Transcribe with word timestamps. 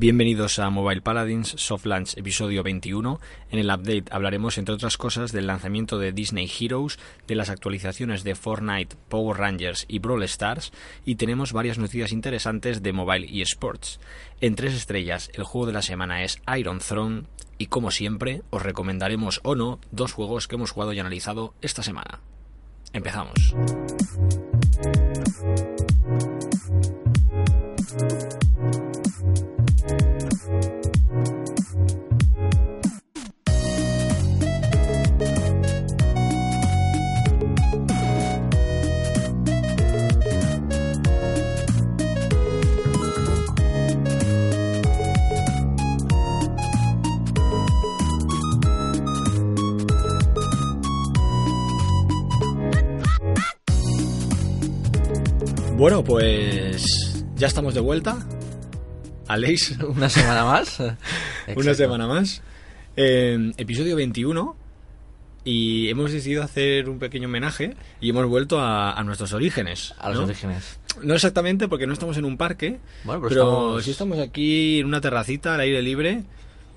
Bienvenidos 0.00 0.60
a 0.60 0.70
Mobile 0.70 1.02
Paladins 1.02 1.54
Soft 1.56 1.84
Launch 1.84 2.16
episodio 2.16 2.62
21. 2.62 3.18
En 3.50 3.58
el 3.58 3.66
update 3.66 4.04
hablaremos, 4.12 4.56
entre 4.56 4.76
otras 4.76 4.96
cosas, 4.96 5.32
del 5.32 5.48
lanzamiento 5.48 5.98
de 5.98 6.12
Disney 6.12 6.48
Heroes, 6.48 7.00
de 7.26 7.34
las 7.34 7.50
actualizaciones 7.50 8.22
de 8.22 8.36
Fortnite, 8.36 8.94
Power 9.08 9.38
Rangers 9.38 9.86
y 9.88 9.98
Brawl 9.98 10.22
Stars, 10.22 10.72
y 11.04 11.16
tenemos 11.16 11.52
varias 11.52 11.78
noticias 11.78 12.12
interesantes 12.12 12.80
de 12.80 12.92
mobile 12.92 13.26
y 13.28 13.42
sports. 13.42 13.98
En 14.40 14.54
tres 14.54 14.74
estrellas, 14.74 15.32
el 15.34 15.42
juego 15.42 15.66
de 15.66 15.72
la 15.72 15.82
semana 15.82 16.22
es 16.22 16.40
Iron 16.56 16.78
Throne, 16.78 17.24
y 17.58 17.66
como 17.66 17.90
siempre, 17.90 18.42
os 18.50 18.62
recomendaremos 18.62 19.40
o 19.42 19.56
no 19.56 19.80
dos 19.90 20.12
juegos 20.12 20.46
que 20.46 20.54
hemos 20.54 20.70
jugado 20.70 20.92
y 20.92 21.00
analizado 21.00 21.54
esta 21.60 21.82
semana. 21.82 22.20
Empezamos. 22.92 23.52
Bueno, 55.78 56.02
pues 56.02 57.24
ya 57.36 57.46
estamos 57.46 57.72
de 57.72 57.80
vuelta. 57.80 58.18
Aleix, 59.28 59.78
Una 59.96 60.08
semana 60.08 60.44
más. 60.44 60.82
una 61.56 61.74
semana 61.74 62.06
más. 62.06 62.42
Eh, 62.96 63.52
episodio 63.58 63.94
21. 63.94 64.56
Y 65.44 65.88
hemos 65.88 66.12
decidido 66.12 66.42
hacer 66.42 66.88
un 66.88 66.98
pequeño 66.98 67.28
homenaje 67.28 67.74
y 68.00 68.10
hemos 68.10 68.26
vuelto 68.26 68.58
a, 68.60 68.92
a 68.92 69.04
nuestros 69.04 69.32
orígenes. 69.32 69.94
A 69.98 70.08
los 70.08 70.18
¿no? 70.18 70.24
orígenes. 70.24 70.78
No 71.02 71.14
exactamente 71.14 71.68
porque 71.68 71.86
no 71.86 71.92
estamos 71.92 72.16
en 72.16 72.24
un 72.24 72.36
parque, 72.36 72.80
Bueno, 73.04 73.20
pero, 73.22 73.28
pero, 73.28 73.42
estamos... 73.42 73.84
sí 73.84 73.90
estamos 73.92 74.18
aquí 74.18 74.80
en 74.80 74.86
una 74.86 75.00
terracita 75.00 75.54
al 75.54 75.60
aire 75.60 75.80
libre, 75.80 76.24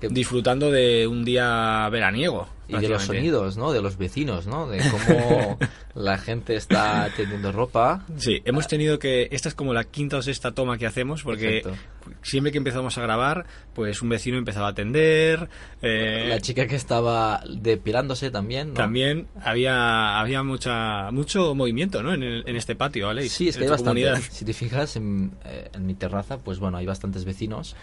disfrutando 0.00 0.70
de 0.70 1.06
un 1.06 1.24
día 1.24 1.88
veraniego. 1.90 2.48
Y 2.78 2.80
de 2.80 2.88
los 2.88 3.02
sonidos, 3.02 3.56
¿no? 3.56 3.72
De 3.72 3.80
los 3.82 3.96
vecinos, 3.98 4.46
¿no? 4.46 4.66
De 4.66 4.78
cómo 4.90 5.58
la 5.94 6.18
gente 6.18 6.56
está 6.56 7.10
teniendo 7.16 7.52
ropa. 7.52 8.04
Sí, 8.16 8.40
hemos 8.44 8.66
tenido 8.66 8.98
que. 8.98 9.28
Esta 9.30 9.48
es 9.48 9.54
como 9.54 9.72
la 9.74 9.84
quinta 9.84 10.16
o 10.16 10.22
sexta 10.22 10.52
toma 10.52 10.78
que 10.78 10.86
hacemos, 10.86 11.22
porque 11.22 11.58
Exacto. 11.58 11.78
siempre 12.22 12.50
que 12.52 12.58
empezamos 12.58 12.96
a 12.98 13.02
grabar, 13.02 13.46
pues 13.74 14.02
un 14.02 14.08
vecino 14.08 14.38
empezaba 14.38 14.68
a 14.68 14.70
atender. 14.70 15.48
eh, 15.82 16.26
La 16.28 16.40
chica 16.40 16.66
que 16.66 16.76
estaba 16.76 17.42
depilándose 17.48 18.30
también, 18.30 18.68
¿no? 18.68 18.74
También 18.74 19.26
había, 19.42 20.18
había 20.20 20.42
mucha, 20.42 21.10
mucho 21.10 21.54
movimiento 21.54 22.02
¿no? 22.02 22.12
en, 22.14 22.22
el- 22.22 22.44
en 22.46 22.56
este 22.56 22.74
patio, 22.76 23.06
¿vale? 23.06 23.28
Sí, 23.28 23.48
es 23.48 23.56
que 23.56 23.64
hay 23.64 23.70
bastante. 23.70 24.02
comunidad. 24.02 24.20
Si 24.30 24.44
te 24.44 24.52
fijas 24.52 24.96
en, 24.96 25.32
eh, 25.44 25.70
en 25.74 25.86
mi 25.86 25.94
terraza, 25.94 26.38
pues 26.38 26.58
bueno, 26.58 26.78
hay 26.78 26.86
bastantes 26.86 27.24
vecinos 27.24 27.76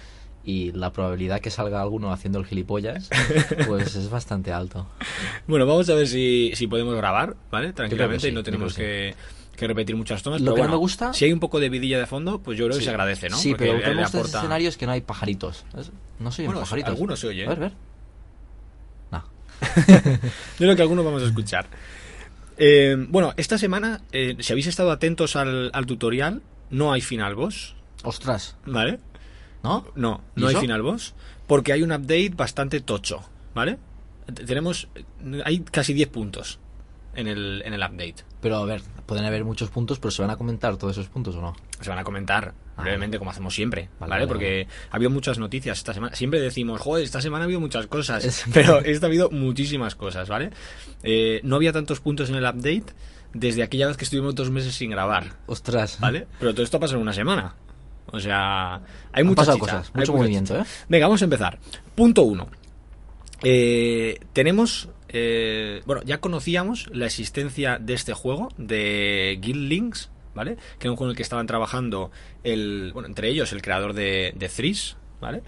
y 0.49 0.71
la 0.71 0.91
probabilidad 0.91 1.39
que 1.41 1.51
salga 1.51 1.81
alguno 1.81 2.11
haciendo 2.11 2.39
el 2.39 2.45
gilipollas, 2.45 3.09
pues 3.67 3.95
es 3.95 4.09
bastante 4.09 4.51
alto. 4.51 4.87
Bueno, 5.47 5.65
vamos 5.65 5.89
a 5.89 5.95
ver 5.95 6.07
si, 6.07 6.51
si 6.55 6.67
podemos 6.67 6.95
grabar, 6.95 7.35
¿vale? 7.51 7.73
Tranquilamente 7.73 8.21
sí, 8.23 8.27
y 8.29 8.31
no 8.31 8.41
tenemos 8.43 8.73
que, 8.73 9.13
que 9.55 9.67
repetir 9.67 9.95
muchas 9.95 10.23
tomas. 10.23 10.41
Lo 10.41 10.45
pero 10.45 10.55
que 10.55 10.61
no 10.61 10.67
bueno, 10.67 10.77
me 10.77 10.79
gusta- 10.79 11.13
Si 11.13 11.25
hay 11.25 11.33
un 11.33 11.39
poco 11.39 11.59
de 11.59 11.69
vidilla 11.69 11.99
de 11.99 12.05
fondo, 12.07 12.39
pues 12.39 12.57
yo 12.57 12.65
creo 12.65 12.77
que 12.77 12.83
se 12.83 12.89
agradece, 12.89 13.29
¿no? 13.29 13.37
Sí, 13.37 13.49
Porque 13.51 13.65
pero 13.65 13.77
lo 13.77 13.83
que 13.83 13.89
me 13.91 14.01
gusta 14.01 14.17
de 14.17 14.21
aporta- 14.23 14.37
escenario 14.39 14.69
es 14.69 14.77
que 14.77 14.85
no 14.85 14.91
hay 14.93 15.01
pajaritos. 15.01 15.65
No 16.19 16.31
soy 16.31 16.45
Bueno, 16.45 16.61
pajaritos. 16.61 16.89
algunos 16.91 17.19
se 17.19 17.27
oye, 17.27 17.43
¿eh? 17.43 17.45
A 17.45 17.49
ver, 17.49 17.59
ver. 17.59 17.71
No. 19.11 19.23
Yo 19.87 20.19
creo 20.57 20.75
que 20.75 20.81
algunos 20.81 21.05
vamos 21.05 21.21
a 21.23 21.25
escuchar. 21.27 21.67
Eh, 22.57 22.95
bueno, 23.09 23.33
esta 23.37 23.57
semana, 23.57 24.01
eh, 24.11 24.35
si 24.39 24.51
habéis 24.53 24.67
estado 24.67 24.91
atentos 24.91 25.35
al, 25.35 25.69
al 25.73 25.85
tutorial, 25.85 26.41
no 26.69 26.91
hay 26.91 27.01
final 27.01 27.35
boss, 27.35 27.75
Ostras, 28.03 28.55
¿vale? 28.65 28.99
¿No? 29.63 29.85
No, 29.95 30.21
¿Y 30.35 30.41
no 30.41 30.47
hay 30.47 30.53
eso? 30.53 30.61
final 30.61 30.81
boss, 30.81 31.13
porque 31.47 31.73
hay 31.73 31.81
un 31.83 31.91
update 31.91 32.31
bastante 32.35 32.79
tocho, 32.81 33.21
¿vale? 33.53 33.77
Tenemos, 34.45 34.87
hay 35.43 35.59
casi 35.61 35.93
10 35.93 36.09
puntos 36.09 36.59
en 37.15 37.27
el, 37.27 37.61
en 37.65 37.73
el 37.73 37.81
update. 37.81 38.23
Pero 38.41 38.57
a 38.57 38.65
ver, 38.65 38.81
pueden 39.05 39.25
haber 39.25 39.43
muchos 39.43 39.69
puntos, 39.69 39.99
pero 39.99 40.11
¿se 40.11 40.21
van 40.21 40.31
a 40.31 40.37
comentar 40.37 40.77
todos 40.77 40.95
esos 40.97 41.09
puntos 41.09 41.35
o 41.35 41.41
no? 41.41 41.55
Se 41.81 41.89
van 41.89 41.99
a 41.99 42.03
comentar 42.03 42.53
Ah. 42.77 42.83
brevemente 42.83 43.17
como 43.19 43.29
hacemos 43.31 43.53
siempre, 43.53 43.89
¿vale? 43.99 44.11
Vale, 44.11 44.25
vale, 44.25 44.27
Porque 44.27 44.67
ha 44.89 44.95
habido 44.95 45.09
muchas 45.09 45.37
noticias 45.37 45.77
esta 45.79 45.93
semana. 45.93 46.15
Siempre 46.15 46.39
decimos, 46.39 46.79
joder, 46.79 47.03
esta 47.03 47.19
semana 47.19 47.43
ha 47.43 47.45
habido 47.45 47.59
muchas 47.59 47.87
cosas, 47.87 48.23
Es- 48.23 48.45
pero 48.53 48.79
esta 48.79 49.07
ha 49.07 49.09
habido 49.09 49.29
muchísimas 49.31 49.95
cosas, 49.95 50.29
¿vale? 50.29 50.51
Eh, 51.03 51.41
no 51.43 51.57
había 51.57 51.73
tantos 51.73 51.99
puntos 51.99 52.29
en 52.29 52.35
el 52.35 52.45
update 52.45 52.85
desde 53.33 53.63
aquella 53.63 53.87
vez 53.87 53.97
que 53.97 54.05
estuvimos 54.05 54.33
dos 54.33 54.49
meses 54.49 54.75
sin 54.75 54.91
grabar, 54.91 55.33
Ostras. 55.47 55.99
¿vale? 55.99 56.27
Pero 56.39 56.53
todo 56.53 56.63
esto 56.63 56.77
ha 56.77 56.79
pasado 56.79 56.97
en 56.99 57.01
una 57.01 57.13
semana. 57.13 57.55
O 58.11 58.19
sea, 58.19 58.81
hay 59.11 59.23
muchas 59.23 59.55
cosas, 59.57 59.91
mucho 59.93 60.13
movimiento, 60.13 60.59
¿eh? 60.59 60.63
Venga, 60.87 61.07
vamos 61.07 61.21
a 61.21 61.25
empezar. 61.25 61.59
Punto 61.95 62.23
uno. 62.23 62.47
Eh, 63.43 64.19
tenemos. 64.33 64.89
eh, 65.07 65.81
bueno, 65.85 66.01
ya 66.03 66.19
conocíamos 66.19 66.87
la 66.93 67.05
existencia 67.05 67.77
de 67.79 67.93
este 67.93 68.13
juego, 68.13 68.49
de 68.57 69.37
Guild 69.41 69.67
Links, 69.69 70.09
¿vale? 70.35 70.55
Que 70.77 70.87
era 70.87 70.91
un 70.91 70.97
juego 70.97 71.09
en 71.09 71.11
el 71.11 71.17
que 71.17 71.23
estaban 71.23 71.47
trabajando 71.47 72.11
el. 72.43 72.91
Bueno, 72.93 73.07
entre 73.07 73.29
ellos 73.29 73.51
el 73.53 73.61
creador 73.61 73.93
de, 73.93 74.33
de 74.35 74.49
Threes, 74.49 74.97
¿vale? 75.21 75.41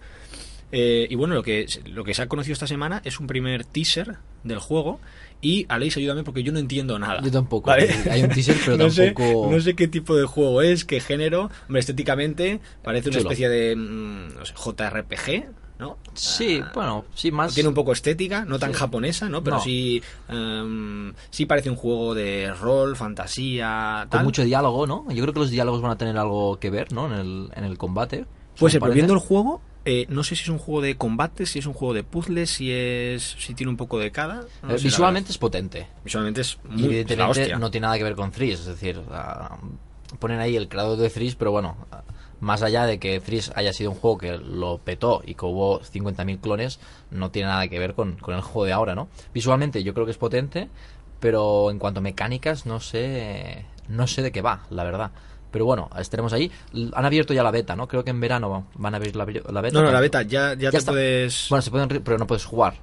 Eh, 0.71 1.05
y 1.09 1.15
bueno, 1.15 1.35
lo 1.35 1.43
que, 1.43 1.65
lo 1.85 2.03
que 2.05 2.13
se 2.13 2.21
ha 2.21 2.27
conocido 2.27 2.53
esta 2.53 2.67
semana 2.67 3.01
es 3.03 3.19
un 3.19 3.27
primer 3.27 3.65
teaser 3.65 4.17
del 4.43 4.59
juego. 4.59 4.99
Y 5.41 5.65
Aleix, 5.69 5.97
ayúdame 5.97 6.23
porque 6.23 6.43
yo 6.43 6.51
no 6.51 6.59
entiendo 6.59 6.99
nada. 6.99 7.19
Yo 7.21 7.31
tampoco. 7.31 7.69
¿vale? 7.71 7.89
Hay 8.11 8.21
un 8.23 8.29
teaser, 8.29 8.55
pero 8.63 8.77
no 8.77 8.89
sé, 8.91 9.11
tampoco. 9.11 9.51
no 9.51 9.59
sé 9.59 9.75
qué 9.75 9.87
tipo 9.87 10.15
de 10.15 10.25
juego 10.25 10.61
es, 10.61 10.85
qué 10.85 10.99
género. 10.99 11.49
Hombre, 11.67 11.79
estéticamente 11.79 12.59
parece 12.83 13.09
una 13.09 13.17
especie 13.19 13.49
de 13.49 13.75
mm, 13.75 14.35
no 14.35 14.45
sé, 14.45 14.53
JRPG, 14.55 15.45
¿no? 15.79 15.97
Sí, 16.13 16.61
Ah, 16.63 16.71
bueno, 16.75 17.05
sí, 17.15 17.31
más. 17.31 17.55
Tiene 17.55 17.69
un 17.69 17.73
poco 17.73 17.91
estética, 17.91 18.45
no 18.45 18.59
tan 18.59 18.71
Sí. 18.71 18.77
japonesa, 18.79 19.29
¿no? 19.29 19.43
Pero 19.43 19.55
No. 19.57 19.63
sí, 19.63 20.01
em, 20.29 21.11
sí 21.31 21.47
parece 21.47 21.71
un 21.71 21.75
juego 21.75 22.13
de 22.13 22.53
rol, 22.53 22.95
fantasía, 22.95 24.01
Con 24.03 24.09
tal. 24.09 24.23
mucho 24.25 24.43
diálogo, 24.43 24.85
¿no? 24.85 25.05
Yo 25.09 25.23
creo 25.23 25.33
que 25.33 25.39
los 25.39 25.49
diálogos 25.49 25.81
van 25.81 25.91
a 25.91 25.97
tener 25.97 26.17
algo 26.17 26.59
que 26.59 26.69
ver, 26.69 26.91
¿no? 26.93 27.07
En 27.07 27.13
el, 27.19 27.49
en 27.55 27.63
el 27.63 27.77
combate. 27.79 28.25
Pues 28.59 28.73
me 28.73 28.79
pero 28.79 28.81
parece. 28.81 28.95
viendo 28.95 29.13
el 29.13 29.19
juego, 29.19 29.61
eh, 29.83 30.05
no 30.09 30.23
sé 30.23 30.35
si 30.35 30.43
es 30.43 30.49
un 30.49 30.59
juego 30.59 30.81
de 30.81 30.95
combate, 30.95 31.45
si 31.45 31.59
es 31.59 31.65
un 31.65 31.73
juego 31.73 31.93
de 31.93 32.03
puzzles, 32.03 32.51
si 32.51 32.71
es 32.71 33.35
si 33.39 33.55
tiene 33.55 33.71
un 33.71 33.77
poco 33.77 33.97
de 33.97 34.11
cada. 34.11 34.45
no 34.61 34.75
Eh, 34.75 34.77
visualmente 34.81 35.31
es 35.31 35.37
potente. 35.37 35.87
visualmente 36.03 36.41
es 36.41 36.59
muy 36.69 36.85
evidentemente 36.85 37.55
no 37.57 37.71
tiene 37.71 37.85
nada 37.85 37.97
que 37.97 38.03
ver 38.03 38.15
con 38.15 38.31
Threes, 38.31 38.59
es 38.59 38.65
decir, 38.67 39.01
ah, 39.11 39.57
ponen 40.19 40.39
ahí 40.39 40.55
el 40.55 40.67
creador 40.67 40.97
de 40.97 41.09
Threes, 41.09 41.35
pero 41.35 41.51
bueno, 41.51 41.75
más 42.41 42.61
allá 42.61 42.85
de 42.85 42.99
que 42.99 43.19
Threes 43.19 43.51
haya 43.55 43.73
sido 43.73 43.91
un 43.91 43.97
juego 43.97 44.19
que 44.19 44.37
lo 44.37 44.77
petó 44.77 45.23
y 45.25 45.33
que 45.33 45.45
hubo 45.45 45.81
50.000 45.81 46.39
clones, 46.39 46.79
no 47.09 47.31
tiene 47.31 47.47
nada 47.47 47.67
que 47.67 47.79
ver 47.79 47.95
con, 47.95 48.17
con 48.17 48.35
el 48.35 48.41
juego 48.41 48.65
de 48.65 48.73
ahora, 48.73 48.93
¿no? 48.93 49.07
Visualmente 49.33 49.83
yo 49.83 49.95
creo 49.95 50.05
que 50.05 50.11
es 50.11 50.17
potente, 50.17 50.69
pero 51.19 51.71
en 51.71 51.79
cuanto 51.79 52.01
a 52.01 52.03
mecánicas 52.03 52.67
no 52.67 52.79
sé, 52.79 53.65
no 53.87 54.05
sé 54.05 54.21
de 54.21 54.31
qué 54.31 54.41
va, 54.41 54.65
la 54.69 54.83
verdad. 54.83 55.11
Pero 55.51 55.65
bueno, 55.65 55.89
estaremos 55.99 56.31
ahí. 56.33 56.49
Han 56.93 57.05
abierto 57.05 57.33
ya 57.33 57.43
la 57.43 57.51
beta, 57.51 57.75
¿no? 57.75 57.87
Creo 57.87 58.03
que 58.03 58.09
en 58.11 58.19
verano 58.21 58.67
van 58.75 58.93
a 58.93 58.97
abrir 58.97 59.15
la, 59.15 59.25
la 59.25 59.61
beta. 59.61 59.77
No, 59.79 59.85
no, 59.85 59.91
la 59.91 59.99
beta 59.99 60.21
ya, 60.21 60.53
ya, 60.53 60.71
te 60.71 60.77
está. 60.77 60.91
puedes. 60.91 61.47
Bueno, 61.49 61.61
se 61.61 61.71
pueden, 61.71 61.87
pero 62.03 62.17
no 62.17 62.25
puedes 62.27 62.45
jugar. 62.45 62.75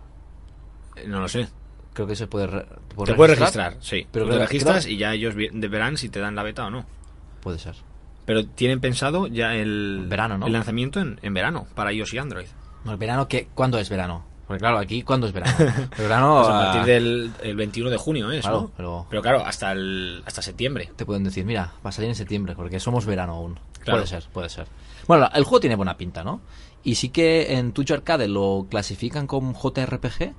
eh, 0.96 1.04
no 1.06 1.20
lo 1.20 1.28
sé. 1.28 1.48
Creo 1.94 2.06
que 2.06 2.14
se 2.14 2.26
puede, 2.28 2.46
re- 2.46 2.66
Te 3.06 3.14
puedes 3.14 3.38
registrar, 3.38 3.76
sí. 3.80 4.06
Pero 4.12 4.28
te 4.28 4.38
registras 4.38 4.84
creo- 4.84 4.94
y 4.94 4.98
ya 4.98 5.14
ellos 5.14 5.34
verán 5.34 5.96
si 5.96 6.08
te 6.10 6.20
dan 6.20 6.34
la 6.36 6.42
beta 6.44 6.66
o 6.66 6.70
no. 6.70 6.84
Puede 7.40 7.58
ser. 7.58 7.74
Pero 8.24 8.46
tienen 8.46 8.78
pensado 8.80 9.26
ya 9.26 9.54
el, 9.54 10.04
Verano, 10.08 10.36
¿no? 10.38 10.46
el 10.46 10.52
lanzamiento 10.52 11.00
en, 11.00 11.18
en 11.22 11.32
verano 11.34 11.66
para 11.74 11.92
iOS 11.92 12.12
y 12.14 12.18
Android. 12.18 12.46
No, 12.84 12.92
el 12.92 12.98
verano, 12.98 13.26
¿qué? 13.26 13.48
¿cuándo 13.54 13.78
es 13.78 13.88
verano? 13.88 14.24
Porque 14.48 14.58
claro, 14.60 14.78
aquí 14.78 15.02
¿cuándo 15.02 15.26
es 15.28 15.32
verano? 15.32 15.54
El 15.58 16.02
verano 16.02 16.36
Pues 16.42 16.48
a 16.48 16.58
partir 16.60 16.80
ah, 16.80 16.86
del 16.86 17.30
el 17.42 17.54
21 17.56 17.90
de 17.90 17.96
junio 17.98 18.30
es, 18.32 18.40
Claro, 18.40 18.62
¿no? 18.62 18.70
pero- 18.76 19.06
Pero 19.10 19.22
claro, 19.22 19.44
hasta 19.44 19.70
el 19.72 20.22
hasta 20.26 20.42
septiembre. 20.42 20.90
te 20.96 21.04
pueden 21.06 21.22
decir, 21.22 21.44
mira, 21.44 21.74
va 21.86 21.90
a 21.90 21.92
salir 21.92 22.08
en 22.08 22.16
septiembre, 22.16 22.54
porque 22.56 22.80
somos 22.80 23.06
verano 23.06 23.34
aún. 23.34 23.60
Claro. 23.84 23.98
Puede 24.00 24.06
ser, 24.08 24.24
puede 24.32 24.48
ser. 24.48 24.66
Bueno, 25.06 25.28
el 25.34 25.44
juego 25.44 25.60
tiene 25.60 25.76
buena 25.76 25.96
pinta, 25.96 26.24
¿no? 26.24 26.40
Y 26.82 26.94
sí 26.96 27.10
que 27.10 27.54
en 27.58 27.72
Twitch 27.72 27.90
Arcade 27.92 28.26
lo 28.28 28.66
clasifican 28.70 29.26
como 29.26 29.52
JRPG, 29.52 30.32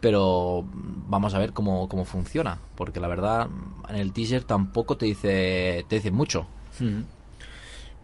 pero 0.00 0.64
vamos 0.72 1.34
a 1.34 1.38
ver 1.38 1.52
cómo, 1.52 1.88
cómo 1.88 2.04
funciona, 2.04 2.58
porque 2.76 2.98
la 3.00 3.08
verdad 3.08 3.48
en 3.88 3.96
el 3.96 4.12
teaser 4.12 4.42
tampoco 4.44 4.96
te 4.96 5.06
dice 5.06 5.84
te 5.88 5.96
dice 5.96 6.10
mucho. 6.10 6.46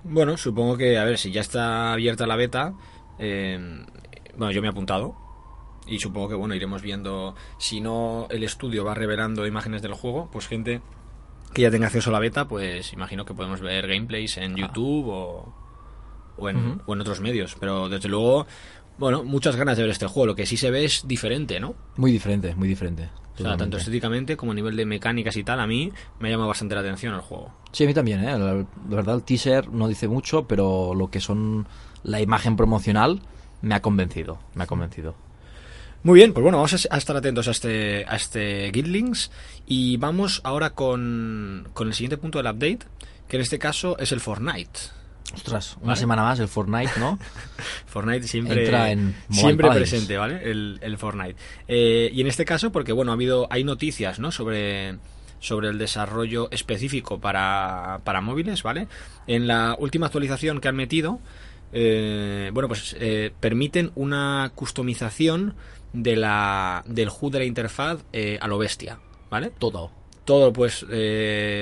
Bueno, 0.05 0.37
supongo 0.37 0.77
que, 0.77 0.99
a 0.99 1.05
ver, 1.05 1.19
si 1.19 1.33
ya 1.33 1.41
está 1.41 1.93
abierta 1.93 2.27
la 2.27 2.37
beta, 2.37 2.75
eh, 3.19 3.85
bueno, 4.37 4.53
yo 4.53 4.61
me 4.61 4.69
he 4.69 4.71
apuntado 4.71 5.15
y 5.87 5.99
supongo 6.01 6.29
que, 6.29 6.35
bueno, 6.35 6.55
iremos 6.55 6.83
viendo, 6.83 7.35
si 7.59 7.81
no 7.81 8.27
el 8.31 8.43
estudio 8.43 8.85
va 8.85 8.95
revelando 8.95 9.47
imágenes 9.47 9.83
del 9.83 9.95
juego, 9.95 10.29
pues 10.33 10.47
gente 10.49 10.81
que 11.53 11.63
ya 11.63 11.71
tenga 11.71 11.87
acceso 11.87 12.11
a 12.11 12.13
la 12.13 12.19
beta, 12.19 12.49
pues 12.49 12.93
imagino 12.93 13.25
que 13.25 13.33
podemos 13.35 13.61
ver 13.61 13.87
gameplays 13.87 14.37
en 14.37 14.57
YouTube 14.57 15.09
o, 15.09 15.55
o, 16.37 16.49
en, 16.51 16.57
Ujú. 16.57 16.81
o 16.87 16.95
en 16.95 17.01
otros 17.01 17.21
medios, 17.21 17.57
pero 17.59 17.89
desde 17.89 18.09
luego, 18.09 18.47
bueno, 18.99 19.23
muchas 19.23 19.57
ganas 19.57 19.77
de 19.77 19.85
ver 19.85 19.93
este 19.93 20.07
juego, 20.07 20.27
lo 20.27 20.35
que 20.35 20.45
sí 20.45 20.57
se 20.57 20.71
ve 20.71 20.85
es 20.85 21.07
diferente, 21.07 21.61
¿no? 21.61 21.75
Muy 21.97 22.13
diferente, 22.13 22.55
muy 22.57 22.69
diferente. 22.69 23.09
O 23.39 23.43
sea, 23.43 23.57
tanto 23.57 23.77
estéticamente 23.77 24.37
como 24.37 24.53
a 24.53 24.55
nivel 24.55 24.77
de 24.77 24.87
mecánicas 24.87 25.37
y 25.37 25.45
tal, 25.45 25.61
a 25.61 25.67
mí 25.67 25.93
me 26.19 26.29
ha 26.29 26.31
llamado 26.31 26.49
bastante 26.49 26.75
la 26.75 26.81
atención 26.81 27.15
el 27.15 27.21
juego. 27.21 27.53
Sí, 27.71 27.85
a 27.85 27.87
mí 27.87 27.93
también, 27.93 28.25
¿eh? 28.25 28.39
La 28.39 28.67
verdad, 28.89 29.15
el 29.17 29.23
teaser 29.25 29.71
no 29.71 29.89
dice 29.89 30.09
mucho, 30.09 30.47
pero 30.47 30.95
lo 30.95 31.09
que 31.11 31.21
son 31.21 31.69
la 32.03 32.21
imagen 32.21 32.57
promocional 32.57 33.21
me 33.63 33.75
ha 33.75 33.81
convencido. 33.83 34.39
Me 34.55 34.65
ha 34.65 34.67
convencido. 34.67 35.15
Muy 36.03 36.21
bien, 36.21 36.33
pues 36.33 36.43
bueno, 36.43 36.59
vamos 36.59 36.87
a 36.89 36.97
estar 36.97 37.17
atentos 37.17 37.49
a 37.49 37.51
este, 37.51 38.05
a 38.07 38.15
este 38.15 38.71
Guildlings 38.71 39.31
y 39.67 39.97
vamos 39.97 40.41
ahora 40.45 40.71
con, 40.71 41.69
con 41.73 41.89
el 41.89 41.95
siguiente 41.95 42.17
punto 42.17 42.39
del 42.39 42.47
update, 42.47 42.87
que 43.29 43.37
en 43.37 43.43
este 43.43 43.59
caso 43.59 43.99
es 43.99 44.13
el 44.13 44.21
Fortnite. 44.21 44.79
Ostras, 45.35 45.77
una 45.79 45.89
Vale. 45.89 46.01
semana 46.01 46.23
más 46.23 46.39
el 46.39 46.47
Fortnite, 46.47 46.93
¿no? 47.01 47.19
Fortnite 47.87 48.29
siempre, 48.29 48.63
Entra 48.63 48.91
en 48.93 49.17
siempre 49.31 49.69
presente, 49.71 50.17
¿vale? 50.17 50.49
El, 50.49 50.79
el 50.81 50.97
Fortnite. 50.97 51.35
Eh, 51.67 52.11
y 52.13 52.21
en 52.21 52.29
este 52.29 52.45
caso, 52.45 52.71
porque 52.71 52.93
bueno, 52.93 53.11
ha 53.11 53.15
habido, 53.15 53.49
hay 53.51 53.65
noticias, 53.65 54.21
¿no? 54.21 54.31
Sobre, 54.31 54.99
sobre 55.41 55.69
el 55.71 55.79
desarrollo 55.79 56.49
específico 56.53 57.21
para, 57.21 58.01
para 58.05 58.21
móviles, 58.21 58.63
¿vale? 58.63 58.87
En 59.27 59.49
la 59.49 59.75
última 59.79 60.07
actualización 60.07 60.61
que 60.61 60.69
han 60.69 60.77
metido, 60.77 61.19
eh, 61.73 62.51
bueno, 62.53 62.69
pues 62.69 62.97
eh, 62.99 63.33
permiten 63.41 63.91
una 63.95 64.53
customización 64.55 65.55
de 65.93 66.17
la, 66.17 66.85
del 66.87 67.09
HUD 67.09 67.33
de 67.33 67.39
la 67.41 67.45
interfaz 67.45 68.05
eh, 68.13 68.39
a 68.41 68.49
lo 68.49 68.59
bestia, 68.59 68.99
¿vale? 69.31 69.51
Todo. 69.59 69.91
Todo 70.25 70.47
lo 70.47 70.53
puedes 70.53 70.85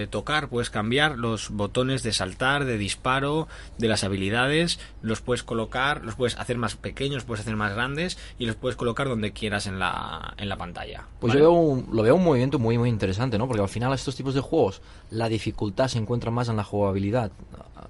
tocar, 0.08 0.48
puedes 0.48 0.70
cambiar 0.70 1.18
los 1.18 1.50
botones 1.50 2.02
de 2.02 2.14
saltar, 2.14 2.64
de 2.64 2.78
disparo, 2.78 3.46
de 3.76 3.88
las 3.88 4.04
habilidades, 4.04 4.80
los 5.02 5.20
puedes 5.20 5.42
colocar, 5.42 6.02
los 6.02 6.14
puedes 6.14 6.38
hacer 6.38 6.56
más 6.56 6.74
pequeños, 6.74 7.16
los 7.16 7.24
puedes 7.24 7.42
hacer 7.42 7.56
más 7.56 7.74
grandes 7.74 8.16
y 8.38 8.46
los 8.46 8.56
puedes 8.56 8.76
colocar 8.76 9.06
donde 9.06 9.32
quieras 9.34 9.66
en 9.66 9.78
la, 9.78 10.32
en 10.38 10.48
la 10.48 10.56
pantalla. 10.56 11.04
Pues 11.20 11.34
yo 11.34 11.40
veo 11.40 11.52
un- 11.52 11.88
lo 11.92 12.02
veo 12.02 12.14
un 12.14 12.24
movimiento 12.24 12.58
muy, 12.58 12.78
muy 12.78 12.88
interesante, 12.88 13.36
¿no? 13.36 13.46
Porque 13.46 13.60
al 13.62 13.68
final 13.68 13.92
estos 13.92 14.16
tipos 14.16 14.32
de 14.32 14.40
juegos, 14.40 14.80
la 15.10 15.28
dificultad 15.28 15.88
se 15.88 15.98
encuentra 15.98 16.30
más 16.30 16.48
en 16.48 16.56
la 16.56 16.64
jugabilidad. 16.64 17.32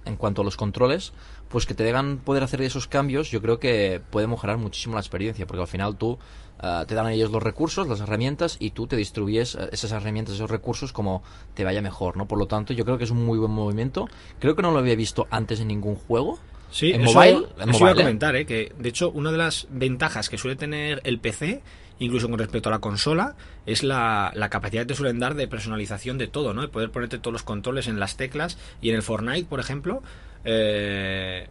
En 0.07 0.17
cuanto 0.17 0.43
a 0.43 0.45
los 0.45 0.57
controles, 0.57 1.13
pues 1.49 1.67
que 1.67 1.75
te 1.75 1.85
dejan 1.85 2.19
poder 2.19 2.43
hacer 2.43 2.63
esos 2.63 2.89
cambios, 2.89 3.31
yo 3.31 3.41
creo 3.41 3.59
que 3.59 4.01
puede 4.11 4.27
mejorar 4.27 4.59
muchísimo 4.59 4.95
la 4.95 5.01
experiencia, 5.01 5.47
porque 5.47 5.61
al 5.61 5.69
final 5.69 5.97
tú 5.97 6.19
eh, 6.63 6.85
te 6.87 6.95
dan 6.95 7.09
ellos 7.09 7.31
los 7.31 7.43
recursos, 7.43 7.87
las 7.89 8.01
herramientas, 8.01 8.57
y 8.59 8.71
tú 8.71 8.87
te 8.87 8.97
distribuyes 8.97 9.55
eh, 9.55 9.69
esas 9.73 9.93
herramientas, 9.93 10.35
esos 10.35 10.51
recursos 10.51 10.93
como 10.93 11.23
te 11.55 11.65
vaya 11.65 11.83
mejor, 11.83 12.17
¿no? 12.17 12.27
Por 12.27 12.39
lo 12.39 12.47
tanto, 12.47 12.73
yo 12.73 12.85
creo 12.85 12.99
que 12.99 13.05
es 13.05 13.11
un 13.11 13.25
muy 13.25 13.39
buen 13.39 13.51
movimiento. 13.51 14.09
Creo 14.39 14.57
que 14.57 14.63
no 14.63 14.71
lo 14.71 14.79
había 14.79 14.95
visto 14.95 15.27
antes 15.31 15.61
en 15.61 15.69
ningún 15.69 15.97
juego. 15.97 16.39
Sí, 16.71 16.91
en 16.91 17.03
eso, 17.03 17.15
mobile, 17.15 17.47
en 17.59 17.71
eso 17.71 17.79
iba 17.79 17.91
a 17.91 17.93
mobile, 17.93 18.03
comentar, 18.03 18.35
¿eh? 18.35 18.47
que 18.47 18.73
de 18.77 18.89
hecho 18.89 19.11
una 19.11 19.31
de 19.31 19.39
las 19.39 19.69
ventajas 19.71 20.29
que 20.29 20.39
suele 20.39 20.57
tener 20.57 21.01
el 21.05 21.21
PC, 21.21 21.63
incluso 22.01 22.29
con 22.29 22.39
respecto 22.39 22.69
a 22.69 22.73
la 22.73 22.81
consola, 22.81 23.37
es 23.65 23.85
la, 23.85 24.33
la 24.35 24.49
capacidad 24.49 24.83
que 24.83 24.89
te 24.89 24.95
suelen 24.97 25.21
dar 25.21 25.35
de 25.35 25.47
personalización 25.47 26.19
de 26.19 26.27
todo, 26.27 26.53
¿no? 26.53 26.63
De 26.63 26.69
poder 26.69 26.91
ponerte 26.91 27.19
todos 27.19 27.33
los 27.33 27.43
controles 27.45 27.87
en 27.87 28.01
las 28.01 28.17
teclas 28.17 28.59
y 28.81 28.91
en 28.91 28.97
el 28.97 29.03
Fortnite, 29.03 29.45
por 29.45 29.61
ejemplo, 29.61 30.03
eh, 30.45 31.49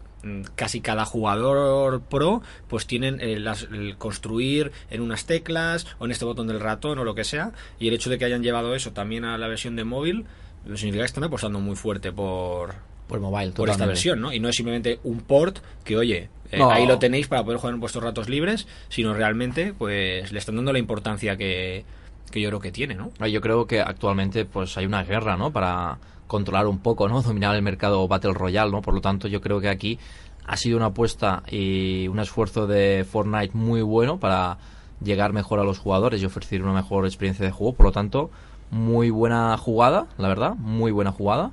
casi 0.55 0.79
cada 0.79 1.03
jugador 1.05 2.01
pro 2.03 2.41
pues 2.69 2.87
tienen 2.87 3.19
eh, 3.19 3.39
las- 3.39 3.63
el 3.63 3.97
construir 3.97 4.71
en 4.89 5.01
unas 5.01 5.25
teclas 5.25 5.85
o 5.99 6.05
en 6.05 6.11
este 6.11 6.23
botón 6.25 6.47
del 6.47 6.59
ratón 6.61 6.97
o 6.99 7.03
lo 7.03 7.13
que 7.13 7.25
sea 7.25 7.51
y 7.79 7.89
el 7.89 7.93
hecho 7.93 8.09
de 8.09 8.17
que 8.17 8.25
hayan 8.25 8.41
llevado 8.41 8.73
eso 8.73 8.93
también 8.93 9.25
a 9.25 9.37
la 9.37 9.47
versión 9.49 9.75
de 9.75 9.83
móvil 9.83 10.25
pues 10.65 10.79
significa 10.79 11.01
que 11.03 11.07
están 11.07 11.25
apostando 11.25 11.59
muy 11.59 11.75
fuerte 11.75 12.13
por, 12.13 12.75
Por 13.09 13.19
mobile, 13.19 13.51
por 13.51 13.69
esta 13.69 13.85
versión, 13.85 14.21
¿no? 14.21 14.31
Y 14.31 14.39
no 14.39 14.47
es 14.47 14.55
simplemente 14.55 14.97
un 15.03 15.19
port 15.19 15.59
que, 15.83 15.97
oye, 15.97 16.29
eh, 16.51 16.57
No. 16.59 16.71
ahí 16.71 16.87
lo 16.87 16.99
tenéis 16.99 17.27
para 17.27 17.43
poder 17.43 17.57
jugar 17.59 17.73
en 17.73 17.81
vuestros 17.81 18.01
ratos 18.01 18.29
libres, 18.29 18.65
sino 18.87 19.13
realmente, 19.13 19.73
pues, 19.77 20.31
le 20.31 20.39
están 20.39 20.55
dando 20.55 20.71
la 20.71 20.79
importancia 20.79 21.35
que, 21.35 21.83
que 22.31 22.41
yo 22.41 22.49
creo 22.49 22.59
que 22.59 22.71
tiene, 22.71 22.95
¿no? 22.95 23.11
Ah, 23.19 23.27
Yo 23.27 23.41
creo 23.41 23.67
que 23.67 23.79
actualmente 23.81 24.45
pues 24.45 24.77
hay 24.77 24.85
una 24.85 25.03
guerra, 25.03 25.37
¿no? 25.37 25.51
Para 25.51 25.97
controlar 26.27 26.67
un 26.67 26.79
poco, 26.79 27.07
¿no? 27.07 27.21
Dominar 27.21 27.55
el 27.55 27.61
mercado 27.61 28.07
Battle 28.07 28.33
Royale, 28.33 28.71
¿no? 28.71 28.81
Por 28.81 28.93
lo 28.95 29.01
tanto, 29.01 29.27
yo 29.27 29.39
creo 29.41 29.59
que 29.59 29.69
aquí 29.69 29.99
ha 30.45 30.57
sido 30.57 30.77
una 30.77 30.87
apuesta 30.87 31.43
y 31.49 32.07
un 32.07 32.19
esfuerzo 32.19 32.67
de 32.67 33.05
Fortnite 33.09 33.55
muy 33.55 33.81
bueno 33.81 34.19
para 34.19 34.57
llegar 35.01 35.33
mejor 35.33 35.59
a 35.59 35.63
los 35.63 35.79
jugadores 35.79 36.21
y 36.21 36.25
ofrecer 36.25 36.63
una 36.63 36.73
mejor 36.73 37.05
experiencia 37.05 37.45
de 37.45 37.51
juego. 37.51 37.73
Por 37.73 37.87
lo 37.87 37.91
tanto, 37.91 38.31
muy 38.71 39.09
buena 39.09 39.55
jugada, 39.57 40.07
la 40.17 40.27
verdad, 40.27 40.55
muy 40.55 40.91
buena 40.91 41.11
jugada. 41.11 41.51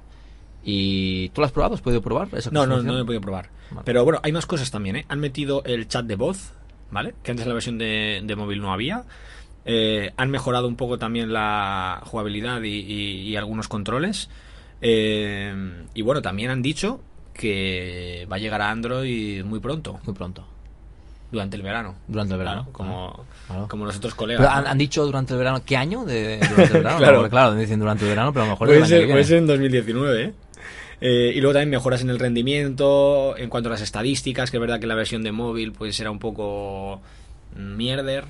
¿Y 0.63 1.29
tú 1.31 1.41
lo 1.41 1.47
has 1.47 1.53
probado? 1.53 1.75
¿Has 1.75 1.81
podido 1.81 2.03
probar 2.03 2.29
esa 2.33 2.51
No, 2.51 2.67
no, 2.67 2.83
no 2.83 2.93
lo 2.93 3.01
he 3.01 3.05
podido 3.05 3.21
probar. 3.21 3.49
Vale. 3.71 3.83
Pero 3.85 4.05
bueno, 4.05 4.21
hay 4.23 4.33
más 4.33 4.47
cosas 4.47 4.71
también, 4.71 4.97
¿eh? 4.97 5.07
Han 5.09 5.21
metido 5.21 5.63
el 5.65 5.89
chat 5.89 6.05
de 6.05 6.17
voz, 6.17 6.53
¿vale? 6.91 7.15
Que 7.23 7.31
antes 7.31 7.45
en 7.45 7.49
la 7.49 7.55
versión 7.55 7.79
de, 7.79 8.21
de 8.25 8.37
móvil 8.37 8.61
no 8.61 8.73
había. 8.73 9.05
Eh, 9.65 10.13
han 10.17 10.31
mejorado 10.31 10.67
un 10.69 10.77
poco 10.77 10.99
también 10.99 11.33
la 11.33 12.01
jugabilidad 12.05 12.63
y, 12.63 12.69
y- 12.69 13.21
y 13.29 13.37
algunos 13.37 13.69
controles. 13.69 14.31
Eh, 14.81 15.55
y 15.95 16.03
bueno, 16.03 16.23
también 16.23 16.51
han 16.51 16.63
dicho 16.63 17.01
que 17.35 18.27
va 18.31 18.37
a 18.37 18.39
llegar 18.39 18.61
a 18.63 18.71
Android 18.71 19.45
muy 19.45 19.61
pronto, 19.61 20.01
Muy 20.05 20.15
pronto. 20.15 20.45
durante 21.31 21.57
el 21.57 21.63
verano. 21.63 21.95
Durante 22.09 22.33
el 22.35 22.39
verano, 22.39 22.63
Claro, 22.65 22.73
como, 22.73 23.25
claro. 23.47 23.69
como 23.69 23.85
los 23.87 23.97
otros 23.97 24.15
colegas. 24.15 24.41
Pero 24.45 24.53
han, 24.57 24.65
¿no? 24.65 24.71
han 24.71 24.79
dicho 24.79 25.05
durante 25.05 25.33
el 25.35 25.39
verano, 25.39 25.63
¿qué 25.65 25.77
año 25.77 26.05
de, 26.05 26.39
durante 26.39 26.65
el 26.79 26.83
verano? 26.83 26.99
Claro. 26.99 27.31
Claro, 27.31 27.55
dicen 27.55 27.79
durante 27.81 28.05
el 28.05 28.11
verano, 28.11 28.33
pero 28.33 28.43
a 28.45 28.47
lo 28.47 28.53
mejor 28.53 28.69
Puede 28.69 28.87
ser, 28.87 29.09
puede 29.09 29.37
en 29.39 29.47
2019, 29.47 30.23
¿eh? 30.25 30.33
Eh, 31.03 31.33
y 31.35 31.41
luego 31.41 31.55
también 31.55 31.71
mejoras 31.71 32.03
en 32.03 32.11
el 32.11 32.19
rendimiento, 32.19 33.35
en 33.39 33.49
cuanto 33.49 33.69
a 33.71 33.73
las 33.73 33.81
estadísticas, 33.81 34.51
que 34.51 34.59
es 34.59 34.61
verdad 34.61 34.81
que 34.81 34.87
la 34.87 34.95
versión 34.95 35.23
de 35.23 35.33
móvil 35.33 35.73
pues 35.73 35.99
era 36.01 36.11
un 36.11 36.19
poco 36.19 37.01
mierder. 37.57 38.25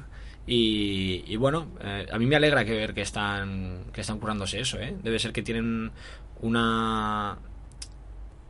Y, 0.52 1.23
y 1.28 1.37
bueno, 1.37 1.69
eh, 1.80 2.09
a 2.11 2.19
mí 2.19 2.26
me 2.26 2.35
alegra 2.35 2.64
que 2.64 2.73
ver 2.73 2.92
que 2.92 3.02
están, 3.02 3.85
que 3.92 4.00
están 4.00 4.19
curándose 4.19 4.59
eso, 4.59 4.80
¿eh? 4.80 4.97
Debe 5.00 5.21
ser 5.21 5.33
que 5.33 5.42
tienen 5.42 5.92
una... 6.40 7.38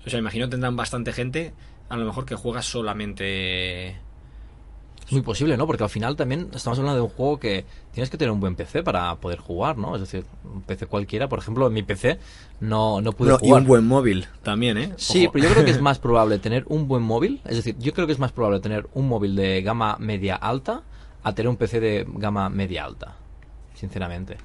O 0.07 0.09
sea, 0.09 0.19
imagino 0.19 0.49
tendrán 0.49 0.77
bastante 0.77 1.13
gente, 1.13 1.53
a 1.91 1.99
lo 1.99 2.07
mejor 2.07 2.25
que 2.25 2.37
juega 2.37 2.63
solamente... 2.63 3.89
Es 3.91 5.13
muy 5.13 5.21
posible, 5.21 5.59
¿no? 5.59 5.67
Porque 5.67 5.83
al 5.85 5.91
final 5.91 6.17
también 6.17 6.49
estamos 6.55 6.79
hablando 6.79 6.97
de 6.97 7.03
un 7.03 7.11
juego 7.11 7.39
que 7.39 7.67
tienes 7.93 8.09
que 8.09 8.17
tener 8.17 8.33
un 8.33 8.41
buen 8.41 8.55
PC 8.55 8.83
para 8.83 9.15
poder 9.17 9.39
jugar, 9.39 9.77
¿no? 9.77 9.95
Es 9.95 10.01
decir, 10.01 10.25
un 10.43 10.63
PC 10.63 10.87
cualquiera, 10.87 11.29
por 11.29 11.41
ejemplo, 11.41 11.67
en 11.67 11.75
mi 11.75 11.83
PC 11.83 12.19
no, 12.61 13.03
no 13.03 13.13
pude 13.13 13.35
y 13.35 13.37
jugar. 13.37 13.61
un 13.61 13.69
buen 13.69 13.87
móvil 13.87 14.27
también, 14.43 14.79
¿eh? 14.79 14.95
Sí, 14.97 15.29
pero 15.31 15.45
yo 15.45 15.53
creo 15.53 15.67
que 15.67 15.73
es 15.73 15.81
más 15.83 15.99
probable 15.99 16.39
tener 16.39 16.65
un 16.69 16.89
buen 16.89 17.03
móvil, 17.03 17.43
es 17.45 17.57
decir, 17.57 17.77
yo 17.79 17.93
creo 17.93 18.07
que 18.07 18.15
es 18.15 18.19
más 18.19 18.33
probable 18.33 18.61
tener 18.61 18.89
un 18.95 19.07
móvil 19.07 19.37
de 19.37 19.61
gama 19.61 19.99
media 20.01 20.37
alta 20.37 20.85
a 21.23 21.35
tener 21.35 21.49
un 21.49 21.57
PC 21.57 21.81
de 21.81 22.07
gama 22.09 22.49
media 22.49 22.85
alta, 22.85 23.17
sinceramente. 23.75 24.37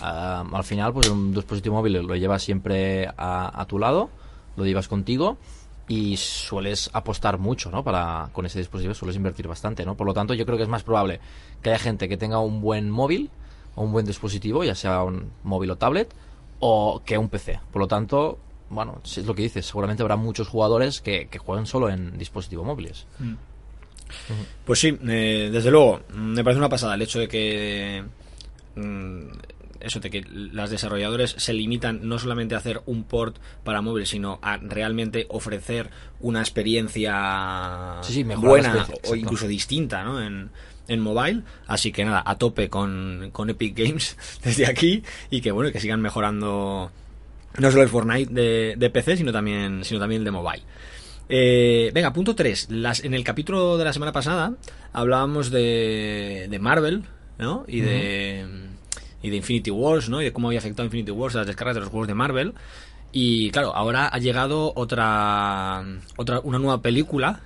Ah, 0.00 0.44
al 0.52 0.64
final, 0.64 0.92
pues 0.92 1.08
un 1.08 1.34
dispositivo 1.34 1.76
móvil 1.76 1.94
lo 1.94 2.16
llevas 2.16 2.42
siempre 2.42 3.06
a, 3.16 3.60
a 3.60 3.64
tu 3.66 3.78
lado, 3.78 4.10
lo 4.56 4.64
llevas 4.64 4.88
contigo 4.88 5.38
y 5.90 6.16
sueles 6.16 6.88
apostar 6.92 7.38
mucho, 7.38 7.70
¿no? 7.70 7.82
Para 7.82 8.30
con 8.32 8.46
ese 8.46 8.60
dispositivo 8.60 8.94
sueles 8.94 9.16
invertir 9.16 9.48
bastante, 9.48 9.84
¿no? 9.84 9.96
Por 9.96 10.06
lo 10.06 10.14
tanto, 10.14 10.34
yo 10.34 10.46
creo 10.46 10.56
que 10.56 10.62
es 10.62 10.68
más 10.68 10.84
probable 10.84 11.20
que 11.62 11.70
haya 11.70 11.80
gente 11.80 12.08
que 12.08 12.16
tenga 12.16 12.38
un 12.38 12.60
buen 12.60 12.90
móvil 12.90 13.28
o 13.74 13.82
un 13.82 13.92
buen 13.92 14.06
dispositivo, 14.06 14.62
ya 14.62 14.76
sea 14.76 15.02
un 15.02 15.32
móvil 15.42 15.72
o 15.72 15.76
tablet, 15.76 16.14
o 16.60 17.02
que 17.04 17.18
un 17.18 17.28
PC. 17.28 17.58
Por 17.72 17.80
lo 17.80 17.88
tanto, 17.88 18.38
bueno, 18.68 19.00
es 19.04 19.26
lo 19.26 19.34
que 19.34 19.42
dices, 19.42 19.66
seguramente 19.66 20.02
habrá 20.02 20.14
muchos 20.14 20.46
jugadores 20.48 21.00
que, 21.00 21.26
que 21.26 21.38
jueguen 21.38 21.66
solo 21.66 21.88
en 21.90 22.16
dispositivos 22.16 22.64
móviles. 22.64 23.06
Mm. 23.18 23.34
Pues 24.64 24.78
sí, 24.78 24.96
eh, 25.08 25.50
desde 25.52 25.70
luego, 25.70 26.02
me 26.14 26.44
parece 26.44 26.58
una 26.58 26.68
pasada 26.68 26.94
el 26.94 27.02
hecho 27.02 27.18
de 27.18 27.28
que 27.28 28.04
mm, 28.76 29.26
eso 29.80 30.00
de 30.00 30.10
que 30.10 30.24
las 30.30 30.70
desarrolladoras 30.70 31.34
se 31.38 31.52
limitan 31.52 32.00
no 32.08 32.18
solamente 32.18 32.54
a 32.54 32.58
hacer 32.58 32.82
un 32.86 33.04
port 33.04 33.36
para 33.64 33.80
móvil, 33.80 34.06
sino 34.06 34.38
a 34.42 34.58
realmente 34.58 35.26
ofrecer 35.30 35.90
una 36.20 36.40
experiencia 36.40 38.00
buena 38.36 38.86
o 39.08 39.14
incluso 39.14 39.48
distinta 39.48 40.04
¿no? 40.04 40.22
en, 40.22 40.50
en 40.88 41.00
mobile. 41.00 41.42
Así 41.66 41.92
que 41.92 42.04
nada, 42.04 42.22
a 42.24 42.36
tope 42.36 42.68
con, 42.68 43.30
con 43.32 43.50
Epic 43.50 43.76
Games 43.76 44.16
desde 44.44 44.66
aquí 44.66 45.02
y 45.30 45.40
que 45.40 45.50
bueno, 45.50 45.72
que 45.72 45.80
sigan 45.80 46.00
mejorando 46.00 46.90
no 47.58 47.70
solo 47.70 47.82
el 47.82 47.88
Fortnite 47.88 48.32
de, 48.32 48.74
de 48.76 48.90
PC, 48.90 49.16
sino 49.16 49.32
también, 49.32 49.84
sino 49.84 49.98
también 49.98 50.20
el 50.20 50.24
de 50.24 50.30
mobile. 50.30 50.62
Eh, 51.32 51.92
venga, 51.94 52.12
punto 52.12 52.34
3. 52.34 52.68
Las, 52.70 53.04
en 53.04 53.14
el 53.14 53.22
capítulo 53.22 53.78
de 53.78 53.84
la 53.84 53.92
semana 53.92 54.10
pasada 54.10 54.54
hablábamos 54.92 55.50
de, 55.50 56.48
de 56.50 56.58
Marvel, 56.58 57.04
¿no? 57.38 57.64
Y 57.68 57.80
de, 57.80 58.44
y 59.22 59.30
de 59.30 59.36
Infinity 59.36 59.70
Wars, 59.70 60.08
¿no? 60.08 60.20
Y 60.20 60.24
de 60.24 60.32
cómo 60.32 60.48
había 60.48 60.58
afectado 60.58 60.84
Infinity 60.84 61.12
Wars 61.12 61.36
a 61.36 61.38
las 61.38 61.46
descargas 61.46 61.76
de 61.76 61.80
los 61.82 61.88
juegos 61.88 62.08
de 62.08 62.14
Marvel. 62.14 62.54
Y 63.12 63.50
claro, 63.50 63.74
ahora 63.76 64.08
ha 64.08 64.18
llegado 64.18 64.72
otra, 64.74 65.84
otra 66.16 66.40
una 66.40 66.58
nueva 66.58 66.82
película 66.82 67.40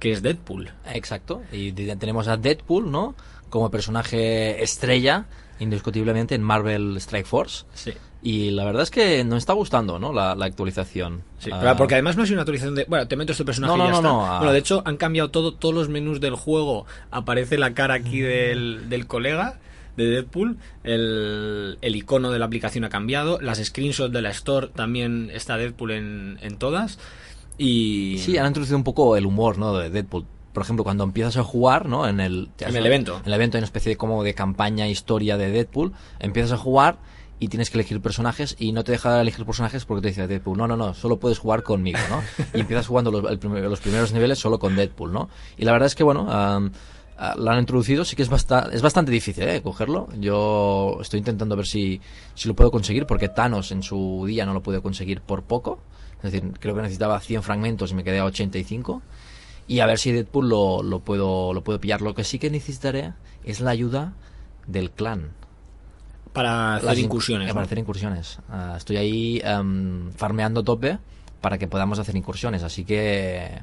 que 0.00 0.10
es 0.10 0.22
Deadpool. 0.22 0.72
Exacto. 0.92 1.42
Y 1.52 1.72
tenemos 1.72 2.26
a 2.26 2.36
Deadpool, 2.36 2.90
¿no? 2.90 3.14
Como 3.50 3.70
personaje 3.70 4.62
estrella, 4.62 5.26
indiscutiblemente, 5.60 6.34
en 6.34 6.42
Marvel 6.42 6.96
Strike 6.96 7.26
Force. 7.26 7.64
Sí. 7.74 7.92
Y 8.20 8.50
la 8.50 8.64
verdad 8.64 8.82
es 8.82 8.90
que 8.90 9.22
nos 9.22 9.38
está 9.38 9.52
gustando, 9.52 9.98
¿no? 10.00 10.12
La, 10.12 10.34
la 10.34 10.46
actualización. 10.46 11.22
Sí, 11.38 11.50
Ah, 11.52 11.74
porque 11.78 11.94
además 11.94 12.16
no 12.16 12.24
es 12.24 12.30
una 12.32 12.40
actualización 12.40 12.74
de. 12.74 12.84
Bueno, 12.88 13.06
te 13.06 13.14
meto 13.16 13.30
este 13.32 13.44
personaje 13.44 13.76
No, 13.76 13.84
y 13.84 13.86
ya 13.86 13.90
no, 13.92 13.96
está. 13.98 14.08
no, 14.08 14.26
ah. 14.26 14.38
Bueno, 14.38 14.52
de 14.52 14.58
hecho, 14.58 14.82
han 14.84 14.96
cambiado 14.96 15.30
todo, 15.30 15.54
todos 15.54 15.74
los 15.74 15.88
menús 15.88 16.20
del 16.20 16.34
juego. 16.34 16.84
Aparece 17.12 17.58
la 17.58 17.74
cara 17.74 17.94
aquí 17.94 18.20
del, 18.20 18.88
del 18.88 19.06
colega 19.06 19.58
de 19.96 20.06
Deadpool. 20.06 20.58
El, 20.82 21.78
el 21.80 21.96
icono 21.96 22.30
de 22.32 22.38
la 22.40 22.46
aplicación 22.46 22.84
ha 22.84 22.88
cambiado. 22.88 23.40
Las 23.40 23.58
screenshots 23.64 24.12
de 24.12 24.20
la 24.22 24.30
Store 24.30 24.68
también 24.74 25.30
está 25.32 25.56
Deadpool 25.56 25.92
en, 25.92 26.38
en 26.42 26.56
todas. 26.56 26.98
Y. 27.56 28.18
Sí, 28.18 28.36
han 28.36 28.46
introducido 28.48 28.76
un 28.78 28.84
poco 28.84 29.16
el 29.16 29.26
humor, 29.26 29.58
¿no? 29.58 29.76
De 29.78 29.90
Deadpool. 29.90 30.24
Por 30.52 30.64
ejemplo, 30.64 30.82
cuando 30.82 31.04
empiezas 31.04 31.36
a 31.36 31.44
jugar, 31.44 31.86
¿no? 31.86 32.08
En 32.08 32.18
el, 32.18 32.48
En 32.58 32.74
el 32.74 32.84
evento. 32.84 33.18
En 33.20 33.26
el 33.26 33.34
evento 33.34 33.56
hay 33.56 33.60
una 33.60 33.66
especie 33.66 33.90
de 33.90 33.96
como 33.96 34.24
de 34.24 34.34
campaña, 34.34 34.88
historia 34.88 35.36
de 35.36 35.50
Deadpool. 35.52 35.92
Empiezas 36.18 36.50
a 36.52 36.56
jugar 36.56 36.98
y 37.40 37.48
tienes 37.48 37.70
que 37.70 37.78
elegir 37.78 38.00
personajes 38.00 38.56
y 38.58 38.72
no 38.72 38.82
te 38.84 38.92
deja 38.92 39.20
elegir 39.20 39.44
personajes 39.46 39.84
porque 39.84 40.02
te 40.02 40.08
dice 40.08 40.26
Deadpool, 40.26 40.58
no, 40.58 40.66
no, 40.66 40.76
no, 40.76 40.94
solo 40.94 41.18
puedes 41.18 41.38
jugar 41.38 41.62
conmigo, 41.62 41.98
¿no? 42.10 42.22
Y 42.54 42.60
empiezas 42.60 42.86
jugando 42.86 43.10
los, 43.10 43.30
el 43.30 43.38
primer- 43.38 43.62
los 43.64 43.80
primeros 43.80 44.12
niveles 44.12 44.38
solo 44.38 44.58
con 44.58 44.74
Deadpool, 44.76 45.12
¿no? 45.12 45.28
Y 45.56 45.64
la 45.64 45.72
verdad 45.72 45.86
es 45.86 45.94
que, 45.94 46.02
bueno, 46.04 46.26
ah, 46.28 46.60
lo 47.36 47.50
han 47.50 47.58
introducido, 47.58 48.04
sí 48.04 48.14
que 48.16 48.22
es, 48.22 48.28
basta- 48.28 48.68
es 48.72 48.82
bastante 48.82 49.10
difícil, 49.12 49.44
¿eh? 49.44 49.60
Cogerlo. 49.62 50.08
Yo 50.20 50.98
estoy 51.00 51.18
intentando 51.18 51.56
ver 51.56 51.66
si, 51.66 52.00
si 52.34 52.48
lo 52.48 52.54
puedo 52.54 52.70
conseguir 52.70 53.06
porque 53.06 53.28
Thanos 53.28 53.72
en 53.72 53.82
su 53.82 54.24
día 54.26 54.46
no 54.46 54.52
lo 54.52 54.62
pude 54.62 54.80
conseguir 54.80 55.20
por 55.20 55.42
poco. 55.42 55.80
Es 56.22 56.32
decir, 56.32 56.52
creo 56.58 56.74
que 56.74 56.82
necesitaba 56.82 57.18
100 57.20 57.42
fragmentos 57.42 57.90
y 57.92 57.94
me 57.94 58.02
quedé 58.04 58.18
a 58.20 58.24
85. 58.24 59.02
Y 59.68 59.80
a 59.80 59.86
ver 59.86 59.98
si 59.98 60.10
Deadpool 60.12 60.48
lo, 60.48 60.82
lo 60.82 61.00
puedo 61.00 61.52
lo 61.52 61.62
puedo 61.62 61.80
pillar. 61.80 62.00
Lo 62.02 62.14
que 62.14 62.24
sí 62.24 62.38
que 62.38 62.50
necesitaré 62.50 63.12
es 63.44 63.60
la 63.60 63.70
ayuda 63.70 64.14
del 64.66 64.90
clan. 64.90 65.30
Para 66.38 66.76
hacer 66.76 66.84
Las 66.90 66.98
incursiones. 67.00 67.46
eh, 67.46 67.48
¿no? 67.48 67.54
Para 67.54 67.64
hacer 67.66 67.78
incursiones. 67.78 68.38
Ah, 68.48 68.74
estoy 68.76 68.96
ahí 68.96 69.42
em, 69.42 70.12
farmeando 70.12 70.62
tope 70.62 70.96
para 71.40 71.58
que 71.58 71.66
podamos 71.66 71.98
hacer 71.98 72.14
incursiones. 72.14 72.62
Así 72.62 72.84
que... 72.84 73.60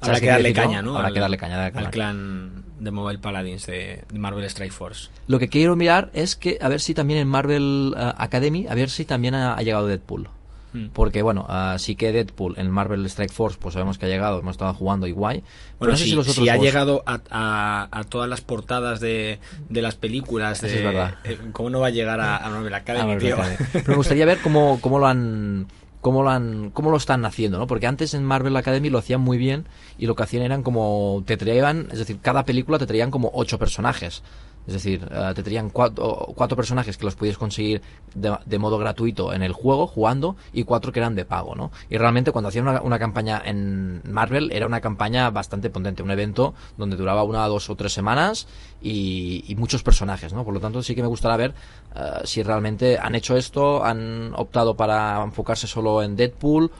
Habrá 0.00 0.06
¿sabes 0.14 0.20
que 0.20 0.26
darle 0.28 0.48
decir, 0.50 0.62
caña, 0.62 0.82
¿no? 0.82 0.94
Habrá 0.94 1.08
Al- 1.08 1.14
que 1.14 1.18
darle 1.18 1.36
caña. 1.36 1.66
Al 1.66 1.90
clan 1.90 2.62
de 2.78 2.92
Mobile 2.92 3.18
Paladins 3.18 3.66
de, 3.66 4.04
Marvel 4.14 4.44
Strike 4.44 4.72
Force. 4.72 5.08
Lo 5.26 5.40
que 5.40 5.48
quiero 5.48 5.74
mirar 5.74 6.12
es 6.14 6.36
que 6.36 6.58
a 6.60 6.68
ver 6.68 6.80
si 6.80 6.94
también 6.94 7.18
en 7.18 7.26
Marvel 7.26 7.92
ah, 7.96 8.14
Academy, 8.18 8.68
a 8.68 8.74
ver 8.76 8.88
si 8.88 9.04
también 9.04 9.34
ha, 9.34 9.54
ha 9.54 9.62
llegado 9.62 9.88
Deadpool. 9.88 10.28
Mm. 10.72 10.86
Porque 10.92 11.22
bueno, 11.22 11.46
ah, 11.48 11.76
sí 11.78 11.96
que 11.96 12.12
Deadpool 12.12 12.54
en 12.56 12.70
Marvel 12.70 13.04
Strike 13.06 13.32
Force, 13.32 13.58
pues 13.60 13.72
sabemos 13.74 13.98
que 13.98 14.06
ha 14.06 14.08
llegado, 14.08 14.38
hemos 14.38 14.52
estado 14.52 14.72
jugando 14.74 15.06
y 15.06 15.12
guay. 15.12 15.42
Bueno, 15.78 15.92
no 15.92 15.96
sé 15.98 16.04
si, 16.04 16.10
si 16.10 16.16
los 16.16 16.26
si 16.26 16.30
otros 16.32 16.48
ha 16.48 16.52
juegos- 16.52 16.64
llegado 16.66 17.02
a, 17.06 17.20
a- 17.30 17.88
a 17.90 18.04
todas 18.04 18.28
las 18.28 18.40
portadas 18.40 19.00
de, 19.00 19.40
de 19.68 19.82
las 19.82 19.96
películas, 19.96 20.60
de, 20.60 20.68
Eso 20.68 20.76
es 20.78 20.84
verdad. 20.84 21.14
eh, 21.24 21.38
¿cómo 21.52 21.70
no 21.70 21.80
va 21.80 21.88
a 21.88 21.90
llegar 21.90 22.20
a, 22.20 22.36
a 22.36 22.50
Marvel 22.50 22.74
Academy, 22.74 23.06
Marvel 23.14 23.24
tío? 23.26 23.34
Academy. 23.36 23.56
Pero 23.72 23.84
me 23.88 23.94
gustaría 23.96 24.26
ver 24.26 24.38
cómo, 24.42 24.78
cómo 24.80 24.98
lo 24.98 25.06
han 25.06 25.66
cómo 26.00 26.22
lo 26.22 26.30
han 26.30 26.70
cómo 26.70 26.90
lo 26.90 26.96
están 26.96 27.24
haciendo, 27.26 27.58
¿no? 27.58 27.66
Porque 27.66 27.86
antes 27.86 28.14
en 28.14 28.24
Marvel 28.24 28.56
Academy 28.56 28.88
lo 28.90 28.98
hacían 28.98 29.20
muy 29.20 29.36
bien 29.38 29.66
y 29.98 30.06
lo 30.06 30.14
que 30.14 30.22
hacían 30.22 30.42
eran 30.44 30.62
como 30.62 31.22
te 31.26 31.36
traían, 31.36 31.88
es 31.92 31.98
decir, 31.98 32.18
cada 32.22 32.44
película 32.44 32.78
te 32.78 32.86
traían 32.86 33.10
como 33.10 33.30
ocho 33.34 33.58
personajes. 33.58 34.22
Es 34.66 34.74
decir, 34.74 35.08
eh, 35.10 35.32
te 35.34 35.42
traían 35.42 35.70
cuatro, 35.70 36.32
cuatro 36.36 36.56
personajes 36.56 36.96
que 36.96 37.04
los 37.04 37.16
podías 37.16 37.38
conseguir 37.38 37.82
de, 38.14 38.58
modo 38.58 38.78
gratuito 38.78 39.32
en 39.32 39.42
el 39.42 39.52
juego, 39.52 39.86
jugando, 39.86 40.36
y 40.52 40.64
cuatro 40.64 40.92
que 40.92 41.00
eran 41.00 41.14
de 41.14 41.24
pago, 41.24 41.54
¿no? 41.54 41.70
Y 41.88 41.96
realmente 41.96 42.30
cuando 42.30 42.48
hacían 42.48 42.68
una, 42.68 42.82
una 42.82 42.98
campaña 42.98 43.42
en 43.44 44.02
Marvel 44.04 44.52
era 44.52 44.66
una 44.66 44.80
campaña 44.80 45.30
bastante 45.30 45.70
potente, 45.70 46.02
un 46.02 46.10
evento 46.10 46.54
donde 46.76 46.96
duraba 46.96 47.24
una, 47.24 47.46
dos 47.48 47.70
o 47.70 47.74
tres 47.74 47.92
semanas 47.92 48.46
y, 48.80 49.44
y 49.48 49.56
muchos 49.56 49.82
personajes, 49.82 50.32
¿no? 50.32 50.44
Por 50.44 50.54
lo 50.54 50.60
tanto 50.60 50.82
sí 50.82 50.94
que 50.94 51.02
me 51.02 51.08
gustaría 51.08 51.36
ver 51.36 51.54
eh, 51.94 52.20
si 52.24 52.42
realmente 52.42 52.98
han 52.98 53.14
hecho 53.14 53.36
esto, 53.36 53.84
han 53.84 54.32
optado 54.34 54.76
para 54.76 55.22
enfocarse 55.22 55.66
solo 55.66 56.02
en 56.02 56.16
Deadpool 56.16 56.70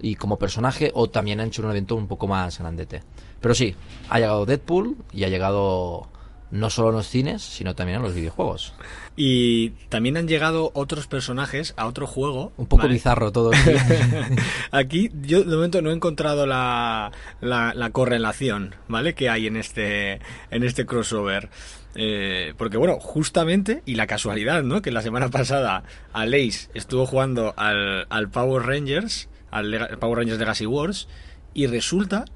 y 0.00 0.16
como 0.16 0.38
personaje 0.38 0.90
o 0.94 1.08
también 1.08 1.40
han 1.40 1.48
hecho 1.48 1.62
un 1.62 1.70
evento 1.70 1.94
un 1.96 2.06
poco 2.06 2.26
más 2.26 2.58
grandete. 2.58 3.02
Pero 3.40 3.54
sí, 3.54 3.74
ha 4.08 4.18
llegado 4.18 4.46
Deadpool 4.46 4.96
y 5.12 5.24
ha 5.24 5.28
llegado 5.28 6.08
no 6.50 6.70
solo 6.70 6.90
en 6.90 6.94
los 6.96 7.08
cines, 7.08 7.42
sino 7.42 7.74
también 7.74 7.96
en 7.96 8.02
los 8.02 8.14
videojuegos. 8.14 8.72
Y 9.16 9.70
también 9.88 10.16
han 10.16 10.28
llegado 10.28 10.70
otros 10.74 11.06
personajes 11.06 11.74
a 11.76 11.86
otro 11.86 12.06
juego. 12.06 12.52
Un 12.56 12.66
poco 12.66 12.82
¿vale? 12.82 12.94
bizarro 12.94 13.32
todo. 13.32 13.50
Aquí 14.70 15.10
yo 15.22 15.42
de 15.44 15.54
momento 15.56 15.82
no 15.82 15.90
he 15.90 15.94
encontrado 15.94 16.46
la, 16.46 17.12
la, 17.40 17.72
la 17.74 17.90
correlación, 17.90 18.74
¿vale? 18.88 19.14
Que 19.14 19.28
hay 19.28 19.46
en 19.46 19.56
este, 19.56 20.20
en 20.50 20.62
este 20.64 20.86
crossover. 20.86 21.48
Eh, 21.94 22.52
porque 22.58 22.76
bueno, 22.76 22.98
justamente, 23.00 23.82
y 23.86 23.94
la 23.94 24.06
casualidad, 24.06 24.62
¿no? 24.62 24.82
Que 24.82 24.90
la 24.90 25.02
semana 25.02 25.30
pasada 25.30 25.84
Aleix 26.12 26.68
estuvo 26.74 27.06
jugando 27.06 27.54
al, 27.56 28.06
al 28.10 28.28
Power 28.28 28.64
Rangers, 28.66 29.28
al 29.50 29.70
Lega- 29.70 29.96
Power 29.98 30.18
Rangers 30.18 30.38
Legacy 30.38 30.66
Wars, 30.66 31.08
y 31.54 31.66
resulta 31.66 32.26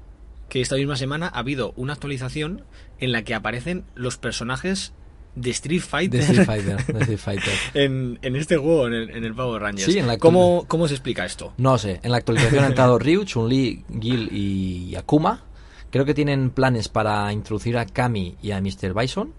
que 0.49 0.61
esta 0.61 0.75
misma 0.75 0.95
semana 0.95 1.27
ha 1.27 1.39
habido 1.39 1.73
una 1.77 1.93
actualización 1.93 2.63
en 3.01 3.11
la 3.11 3.23
que 3.23 3.33
aparecen 3.35 3.83
los 3.95 4.17
personajes 4.17 4.93
de 5.35 5.49
Street 5.51 5.81
Fighter, 5.81 6.19
de 6.19 6.25
Street 6.25 6.45
Fighter. 6.45 6.85
de 6.85 6.99
Street 7.01 7.17
Fighter. 7.17 7.53
en, 7.73 8.19
en 8.21 8.35
este 8.35 8.57
juego, 8.57 8.87
en 8.87 8.93
el, 8.93 9.09
en 9.11 9.23
el 9.25 9.33
Power 9.33 9.61
Rangers. 9.61 9.91
Sí, 9.91 9.97
en 9.99 10.07
la 10.07 10.17
¿Cómo, 10.17 10.65
¿Cómo 10.67 10.87
se 10.87 10.93
explica 10.93 11.25
esto? 11.25 11.53
No 11.57 11.77
sé, 11.77 11.99
en 12.03 12.11
la 12.11 12.17
actualización 12.17 12.63
han 12.63 12.71
entrado 12.71 12.97
Ryu, 12.99 13.23
Chun-Li, 13.25 13.83
Gil 14.01 14.29
y 14.31 14.95
Akuma. 14.95 15.43
Creo 15.89 16.05
que 16.05 16.13
tienen 16.13 16.51
planes 16.51 16.87
para 16.87 17.31
introducir 17.33 17.77
a 17.77 17.85
Kami 17.85 18.37
y 18.41 18.51
a 18.51 18.61
Mr. 18.61 18.93
Bison, 18.93 19.33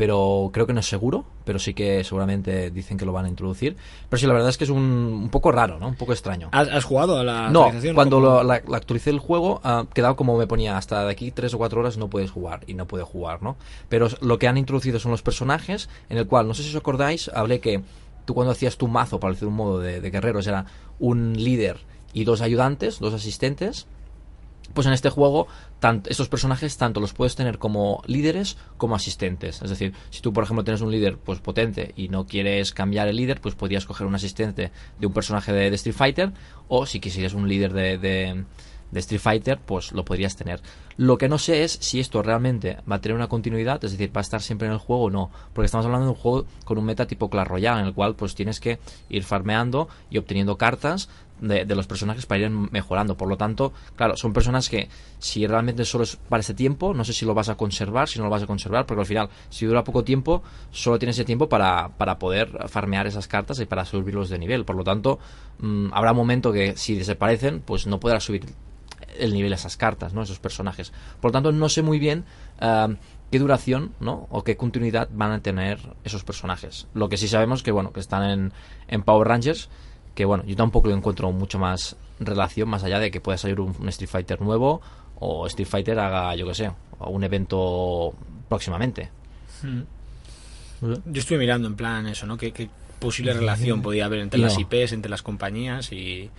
pero 0.00 0.48
creo 0.50 0.66
que 0.66 0.72
no 0.72 0.80
es 0.80 0.88
seguro, 0.88 1.26
pero 1.44 1.58
sí 1.58 1.74
que 1.74 2.02
seguramente 2.04 2.70
dicen 2.70 2.96
que 2.96 3.04
lo 3.04 3.12
van 3.12 3.26
a 3.26 3.28
introducir. 3.28 3.76
Pero 4.08 4.18
sí, 4.18 4.26
la 4.26 4.32
verdad 4.32 4.48
es 4.48 4.56
que 4.56 4.64
es 4.64 4.70
un, 4.70 4.78
un 4.80 5.28
poco 5.28 5.52
raro, 5.52 5.78
¿no? 5.78 5.88
Un 5.88 5.94
poco 5.94 6.14
extraño. 6.14 6.48
¿Has, 6.52 6.68
has 6.68 6.84
jugado 6.84 7.18
a 7.18 7.22
la 7.22 7.50
No, 7.50 7.64
actualización? 7.64 7.94
cuando 7.94 8.42
la, 8.42 8.62
la 8.66 8.76
actualicé 8.78 9.10
el 9.10 9.18
juego, 9.18 9.60
ha 9.62 9.84
quedado 9.92 10.16
como 10.16 10.38
me 10.38 10.46
ponía, 10.46 10.78
hasta 10.78 11.04
de 11.04 11.10
aquí 11.10 11.32
tres 11.32 11.52
o 11.52 11.58
cuatro 11.58 11.80
horas 11.80 11.98
no 11.98 12.08
puedes 12.08 12.30
jugar, 12.30 12.60
y 12.66 12.72
no 12.72 12.86
puede 12.86 13.04
jugar, 13.04 13.42
¿no? 13.42 13.58
Pero 13.90 14.08
lo 14.22 14.38
que 14.38 14.48
han 14.48 14.56
introducido 14.56 14.98
son 14.98 15.10
los 15.10 15.20
personajes, 15.20 15.90
en 16.08 16.16
el 16.16 16.26
cual, 16.26 16.48
no 16.48 16.54
sé 16.54 16.62
si 16.62 16.70
os 16.70 16.76
acordáis, 16.76 17.30
hablé 17.34 17.60
que 17.60 17.82
tú 18.24 18.32
cuando 18.32 18.52
hacías 18.52 18.78
tu 18.78 18.88
mazo, 18.88 19.20
para 19.20 19.34
decir 19.34 19.48
un 19.48 19.54
modo 19.56 19.80
de, 19.80 20.00
de 20.00 20.10
guerreros, 20.10 20.46
era 20.46 20.64
un 20.98 21.34
líder 21.34 21.76
y 22.14 22.24
dos 22.24 22.40
ayudantes, 22.40 23.00
dos 23.00 23.12
asistentes, 23.12 23.86
pues 24.74 24.86
en 24.86 24.92
este 24.92 25.10
juego 25.10 25.46
estos 26.08 26.28
personajes 26.28 26.76
tanto 26.76 27.00
los 27.00 27.12
puedes 27.14 27.36
tener 27.36 27.58
como 27.58 28.02
líderes 28.06 28.56
como 28.76 28.94
asistentes. 28.94 29.62
Es 29.62 29.70
decir, 29.70 29.94
si 30.10 30.20
tú 30.20 30.32
por 30.32 30.44
ejemplo 30.44 30.64
tienes 30.64 30.80
un 30.80 30.90
líder 30.90 31.16
pues 31.18 31.40
potente 31.40 31.92
y 31.96 32.08
no 32.08 32.26
quieres 32.26 32.72
cambiar 32.72 33.08
el 33.08 33.16
líder, 33.16 33.40
pues 33.40 33.54
podrías 33.54 33.86
coger 33.86 34.06
un 34.06 34.14
asistente 34.14 34.70
de 34.98 35.06
un 35.06 35.12
personaje 35.12 35.52
de, 35.52 35.68
Street 35.74 35.94
Fighter 35.96 36.32
o 36.68 36.86
si 36.86 37.00
quisieras 37.00 37.34
un 37.34 37.48
líder 37.48 37.72
de, 37.72 37.98
de- 37.98 38.44
de 38.90 38.98
Street 38.98 39.20
Fighter, 39.20 39.56
pues 39.64 39.92
lo 39.92 40.04
podrías 40.04 40.34
tener. 40.34 40.60
Lo 40.96 41.16
que 41.16 41.28
no 41.28 41.38
sé 41.38 41.62
es 41.62 41.78
si 41.80 42.00
esto 42.00 42.24
realmente 42.24 42.78
va 42.90 42.96
a 42.96 43.00
tener 43.00 43.14
una 43.14 43.28
continuidad, 43.28 43.84
es 43.84 43.92
decir, 43.92 44.10
va 44.14 44.20
a 44.20 44.22
estar 44.22 44.42
siempre 44.42 44.66
en 44.66 44.72
el 44.72 44.80
juego 44.80 45.04
o 45.04 45.10
no, 45.10 45.30
porque 45.52 45.66
estamos 45.66 45.86
hablando 45.86 46.06
de 46.06 46.10
un 46.10 46.18
juego 46.18 46.44
con 46.64 46.76
un 46.76 46.84
meta 46.86 47.06
tipo 47.06 47.30
Clash 47.30 47.46
Royale 47.46 47.82
en 47.82 47.86
el 47.86 47.94
cual 47.94 48.16
pues 48.16 48.34
tienes 48.34 48.58
que 48.58 48.80
ir 49.08 49.22
farmeando 49.22 49.88
y 50.10 50.18
obteniendo 50.18 50.58
cartas 50.58 51.08
de, 51.40 51.64
los 51.74 51.86
personajes 51.86 52.26
para 52.26 52.42
ir 52.42 52.50
mejorando. 52.50 53.16
Por 53.16 53.28
lo 53.28 53.36
tanto, 53.36 53.72
claro, 53.96 54.16
son 54.16 54.32
personas 54.32 54.68
que 54.68 54.88
si 55.18 55.46
realmente 55.46 55.84
solo 55.84 56.04
es 56.04 56.16
para 56.16 56.40
ese 56.40 56.54
tiempo, 56.54 56.94
no 56.94 57.04
sé 57.04 57.12
si 57.12 57.24
lo 57.24 57.34
vas 57.34 57.48
a 57.48 57.56
conservar, 57.56 58.08
si 58.08 58.18
no 58.18 58.24
lo 58.24 58.30
vas 58.30 58.42
a 58.42 58.46
conservar, 58.46 58.86
porque 58.86 59.00
al 59.00 59.06
final, 59.06 59.28
si 59.48 59.66
dura 59.66 59.84
poco 59.84 60.04
tiempo, 60.04 60.42
solo 60.70 60.98
tienes 60.98 61.16
ese 61.16 61.24
tiempo 61.24 61.48
para, 61.48 61.96
para 61.96 62.18
poder 62.18 62.68
farmear 62.68 63.06
esas 63.06 63.28
cartas 63.28 63.60
y 63.60 63.66
para 63.66 63.84
subirlos 63.84 64.28
de 64.28 64.38
nivel. 64.38 64.64
Por 64.64 64.76
lo 64.76 64.84
tanto, 64.84 65.18
mm, 65.58 65.88
habrá 65.92 66.12
un 66.12 66.18
momento 66.18 66.52
que 66.52 66.76
si 66.76 66.94
desaparecen, 66.94 67.60
pues 67.60 67.86
no 67.86 68.00
podrás 68.00 68.24
subir 68.24 68.44
el 69.18 69.32
nivel 69.32 69.52
a 69.52 69.56
esas 69.56 69.76
cartas, 69.76 70.14
¿no? 70.14 70.22
Esos 70.22 70.38
personajes. 70.38 70.92
Por 71.20 71.30
lo 71.30 71.32
tanto, 71.32 71.52
no 71.52 71.68
sé 71.68 71.82
muy 71.82 71.98
bien 71.98 72.24
ah, 72.60 72.88
qué 73.30 73.38
duración, 73.38 73.92
¿no? 74.00 74.26
O 74.30 74.44
qué 74.44 74.56
continuidad 74.56 75.08
van 75.12 75.32
a 75.32 75.40
tener 75.40 75.78
esos 76.04 76.24
personajes. 76.24 76.88
Lo 76.94 77.08
que 77.08 77.16
sí 77.16 77.28
sabemos 77.28 77.62
que, 77.62 77.72
bueno, 77.72 77.92
que 77.92 78.00
están 78.00 78.28
en, 78.28 78.52
en 78.88 79.02
Power 79.02 79.28
Rangers, 79.28 79.68
que 80.14 80.24
bueno, 80.24 80.44
yo 80.46 80.56
tampoco 80.56 80.88
le 80.88 80.94
encuentro 80.94 81.30
mucho 81.32 81.58
más 81.58 81.96
relación 82.18 82.68
más 82.68 82.84
allá 82.84 82.98
de 82.98 83.10
que 83.10 83.20
pueda 83.20 83.38
salir 83.38 83.60
un, 83.60 83.74
un 83.78 83.88
Street 83.88 84.10
Fighter 84.10 84.40
nuevo 84.40 84.80
o 85.18 85.46
Street 85.46 85.68
Fighter 85.68 85.98
haga, 85.98 86.34
yo 86.34 86.46
que 86.46 86.54
sé, 86.54 86.70
un 86.98 87.24
evento 87.24 88.14
próximamente. 88.48 89.10
Yo 90.80 91.20
estuve 91.20 91.38
mirando 91.38 91.68
en 91.68 91.76
plan 91.76 92.06
eso, 92.06 92.26
¿no? 92.26 92.36
¿Qué, 92.36 92.52
qué 92.52 92.68
posible 92.98 93.32
relación 93.32 93.82
podía 93.82 94.06
haber 94.06 94.20
entre 94.20 94.40
las. 94.40 94.58
IPs, 94.58 94.92
entre 94.92 95.10
las 95.10 95.22
compañías 95.22 95.92
y, 95.92 96.30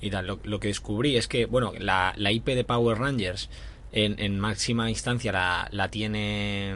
y 0.00 0.10
tal. 0.10 0.26
Lo, 0.26 0.38
lo 0.44 0.60
que 0.60 0.68
descubrí 0.68 1.16
es 1.16 1.28
que, 1.28 1.46
bueno, 1.46 1.72
la, 1.78 2.12
la 2.16 2.30
IP 2.30 2.46
de 2.46 2.64
Power 2.64 2.98
Rangers 2.98 3.48
en, 3.92 4.18
en 4.18 4.38
máxima 4.38 4.90
instancia 4.90 5.32
la, 5.32 5.68
la 5.72 5.90
tiene 5.90 6.74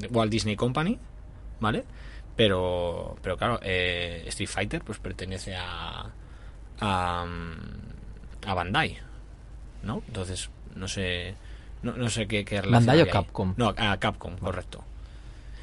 mm, 0.00 0.14
Walt 0.14 0.30
Disney 0.30 0.56
Company, 0.56 0.98
¿vale? 1.60 1.84
Pero, 2.36 3.16
pero 3.22 3.36
claro, 3.36 3.60
eh, 3.62 4.24
Street 4.26 4.48
Fighter 4.48 4.82
pues 4.82 4.98
pertenece 4.98 5.54
a, 5.56 6.10
a, 6.80 7.24
mm, 7.26 8.48
a 8.48 8.54
Bandai, 8.54 8.98
¿no? 9.82 10.02
Entonces, 10.06 10.50
no 10.74 10.88
sé... 10.88 11.34
No, 11.82 11.92
no 11.92 12.08
sé 12.08 12.26
qué, 12.26 12.44
qué 12.44 12.62
relación 12.62 12.86
¿Bandai 12.86 13.00
o 13.00 13.04
ahí. 13.04 13.10
Capcom? 13.10 13.54
No, 13.56 13.74
a 13.76 13.96
Capcom, 13.98 14.36
correcto. 14.38 14.82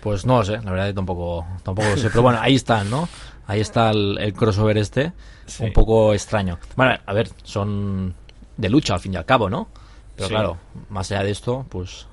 Pues 0.01 0.25
no 0.25 0.37
lo 0.37 0.45
sé, 0.45 0.53
la 0.61 0.71
verdad 0.71 0.87
que 0.87 0.93
tampoco, 0.93 1.45
tampoco 1.63 1.89
lo 1.89 1.97
sé. 1.97 2.09
Pero 2.09 2.21
bueno, 2.21 2.39
ahí 2.41 2.55
están, 2.55 2.89
¿no? 2.89 3.09
Ahí 3.47 3.59
está 3.59 3.89
el, 3.91 4.17
el 4.19 4.33
crossover 4.33 4.77
este, 4.77 5.13
Sí. 5.47 5.63
un 5.65 5.73
poco 5.73 6.13
extraño. 6.13 6.57
Bueno, 6.75 6.95
a 7.05 7.13
ver, 7.13 7.29
son 7.43 8.15
de 8.55 8.69
lucha 8.69 8.93
al 8.93 8.99
fin 8.99 9.13
y 9.13 9.17
al 9.17 9.25
cabo, 9.25 9.49
¿no? 9.49 9.67
Pero 10.15 10.27
Sí. 10.27 10.33
claro, 10.33 10.57
más 10.89 11.11
allá 11.11 11.23
de 11.23 11.31
esto, 11.31 11.65
pues 11.69 12.07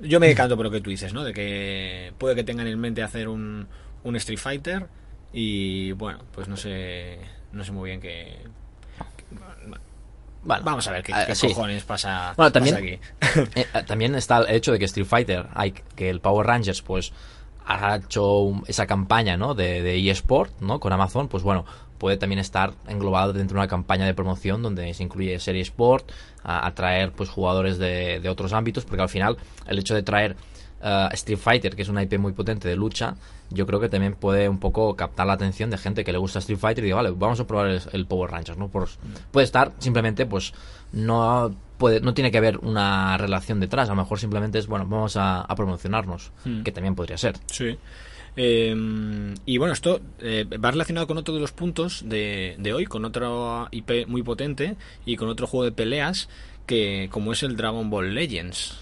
Yo 0.00 0.20
me 0.20 0.28
decanto 0.28 0.56
por 0.56 0.66
lo 0.66 0.70
que 0.70 0.80
tú 0.80 0.90
dices, 0.90 1.12
¿no? 1.12 1.24
De 1.24 1.32
que 1.32 2.12
puede 2.18 2.34
que 2.34 2.44
tengan 2.44 2.66
en 2.66 2.78
mente 2.78 3.02
hacer 3.02 3.28
un, 3.28 3.66
un 4.04 4.16
Street 4.16 4.38
Fighter 4.38 4.86
y 5.32 5.92
bueno, 5.92 6.18
pues 6.32 6.48
no 6.48 6.56
sé, 6.56 7.18
no 7.52 7.64
sé 7.64 7.72
muy 7.72 7.90
bien 7.90 8.00
qué. 8.00 8.38
Bueno, 10.42 10.62
Vamos 10.64 10.86
a 10.86 10.92
ver 10.92 11.02
qué, 11.02 11.12
ah, 11.12 11.24
qué 11.26 11.34
sí. 11.34 11.48
cojones 11.48 11.82
pasa, 11.84 12.32
Bueno, 12.36 12.52
también- 12.52 12.76
pasa 12.76 12.86
aquí. 12.86 13.50
Eh, 13.60 13.66
también 13.86 14.14
está 14.14 14.38
el 14.38 14.54
hecho 14.54 14.70
de 14.72 14.78
que 14.78 14.84
Street 14.84 15.06
Fighter, 15.06 15.46
hay, 15.54 15.72
que 15.72 16.08
el 16.08 16.20
Power 16.20 16.46
Rangers, 16.46 16.82
pues 16.82 17.12
ha 17.66 17.96
hecho 17.96 18.38
un- 18.40 18.64
esa 18.68 18.86
campaña, 18.86 19.36
¿no? 19.36 19.54
De, 19.54 19.82
de 19.82 20.08
eSport, 20.10 20.52
¿no? 20.60 20.78
Con 20.78 20.92
Amazon, 20.92 21.26
pues 21.28 21.42
bueno, 21.42 21.64
puede 21.98 22.16
también 22.16 22.38
estar 22.38 22.74
englobado 22.88 23.32
dentro 23.32 23.54
de 23.56 23.60
una 23.60 23.68
campaña 23.68 24.04
de 24.06 24.14
promoción 24.14 24.62
donde 24.62 24.92
se 24.94 25.02
incluye 25.02 25.38
serie 25.40 25.62
Sport, 25.62 26.10
a- 26.42 26.66
atraer 26.66 27.12
pues 27.12 27.28
jugadores 27.28 27.78
de, 27.78 28.20
de 28.20 28.28
otros 28.28 28.52
ámbitos, 28.52 28.84
porque 28.84 29.02
al 29.02 29.08
final 29.08 29.36
el 29.66 29.78
hecho 29.78 29.94
de 29.94 30.02
traer 30.02 30.36
eh, 30.82 31.08
Street 31.12 31.38
Fighter, 31.38 31.74
que 31.74 31.82
es 31.82 31.88
una 31.88 32.02
IP 32.02 32.18
muy 32.18 32.32
potente 32.32 32.68
de 32.68 32.76
lucha, 32.76 33.14
yo 33.50 33.66
creo 33.66 33.78
que 33.80 33.88
también 33.88 34.14
puede 34.14 34.48
un 34.48 34.58
poco 34.58 34.94
captar 34.96 35.26
la 35.26 35.32
atención 35.34 35.70
de 35.70 35.78
gente 35.78 36.04
que 36.04 36.12
le 36.12 36.18
gusta 36.18 36.40
Street 36.40 36.58
Fighter 36.58 36.82
y 36.84 36.86
diga, 36.86 36.96
vale, 36.96 37.10
vamos 37.12 37.38
a 37.40 37.46
probar 37.46 37.68
el, 37.68 37.80
el 37.92 38.06
Power 38.06 38.30
Rangers, 38.30 38.58
¿no? 38.58 38.68
Por- 38.68 38.88
puede 39.30 39.44
estar 39.44 39.72
simplemente, 39.78 40.26
pues, 40.26 40.52
no 40.92 41.54
puede, 41.78 42.00
no 42.00 42.14
tiene 42.14 42.30
que 42.30 42.38
haber 42.38 42.58
una 42.58 43.16
relación 43.18 43.60
detrás, 43.60 43.88
a 43.88 43.92
lo 43.94 44.02
mejor 44.02 44.18
simplemente 44.18 44.58
es, 44.58 44.66
bueno, 44.66 44.86
vamos 44.86 45.16
a, 45.16 45.40
a 45.42 45.54
promocionarnos, 45.54 46.32
Hmm. 46.44 46.62
que 46.62 46.72
también 46.72 46.94
podría 46.94 47.18
ser. 47.18 47.36
Sí. 47.46 47.78
Eh, 48.36 49.34
y 49.46 49.58
bueno, 49.58 49.72
esto 49.72 50.00
eh, 50.20 50.44
va 50.44 50.70
relacionado 50.70 51.06
con 51.06 51.18
otro 51.18 51.34
de 51.34 51.40
los 51.40 51.52
puntos 51.52 52.02
de, 52.06 52.56
de 52.58 52.72
hoy, 52.74 52.84
con 52.84 53.04
otra 53.04 53.28
IP 53.70 54.06
muy 54.06 54.22
potente 54.22 54.76
y 55.04 55.16
con 55.16 55.28
otro 55.28 55.46
juego 55.46 55.64
de 55.64 55.72
peleas 55.72 56.28
que 56.66 57.08
como 57.10 57.32
es 57.32 57.42
el 57.42 57.56
Dragon 57.56 57.88
Ball 57.88 58.14
Legends. 58.14 58.76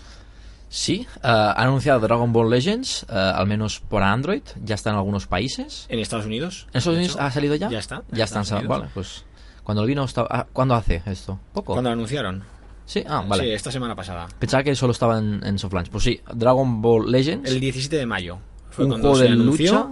Sí, 0.68 1.06
eh, 1.16 1.18
han 1.22 1.68
anunciado 1.68 2.00
Dragon 2.00 2.32
Ball 2.32 2.50
Legends, 2.50 3.06
eh, 3.08 3.12
al 3.12 3.46
menos 3.46 3.78
por 3.78 4.02
Android, 4.02 4.42
ya 4.64 4.74
está 4.74 4.90
en 4.90 4.96
algunos 4.96 5.28
países. 5.28 5.86
En 5.88 6.00
Estados 6.00 6.26
Unidos. 6.26 6.66
¿En 6.72 6.78
Estados 6.78 6.96
Unidos 6.96 7.14
hecho. 7.14 7.22
ha 7.22 7.30
salido 7.30 7.54
ya? 7.54 7.70
Ya 7.70 7.78
está. 7.78 8.02
Ya 8.10 8.24
Unidos. 8.24 8.66
vale, 8.66 8.86
pues 8.92 9.24
cuando 9.62 9.86
vino, 9.86 10.04
ah, 10.16 10.46
¿cuándo 10.52 10.74
hace 10.74 11.02
esto? 11.06 11.38
¿Poco? 11.52 11.74
Cuando 11.74 11.90
lo 11.90 11.94
anunciaron. 11.94 12.42
Sí, 12.86 13.04
ah, 13.06 13.24
vale. 13.26 13.44
Sí, 13.44 13.50
esta 13.50 13.70
semana 13.70 13.94
pasada. 13.94 14.26
Pensaba 14.38 14.64
que 14.64 14.74
solo 14.74 14.92
estaba 14.92 15.18
en, 15.18 15.46
en 15.46 15.58
soft 15.58 15.72
launch. 15.72 15.90
Pues 15.90 16.02
sí, 16.04 16.20
Dragon 16.34 16.82
Ball 16.82 17.10
Legends, 17.10 17.48
El 17.48 17.60
17 17.60 17.96
de 17.96 18.06
mayo. 18.06 18.38
Fue 18.74 18.84
un 18.84 18.90
cuando 18.92 19.08
juego 19.08 19.22
se 19.22 19.24
de 19.24 19.30
anunció 19.30 19.72
lucha. 19.72 19.88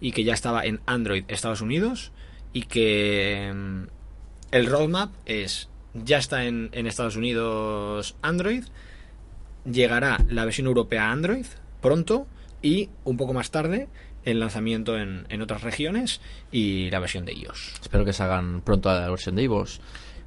y 0.00 0.12
que 0.12 0.24
ya 0.24 0.34
estaba 0.34 0.64
en 0.64 0.80
Android 0.86 1.24
Estados 1.28 1.60
Unidos 1.60 2.12
y 2.52 2.62
que 2.62 3.52
mm, 3.54 3.82
el 4.52 4.66
roadmap 4.66 5.10
es 5.26 5.68
ya 5.94 6.18
está 6.18 6.44
en, 6.44 6.70
en 6.72 6.86
Estados 6.86 7.16
Unidos 7.16 8.16
Android, 8.22 8.64
llegará 9.70 10.18
la 10.28 10.44
versión 10.44 10.66
europea 10.66 11.10
Android 11.10 11.46
pronto 11.80 12.26
y 12.62 12.88
un 13.04 13.16
poco 13.16 13.32
más 13.32 13.50
tarde 13.50 13.88
el 14.24 14.40
lanzamiento 14.40 14.98
en, 14.98 15.26
en 15.28 15.42
otras 15.42 15.62
regiones 15.62 16.20
y 16.52 16.90
la 16.90 16.98
versión 16.98 17.24
de 17.24 17.32
iOS. 17.32 17.74
Espero 17.80 18.04
que 18.04 18.12
salgan 18.12 18.60
pronto 18.60 18.90
a 18.90 19.00
la 19.00 19.08
versión 19.08 19.36
de 19.36 19.44
iVoox. 19.44 19.78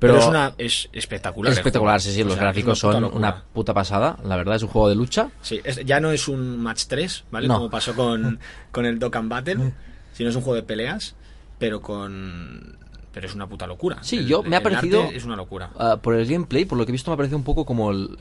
Pero, 0.02 0.14
Pero, 0.16 0.24
es, 0.24 0.30
una, 0.30 0.54
es 0.58 0.90
espectacular. 0.94 1.52
es 1.54 1.60
espectacular, 1.60 2.02
sí, 2.02 2.12
sí, 2.12 2.24
los 2.24 2.34
sea, 2.34 2.42
gráficos 2.42 2.84
una 2.84 2.94
son 2.94 3.02
locura. 3.04 3.20
una 3.20 3.44
puta 3.54 3.74
pasada. 3.74 4.18
La 4.26 4.36
verdad, 4.36 4.56
es 4.56 4.64
un 4.64 4.70
juego 4.70 4.90
de 4.90 4.96
lucha. 4.96 5.30
Sí, 5.42 5.62
es- 5.64 5.86
ya 5.86 6.00
no 6.00 6.12
es 6.12 6.28
un 6.28 6.58
match 6.60 6.86
3, 6.88 7.26
¿vale? 7.30 7.48
No. 7.48 7.56
Como 7.58 7.70
pasó 7.70 7.94
con, 7.96 8.40
con 8.72 8.86
el 8.88 8.98
Dokkan 8.98 9.30
Battle, 9.30 9.74
sino 10.14 10.30
es 10.32 10.36
un 10.36 10.42
juego 10.42 10.56
de 10.56 10.64
peleas, 10.64 11.16
pero 11.60 11.82
con... 11.82 12.80
Pero 13.14 13.28
es 13.28 13.36
una 13.36 13.46
puta 13.46 13.68
locura. 13.68 13.98
Sí, 14.04 14.20
El- 14.20 14.28
yo 14.28 14.42
me 14.42 14.56
ha 14.56 14.64
parecido- 14.64 15.12
Es 15.14 15.26
una 15.26 15.36
locura. 15.36 15.70
Ah, 15.78 15.98
por 16.02 16.16
el 16.16 16.26
gameplay, 16.26 16.64
por 16.66 16.78
lo 16.78 16.86
que 16.86 16.92
he 16.92 16.94
visto, 16.94 17.12
me 17.12 17.18
parece 17.18 17.36
un 17.36 17.44
poco 17.44 17.66
como 17.66 17.92
el, 17.92 18.18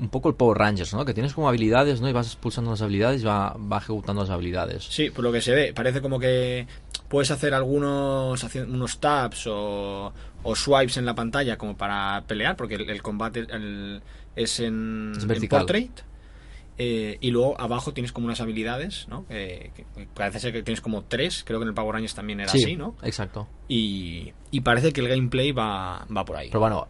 un 0.00 0.08
poco 0.10 0.28
el 0.28 0.34
Power 0.34 0.58
Rangers, 0.58 0.92
¿no? 0.92 1.02
Que 1.06 1.14
tienes 1.14 1.32
como 1.32 1.48
habilidades, 1.48 2.00
¿no? 2.02 2.10
Y 2.10 2.12
vas 2.12 2.36
pulsando 2.36 2.70
las 2.70 2.82
habilidades 2.82 3.22
y 3.22 3.24
va, 3.24 3.56
va 3.58 3.78
ejecutando 3.78 4.20
las 4.20 4.30
habilidades. 4.30 4.84
Sí, 4.84 5.08
por 5.10 5.24
lo 5.24 5.32
que 5.32 5.40
se 5.40 5.52
ve, 5.54 5.72
parece 5.74 6.02
como 6.02 6.20
que 6.20 6.66
puedes 7.08 7.30
hacer 7.30 7.54
algunos 7.54 8.44
unos 8.66 8.98
taps 8.98 9.46
o, 9.46 10.12
o 10.42 10.56
swipes 10.56 10.96
en 10.96 11.06
la 11.06 11.14
pantalla 11.14 11.56
como 11.58 11.76
para 11.76 12.24
pelear, 12.26 12.56
porque 12.56 12.74
el, 12.76 12.88
el 12.90 13.02
combate 13.02 13.40
el- 13.48 14.02
es 14.36 14.58
en, 14.60 15.12
Es 15.16 15.22
en 15.22 15.28
vertical. 15.28 15.60
portrait. 15.60 16.00
eh, 16.76 17.18
y 17.20 17.30
luego 17.30 17.54
abajo 17.60 17.92
tienes 17.92 18.10
como 18.10 18.26
unas 18.26 18.40
habilidades, 18.40 19.06
¿no? 19.08 19.24
Que- 19.28 19.70
que 19.76 19.86
parece 20.12 20.40
ser 20.40 20.52
que 20.52 20.64
tienes 20.64 20.80
como 20.80 21.04
tres, 21.04 21.44
creo 21.46 21.60
que 21.60 21.62
en 21.62 21.68
el 21.68 21.74
Power 21.74 21.94
Rangers 21.94 22.16
también 22.16 22.40
era 22.40 22.50
sí, 22.50 22.64
así, 22.64 22.74
¿no? 22.76 22.96
exacto. 23.04 23.46
Y, 23.68 24.32
y 24.50 24.60
parece 24.62 24.92
que 24.92 25.00
el 25.00 25.08
gameplay 25.08 25.52
va, 25.52 26.04
va 26.14 26.24
por 26.24 26.36
ahí. 26.36 26.48
Pero 26.48 26.58
bueno, 26.60 26.88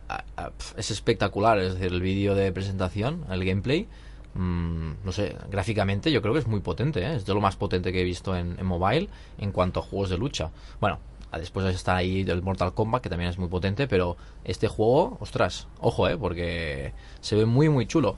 es 0.79 0.90
espectacular, 0.90 1.59
es 1.59 1.74
decir, 1.74 1.92
el 1.92 2.00
vídeo 2.00 2.35
de 2.35 2.50
presentación, 2.50 3.24
el 3.31 3.44
gameplay, 3.44 3.87
mm, 4.35 4.90
no 5.05 5.12
sé, 5.12 5.37
gráficamente 5.51 6.11
yo 6.12 6.20
creo 6.23 6.35
que 6.35 6.40
es 6.40 6.47
muy 6.47 6.61
potente, 6.61 7.01
¿eh? 7.01 7.16
es 7.16 7.27
de 7.27 7.35
lo 7.35 7.40
más 7.40 7.57
potente 7.57 7.92
que 7.92 8.01
he 8.01 8.05
visto 8.05 8.37
en, 8.37 8.57
en 8.59 8.66
mobile 8.66 9.09
en 9.38 9.53
cuanto 9.53 9.81
a 9.81 9.83
juegos 9.83 10.11
de 10.11 10.18
lucha. 10.18 10.51
Bueno, 10.81 10.99
después 11.33 11.66
está 11.75 11.97
ahí 11.97 12.20
el 12.29 12.42
Mortal 12.42 12.75
Kombat, 12.75 13.03
que 13.03 13.09
también 13.09 13.31
es 13.31 13.38
muy 13.38 13.49
potente, 13.49 13.88
pero 13.88 14.16
este 14.44 14.68
juego, 14.68 15.16
ostras, 15.20 15.66
ojo, 15.81 16.09
¿eh? 16.09 16.16
porque 16.16 16.92
se 17.20 17.37
ve 17.37 17.44
muy, 17.47 17.68
muy 17.68 17.87
chulo. 17.87 18.16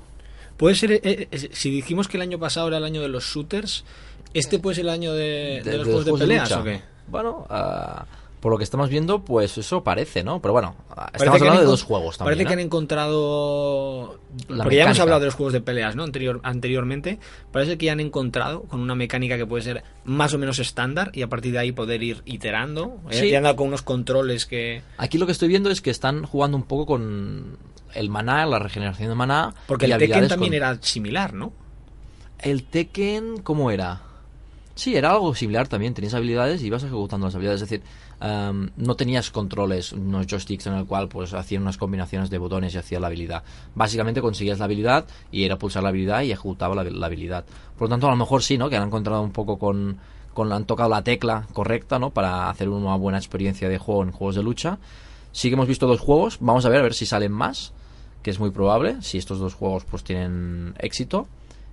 Puede 0.56 0.74
ser, 0.74 0.92
eh, 0.92 1.00
eh, 1.04 1.50
si 1.52 1.70
dijimos 1.70 2.08
que 2.08 2.16
el 2.16 2.22
año 2.22 2.38
pasado 2.38 2.68
era 2.68 2.78
el 2.78 2.84
año 2.84 3.02
de 3.02 3.08
los 3.08 3.24
shooters, 3.24 3.84
¿este 4.32 4.58
puede 4.58 4.76
ser 4.76 4.84
el 4.84 4.90
año 4.90 5.12
de, 5.12 5.60
de 5.64 5.70
De- 5.70 5.76
los 5.78 5.86
de 5.86 5.92
juegos 5.92 6.18
de 6.20 6.26
peleas 6.26 6.52
o 6.52 6.64
qué? 6.64 6.80
Bueno, 7.08 7.46
ah, 7.50 8.04
por 8.46 8.52
lo 8.52 8.58
que 8.58 8.62
estamos 8.64 8.88
viendo, 8.90 9.24
pues 9.24 9.58
eso 9.58 9.82
parece, 9.82 10.22
¿no? 10.22 10.40
Pero 10.40 10.52
bueno, 10.52 10.76
Parece 10.94 11.16
estamos 11.16 11.40
hablando 11.40 11.60
de 11.62 11.66
dos 11.66 11.82
juegos 11.82 12.16
también. 12.16 12.36
Parece 12.36 12.46
que 12.46 12.52
han 12.52 12.60
encontrado. 12.60 14.20
La 14.46 14.62
porque 14.62 14.76
ya 14.76 14.84
hemos 14.84 15.00
hablado 15.00 15.18
de 15.18 15.26
los 15.26 15.34
juegos 15.34 15.52
de 15.52 15.60
peleas, 15.60 15.96
¿no? 15.96 16.04
Anterior, 16.04 16.38
anteriormente. 16.44 17.18
Parece 17.50 17.76
que 17.76 17.86
ya 17.86 17.92
han 17.92 17.98
encontrado 17.98 18.62
con 18.62 18.78
una 18.78 18.94
mecánica 18.94 19.36
que 19.36 19.46
puede 19.46 19.64
ser 19.64 19.82
más 20.04 20.32
o 20.32 20.38
menos 20.38 20.60
estándar 20.60 21.10
y 21.12 21.22
a 21.22 21.28
partir 21.28 21.50
de 21.54 21.58
ahí 21.58 21.72
poder 21.72 22.04
ir 22.04 22.22
iterando. 22.24 23.00
Eh, 23.10 23.18
Sí. 23.18 23.30
Ya 23.30 23.38
han 23.38 23.42
dado 23.42 23.56
con 23.56 23.66
unos 23.66 23.82
controles 23.82 24.46
que. 24.46 24.80
Aquí 24.96 25.18
lo 25.18 25.26
que 25.26 25.32
estoy 25.32 25.48
viendo 25.48 25.68
es 25.68 25.80
que 25.80 25.90
están 25.90 26.22
jugando 26.22 26.56
un 26.56 26.62
poco 26.62 26.86
con 26.86 27.58
el 27.94 28.10
maná, 28.10 28.46
la 28.46 28.60
regeneración 28.60 29.08
de 29.08 29.16
maná. 29.16 29.54
Porque 29.66 29.88
y 29.88 29.90
el 29.90 29.98
Tekken 29.98 30.28
también 30.28 30.50
con- 30.52 30.56
era 30.56 30.78
similar, 30.82 31.34
¿no? 31.34 31.52
El 32.38 32.62
Tekken, 32.62 33.38
¿cómo 33.42 33.72
era? 33.72 34.02
Sí, 34.76 34.94
era 34.94 35.12
algo 35.12 35.34
similar 35.34 35.68
también. 35.68 35.94
Tenías 35.94 36.12
habilidades 36.12 36.62
y 36.62 36.66
ibas 36.66 36.82
ejecutando 36.82 37.26
las 37.26 37.34
habilidades. 37.34 37.62
Es 37.62 37.70
decir, 37.70 37.82
em, 38.20 38.68
no 38.76 38.94
tenías 38.94 39.30
controles, 39.30 39.92
unos 39.92 40.26
joysticks 40.26 40.66
en 40.66 40.74
el 40.74 40.84
cual 40.84 41.08
pues 41.08 41.32
hacían 41.32 41.62
unas 41.62 41.78
combinaciones 41.78 42.28
de 42.28 42.36
botones 42.36 42.74
y 42.74 42.78
hacías 42.78 43.00
la 43.00 43.06
habilidad. 43.06 43.42
Básicamente 43.74 44.20
conseguías 44.20 44.58
la 44.58 44.66
habilidad 44.66 45.06
y 45.32 45.44
era 45.44 45.56
pulsar 45.56 45.82
la 45.82 45.88
habilidad 45.88 46.20
y 46.22 46.30
ejecutaba 46.30 46.74
la, 46.74 46.84
la 46.84 47.06
habilidad. 47.06 47.46
Por 47.78 47.88
lo 47.88 47.94
tanto, 47.94 48.06
a 48.06 48.10
lo 48.10 48.16
mejor 48.16 48.42
sí, 48.42 48.58
¿no? 48.58 48.68
Que 48.68 48.76
han 48.76 48.86
encontrado 48.86 49.22
un 49.22 49.32
poco 49.32 49.58
con, 49.58 49.96
con 50.34 50.52
han 50.52 50.66
tocado 50.66 50.90
la 50.90 51.02
tecla 51.02 51.46
correcta, 51.54 51.98
¿no? 51.98 52.10
Para 52.10 52.50
hacer 52.50 52.68
una 52.68 52.96
buena 52.96 53.16
experiencia 53.16 53.70
de 53.70 53.78
juego 53.78 54.02
en 54.02 54.12
juegos 54.12 54.34
de 54.34 54.42
lucha. 54.42 54.78
Sí 55.32 55.48
que 55.48 55.54
hemos 55.54 55.68
visto 55.68 55.86
dos 55.86 56.00
juegos. 56.00 56.36
Vamos 56.40 56.66
a 56.66 56.68
ver 56.68 56.80
a 56.80 56.82
ver 56.82 56.92
si 56.92 57.06
salen 57.06 57.32
más, 57.32 57.72
que 58.22 58.28
es 58.28 58.38
muy 58.38 58.50
probable. 58.50 59.00
Si 59.00 59.16
estos 59.16 59.38
dos 59.38 59.54
juegos 59.54 59.86
pues 59.86 60.04
tienen 60.04 60.74
éxito 60.78 61.28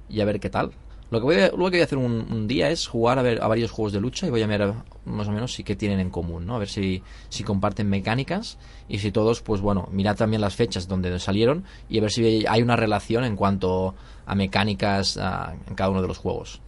y 0.08 0.22
a 0.22 0.26
ver 0.26 0.40
qué 0.40 0.50
tal. 0.50 0.72
Lo 1.14 1.20
que 1.20 1.26
voy 1.26 1.36
a, 1.36 1.48
lo 1.50 1.52
que 1.52 1.78
voy 1.78 1.80
a 1.82 1.84
hacer 1.84 1.98
un, 2.00 2.26
un 2.32 2.48
día 2.48 2.70
es 2.72 2.88
jugar 2.88 3.20
a 3.20 3.22
ver 3.22 3.42
a 3.44 3.48
varios 3.48 3.70
juegos 3.70 3.94
de 3.94 4.02
lucha 4.02 4.26
y 4.26 4.32
voy 4.32 4.42
a 4.42 4.48
ver 4.48 4.74
más 5.06 5.28
o 5.28 5.32
menos 5.32 5.54
si 5.54 5.64
qué 5.64 5.76
tienen 5.76 6.00
en 6.00 6.10
común, 6.10 6.46
¿no? 6.48 6.56
A 6.56 6.60
ver 6.60 6.68
si, 6.70 7.04
si 7.30 7.44
comparten 7.44 7.88
mecánicas 7.88 8.58
y 8.90 8.98
si 8.98 9.12
todos, 9.12 9.42
pues 9.42 9.62
bueno, 9.62 9.88
mirad 9.92 10.16
también 10.18 10.42
las 10.42 10.56
fechas 10.56 10.88
donde 10.88 11.20
salieron 11.20 11.66
y 11.88 12.00
a 12.00 12.02
ver 12.02 12.12
si 12.12 12.46
hay 12.48 12.62
una 12.64 12.76
relación 12.76 13.24
en 13.26 13.36
cuanto 13.36 13.94
a 14.26 14.34
mecánicas 14.34 15.18
en 15.18 15.76
cada 15.76 15.92
uno 15.92 16.02
de 16.02 16.08
los 16.08 16.18
juegos. 16.18 16.60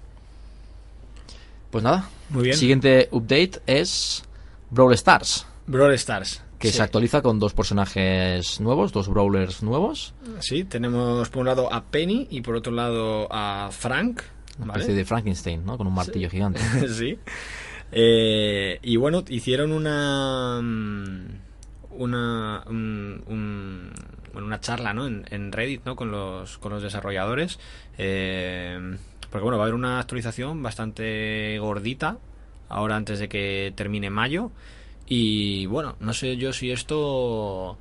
Pues 1.71 1.83
nada, 1.83 2.07
Muy 2.29 2.43
bien. 2.43 2.55
siguiente 2.57 3.09
update 3.11 3.61
es 3.65 4.23
Brawl 4.69 4.93
Stars, 4.93 5.45
Brawl 5.67 5.93
Stars. 5.95 6.41
que 6.59 6.69
Sí. 6.69 6.77
se 6.77 6.83
actualiza 6.83 7.21
con 7.21 7.39
dos 7.39 7.53
personajes 7.53 8.61
nuevos, 8.61 8.91
dos 8.93 9.07
brawlers 9.09 9.61
nuevos, 9.63 10.13
Sí, 10.39 10.63
tenemos 10.65 11.29
por 11.29 11.41
un 11.41 11.47
lado 11.47 11.73
a 11.73 11.83
Penny 11.83 12.27
y 12.29 12.41
por 12.41 12.55
otro 12.55 12.71
lado 12.71 13.27
a 13.31 13.69
Frank. 13.71 14.21
Una 14.57 14.67
¿vale? 14.67 14.79
especie 14.81 14.95
de 14.95 15.05
Frankenstein, 15.05 15.65
¿no? 15.65 15.77
Con 15.77 15.87
un 15.87 15.93
martillo 15.93 16.29
gigante. 16.29 16.59
sí. 16.89 17.17
Eh, 17.91 18.79
y 18.81 18.95
bueno, 18.97 19.23
hicieron 19.29 19.71
una. 19.71 20.59
mm, 20.61 21.25
Una. 21.97 22.63
un- 22.67 23.23
un- 23.27 23.91
bueno, 24.33 24.47
una 24.47 24.59
charla, 24.59 24.93
¿no? 24.93 25.07
En, 25.07 25.25
en 25.29 25.51
Reddit, 25.53 25.85
¿no? 25.85 25.95
Con 25.95 26.11
los, 26.11 26.57
con 26.57 26.73
los 26.73 26.83
desarrolladores. 26.83 27.57
Eh, 27.97 28.97
porque 29.29 29.43
bueno, 29.43 29.57
va 29.57 29.63
a 29.63 29.67
haber 29.67 29.75
una 29.75 29.99
actualización 29.99 30.61
bastante 30.61 31.57
gordita. 31.59 32.17
Ahora 32.67 32.95
antes 32.97 33.19
de 33.19 33.29
que 33.29 33.71
termine 33.75 34.09
mayo. 34.09 34.51
Y 35.07 35.67
bueno, 35.67 35.95
no 35.99 36.13
sé 36.13 36.35
yo 36.37 36.51
si 36.51 36.71
esto. 36.71 37.77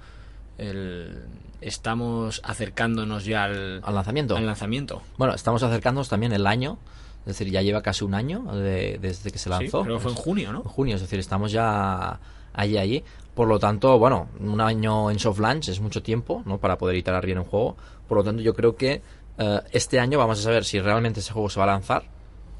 el- 0.58 1.22
estamos 1.66 2.40
acercándonos 2.44 3.24
ya 3.24 3.44
al, 3.44 3.80
Al 3.84 3.94
lanzamiento. 3.94 4.36
al 4.36 4.46
lanzamiento. 4.46 5.02
Bueno, 5.16 5.34
estamos 5.34 5.62
acercándonos 5.62 6.08
también 6.08 6.32
el 6.32 6.46
año, 6.46 6.78
es 7.20 7.26
decir, 7.38 7.50
ya 7.50 7.62
lleva 7.62 7.82
casi 7.82 8.04
un 8.04 8.14
año 8.14 8.42
de- 8.54 8.98
desde 9.00 9.30
que 9.30 9.38
se 9.38 9.44
Sí, 9.44 9.50
lanzó. 9.50 9.82
pero 9.82 9.98
fue 9.98 10.10
en 10.12 10.16
junio, 10.16 10.52
¿no? 10.52 10.58
En 10.58 10.64
junio, 10.68 10.94
es 10.96 11.00
decir, 11.00 11.18
estamos 11.18 11.52
ya 11.52 12.18
allí, 12.52 12.76
allí. 12.78 13.04
Por 13.34 13.48
lo 13.48 13.58
tanto, 13.58 13.98
bueno, 13.98 14.28
un 14.40 14.60
año 14.60 15.10
en 15.10 15.18
soft 15.18 15.40
launch 15.40 15.68
es 15.68 15.80
mucho 15.80 16.02
tiempo, 16.02 16.42
¿no? 16.46 16.58
Para 16.58 16.78
poder 16.78 16.96
iterar 16.96 17.24
bien 17.26 17.38
un 17.38 17.44
juego. 17.44 17.76
Por 18.08 18.18
lo 18.18 18.24
tanto, 18.24 18.42
yo 18.42 18.54
creo 18.54 18.76
que 18.76 19.02
eh, 19.38 19.60
este 19.72 19.98
año 19.98 20.18
vamos 20.18 20.38
a 20.38 20.42
saber 20.42 20.64
si 20.64 20.78
realmente 20.80 21.20
ese 21.20 21.32
juego 21.32 21.48
se 21.50 21.58
va 21.58 21.64
a 21.64 21.68
lanzar 21.68 22.04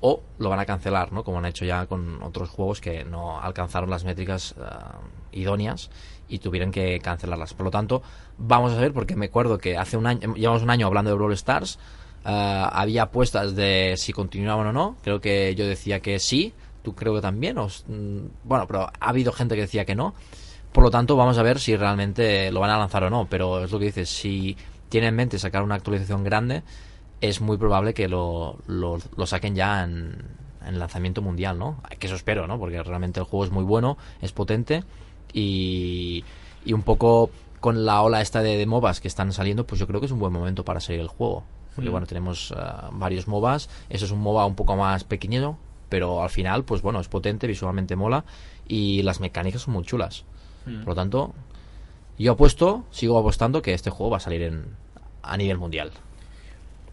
o 0.01 0.21
lo 0.39 0.49
van 0.51 0.59
a 0.59 0.67
cancelar, 0.67 1.13
¿no? 1.13 1.23
Como 1.23 1.39
han 1.39 1.47
hecho 1.47 1.65
ya 1.65 1.87
con 1.87 2.23
otros 2.23 2.49
juegos 2.51 2.81
que 2.81 3.05
no 3.05 3.41
alcanzaron 3.41 3.89
las 3.89 4.05
métricas 4.05 4.55
eh, 4.59 4.63
idóneas 5.41 5.91
y 6.29 6.39
tuvieron 6.39 6.71
que 6.71 6.99
cancelarlas. 7.01 7.55
Por 7.55 7.65
lo 7.65 7.71
tanto, 7.71 8.03
vamos 8.39 8.73
a 8.73 8.81
ver, 8.81 8.93
porque 8.93 9.17
me 9.17 9.27
acuerdo 9.27 9.59
que 9.59 9.77
hace 9.77 9.97
un 9.97 10.07
año, 10.07 10.35
llevamos 10.35 10.63
un 10.63 10.71
año 10.71 10.87
hablando 10.87 11.11
de 11.11 11.17
Brawl 11.17 11.33
Stars, 11.33 11.79
eh, 12.25 12.67
había 12.73 13.05
apuestas 13.05 13.55
de 13.55 13.95
si 13.97 14.13
continuaban 14.13 14.67
o 14.69 14.73
no. 14.73 14.97
Creo 15.03 15.21
que 15.21 15.55
yo 15.55 15.67
decía 15.67 16.01
que 16.01 16.19
sí, 16.19 16.55
tú 16.83 16.95
creo 16.95 17.15
que 17.15 17.21
también. 17.21 17.59
o 17.59 17.67
mm, 17.67 18.19
bueno, 18.45 18.67
pero 18.67 18.83
ha 18.83 19.09
habido 19.09 19.33
gente 19.33 19.55
que 19.55 19.63
decía 19.63 19.85
que 19.85 19.95
no. 19.95 20.15
Por 20.73 20.83
lo 20.83 20.91
tanto, 20.91 21.17
vamos 21.17 21.39
a 21.39 21.43
ver 21.43 21.61
si 21.61 21.77
realmente 21.77 22.51
lo 22.51 22.61
van 22.61 22.71
a 22.71 22.79
lanzar 22.79 23.05
o 23.05 23.11
no. 23.11 23.27
Pero 23.29 23.65
es 23.65 23.71
lo 23.71 23.79
que 23.79 23.87
dices, 23.87 24.09
si 24.09 24.57
tienen 24.89 25.09
en 25.09 25.17
mente 25.17 25.39
sacar 25.39 25.63
una 25.63 25.77
actualización 25.77 26.25
grande, 26.25 26.63
es 27.21 27.41
muy 27.41 27.57
probable 27.57 27.95
que 27.95 28.09
lo, 28.09 28.59
lo, 28.67 28.99
lo 29.17 29.27
saquen 29.27 29.55
ya 29.55 29.85
en, 29.85 30.17
en 30.67 30.79
lanzamiento 30.79 31.23
mundial, 31.23 31.59
¿no? 31.59 31.81
Que 31.99 32.07
eso 32.07 32.17
espero, 32.17 32.47
¿no? 32.47 32.59
Porque 32.59 32.83
realmente 32.83 33.21
el 33.21 33.27
juego 33.27 33.45
es 33.45 33.51
muy 33.51 33.65
bueno, 33.65 33.97
es 34.21 34.33
potente 34.33 34.85
y, 35.35 36.25
y 36.65 36.73
un 36.73 36.83
poco 36.83 37.31
con 37.61 37.85
la 37.85 38.01
ola 38.03 38.21
esta 38.21 38.43
de, 38.43 38.57
de 38.57 38.67
MOBAs 38.67 39.01
que 39.01 39.09
están 39.09 39.33
saliendo, 39.33 39.67
pues 39.67 39.79
yo 39.81 39.87
creo 39.87 40.01
que 40.01 40.07
es 40.07 40.13
un 40.13 40.19
buen 40.19 40.33
momento 40.33 40.65
para 40.65 40.81
salir 40.81 41.01
el 41.01 41.09
juego. 41.09 41.45
Porque 41.75 41.89
Mm. 41.91 41.93
bueno, 41.93 42.07
tenemos 42.07 42.55
ah, 42.57 42.91
varios 42.93 43.27
MOBAs, 43.27 43.69
eso 43.91 44.05
es 44.05 44.11
un 44.11 44.21
MOBA 44.21 44.47
un 44.47 44.55
poco 44.55 44.77
más 44.77 45.03
pequeño, 45.05 45.59
pero 45.89 46.23
al 46.23 46.31
final, 46.31 46.65
pues 46.65 46.83
bueno, 46.83 47.01
es 47.01 47.09
potente, 47.09 47.47
visualmente 47.47 47.97
mola 47.97 48.25
y 48.69 49.03
las 49.03 49.21
mecánicas 49.21 49.63
son 49.63 49.75
muy 49.75 49.85
chulas. 49.85 50.25
Mm. 50.67 50.79
Por 50.81 50.89
lo 50.89 50.95
tanto, 50.95 51.35
yo 52.19 52.33
apuesto, 52.33 52.85
sigo 52.91 53.19
apostando 53.19 53.61
que 53.61 53.75
este 53.75 53.91
juego 53.91 54.11
va 54.11 54.19
a 54.19 54.21
salir 54.21 54.43
en, 54.43 54.65
a 55.23 55.37
nivel 55.37 55.59
mundial. 55.59 55.91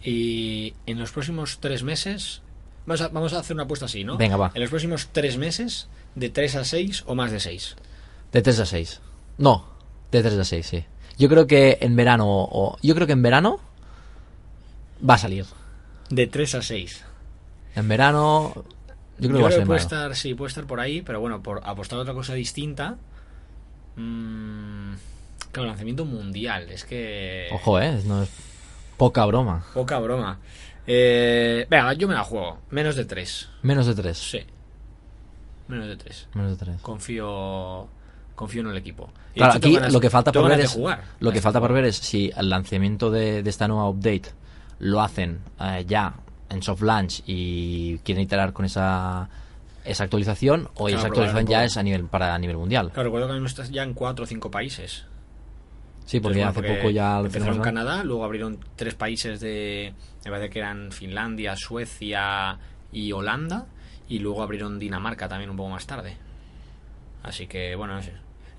Y 0.03 0.73
en 0.87 0.99
los 0.99 1.11
próximos 1.11 1.59
tres 1.59 1.83
meses. 1.83 2.41
Vamos 2.87 3.01
a, 3.01 3.09
vamos 3.09 3.33
a 3.33 3.39
hacer 3.39 3.55
una 3.55 3.63
apuesta 3.63 3.85
así, 3.85 4.03
¿no? 4.03 4.17
Venga, 4.17 4.35
va. 4.37 4.51
En 4.55 4.61
los 4.61 4.71
próximos 4.71 5.09
tres 5.11 5.37
meses, 5.37 5.87
de 6.15 6.29
3 6.29 6.55
a 6.55 6.63
6 6.65 7.03
o 7.05 7.13
más 7.13 7.31
de 7.31 7.39
6. 7.39 7.75
De 8.31 8.41
3 8.41 8.59
a 8.59 8.65
6. 8.65 9.01
No, 9.37 9.65
de 10.11 10.21
3 10.21 10.37
a 10.39 10.43
6, 10.43 10.65
sí. 10.65 10.85
Yo 11.17 11.29
creo 11.29 11.47
que 11.47 11.77
en 11.81 11.95
verano 11.95 12.25
o 12.27 12.77
yo 12.81 12.95
creo 12.95 13.05
que 13.07 13.13
en 13.13 13.21
verano 13.21 13.59
va 15.07 15.15
a 15.15 15.17
salir. 15.17 15.45
De 16.09 16.27
3 16.27 16.55
a 16.55 16.61
6. 16.61 17.05
En 17.75 17.87
verano 17.87 18.53
yo 19.17 19.29
creo 19.29 19.37
que 19.37 19.43
va 19.43 19.49
a 19.49 19.51
ser 19.51 19.65
puede 19.67 19.79
estar, 19.79 20.15
sí, 20.15 20.33
puede 20.33 20.49
estar 20.49 20.65
por 20.65 20.79
ahí, 20.79 21.01
pero 21.01 21.19
bueno, 21.19 21.43
por 21.43 21.61
apostar 21.63 21.99
a 21.99 22.01
otra 22.01 22.13
cosa 22.13 22.33
distinta. 22.33 22.97
mm, 23.95 24.93
claro, 25.51 25.67
lanzamiento 25.69 26.05
mundial. 26.05 26.69
Es 26.71 26.85
que. 26.85 27.49
Ojo, 27.51 27.79
eh, 27.79 28.01
no 28.05 28.23
es 28.23 28.29
poca 28.97 29.25
broma. 29.25 29.65
Poca 29.73 29.99
broma. 29.99 30.39
Eh, 30.87 31.67
venga, 31.69 31.93
yo 31.93 32.07
me 32.07 32.15
la 32.15 32.23
juego. 32.23 32.59
Menos 32.71 32.95
de 32.95 33.05
3. 33.05 33.49
Menos 33.61 33.85
de 33.85 33.95
3. 33.95 34.17
Sí. 34.17 34.39
Menos 35.67 35.87
de 35.87 35.97
3. 35.97 36.27
Menos 36.33 36.51
de 36.51 36.65
3. 36.65 36.81
Confío. 36.81 37.87
Confío 38.41 38.61
en 38.61 38.67
el 38.69 38.77
equipo. 38.77 39.11
Y 39.35 39.37
Claro, 39.37 39.51
hecho, 39.51 39.67
aquí 39.67 39.75
ganas- 39.75 39.93
lo 39.93 39.99
que 39.99 40.09
falta 40.09 40.31
por 40.31 40.49
ver 40.49 40.61
es 40.61 40.71
jugar 40.71 41.03
lo 41.19 41.31
que 41.31 41.41
falta 41.41 41.59
por 41.59 41.71
ver 41.73 41.85
es 41.85 41.97
si 41.97 42.31
el 42.35 42.49
lanzamiento 42.49 43.11
de, 43.11 43.43
de 43.43 43.49
esta 43.51 43.67
nueva 43.67 43.87
update 43.89 44.31
lo 44.79 44.99
hacen 44.99 45.41
eh, 45.59 45.85
ya 45.87 46.15
en 46.49 46.63
soft 46.63 46.81
launch 46.81 47.21
y 47.27 47.99
quieren 47.99 48.23
iterar 48.23 48.51
con 48.51 48.65
esa 48.65 49.29
esa 49.85 50.03
actualización 50.05 50.69
o 50.73 50.85
Claro, 50.85 50.97
esa 50.97 51.07
actualización 51.07 51.45
ya 51.47 51.63
es 51.63 51.77
a 51.77 51.83
nivel 51.83 52.05
para 52.05 52.33
a 52.33 52.39
nivel 52.39 52.57
mundial. 52.57 52.87
Claro, 52.91 53.03
recuerdo 53.09 53.27
que 53.27 53.33
mismo 53.33 53.47
estás 53.47 53.69
ya 53.69 53.83
en 53.83 53.93
4 53.93 54.23
o 54.23 54.27
5 54.27 54.49
países. 54.49 55.05
Sí, 56.05 56.19
porque 56.19 56.41
Entonces, 56.41 56.63
hace 56.63 56.75
poco 56.75 56.89
ya 56.89 57.19
lo 57.19 57.25
empezaron 57.27 57.57
¿no? 57.57 57.63
Canadá, 57.63 58.03
luego 58.03 58.25
abrieron 58.25 58.57
tres 58.75 58.95
países 58.95 59.39
de. 59.39 59.93
Me 60.25 60.31
parece 60.31 60.49
que 60.49 60.59
eran 60.59 60.91
Finlandia, 60.91 61.55
Suecia 61.55 62.57
y 62.91 63.11
Holanda. 63.11 63.67
Y 64.09 64.19
luego 64.19 64.41
abrieron 64.43 64.77
Dinamarca 64.79 65.29
también 65.29 65.51
un 65.51 65.55
poco 65.57 65.69
más 65.69 65.85
tarde. 65.87 66.17
Así 67.23 67.47
que, 67.47 67.75
bueno, 67.75 67.95
no 67.95 68.01
sé. 68.01 68.13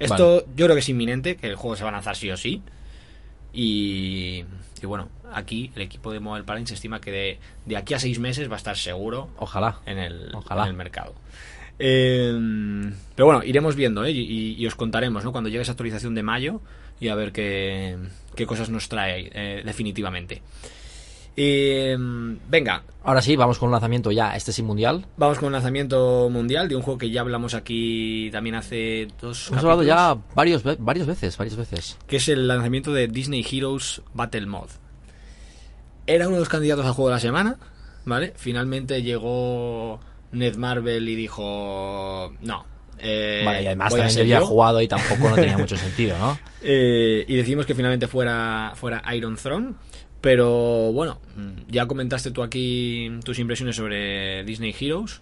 Esto 0.04 0.46
yo 0.56 0.66
creo 0.66 0.74
que 0.76 0.80
es 0.80 0.88
inminente, 0.88 1.36
que 1.36 1.46
el 1.48 1.56
juego 1.56 1.76
se 1.76 1.82
va 1.84 1.90
a 1.90 1.92
lanzar 1.92 2.16
sí 2.16 2.30
o 2.30 2.36
sí. 2.36 2.62
Y, 3.52 4.44
y 4.82 4.86
bueno, 4.86 5.08
aquí 5.32 5.70
el 5.76 5.82
equipo 5.82 6.12
de 6.12 6.20
Mobile 6.20 6.44
Parent 6.44 6.66
se 6.68 6.74
estima 6.74 7.00
que 7.00 7.10
de, 7.12 7.38
de 7.66 7.76
aquí 7.76 7.94
a 7.94 7.98
seis 7.98 8.18
meses 8.18 8.48
va 8.50 8.54
a 8.54 8.56
estar 8.56 8.76
seguro 8.76 9.28
Ojalá. 9.38 9.80
en 9.86 9.98
el, 9.98 10.30
Ojalá. 10.34 10.62
en 10.64 10.68
el 10.70 10.74
mercado. 10.74 11.14
Eh, 11.78 12.32
pero 13.14 13.26
bueno, 13.26 13.42
iremos 13.44 13.74
viendo 13.76 14.04
¿eh? 14.04 14.10
y, 14.12 14.20
y- 14.20 14.54
y 14.58 14.66
os 14.66 14.74
contaremos 14.74 15.24
¿no? 15.24 15.32
cuando 15.32 15.50
llegue 15.50 15.62
esa 15.62 15.72
actualización 15.72 16.14
de 16.14 16.22
mayo 16.22 16.60
y 17.00 17.08
a 17.08 17.14
ver 17.14 17.32
qué, 17.32 17.96
qué 18.36 18.46
cosas 18.46 18.70
nos 18.70 18.88
trae 18.88 19.30
eh, 19.34 19.62
definitivamente. 19.64 20.42
Eh, 21.36 21.96
venga, 22.48 22.82
Ahora 23.04 23.20
sí, 23.22 23.34
vamos 23.36 23.58
con 23.58 23.68
un 23.68 23.72
lanzamiento 23.72 24.12
ya, 24.12 24.36
este 24.36 24.52
sí 24.52 24.62
mundial. 24.62 25.06
vamos 25.16 25.38
con 25.38 25.46
el 25.46 25.52
lanzamiento 25.54 26.28
mundial 26.30 26.68
de 26.68 26.76
un 26.76 26.82
juego 26.82 26.98
que 26.98 27.10
ya 27.10 27.22
hablamos 27.22 27.54
aquí 27.54 28.28
también 28.30 28.54
hace 28.54 29.08
dos 29.20 29.48
Hemos 29.48 29.64
hablado 29.64 29.82
ya 29.82 30.16
varios, 30.36 30.62
varias 30.78 31.06
veces, 31.06 31.36
varias 31.36 31.56
veces. 31.56 31.96
que 32.06 32.16
es 32.16 32.28
el 32.28 32.46
lanzamiento 32.46 32.92
de 32.92 33.08
Disney 33.08 33.44
Heroes 33.50 34.02
Battle 34.14 34.46
Mod. 34.46 34.68
Era 36.06 36.26
uno 36.26 36.36
de 36.36 36.40
los 36.40 36.48
candidatos 36.48 36.84
al 36.84 36.92
juego 36.92 37.08
de 37.08 37.14
la 37.16 37.20
semana, 37.20 37.56
¿vale? 38.04 38.34
Finalmente 38.36 39.02
llegó 39.02 39.98
Ned 40.32 40.56
Marvel 40.56 41.08
y 41.08 41.14
dijo, 41.14 42.32
no. 42.40 42.64
eh, 42.98 43.42
vale, 43.44 43.62
y 43.62 43.66
además 43.66 43.94
a 43.94 43.96
también 43.96 44.16
yo 44.16 44.22
había 44.22 44.40
yo". 44.40 44.46
jugado 44.46 44.80
y 44.82 44.86
tampoco 44.88 45.30
no 45.30 45.34
tenía 45.36 45.56
mucho 45.58 45.76
sentido, 45.76 46.16
¿no? 46.18 46.38
Eh, 46.60 47.24
y 47.26 47.36
decidimos 47.36 47.66
que 47.66 47.74
finalmente 47.74 48.06
fuera, 48.06 48.72
fuera 48.76 49.02
Iron 49.14 49.36
Throne. 49.36 49.74
Pero 50.22 50.92
bueno, 50.92 51.18
mm, 51.36 51.68
ya 51.68 51.86
comentaste 51.86 52.30
tú 52.30 52.42
aquí 52.42 53.10
tus 53.24 53.38
impresiones 53.40 53.76
sobre 53.76 54.44
Disney 54.44 54.74
Heroes. 54.78 55.20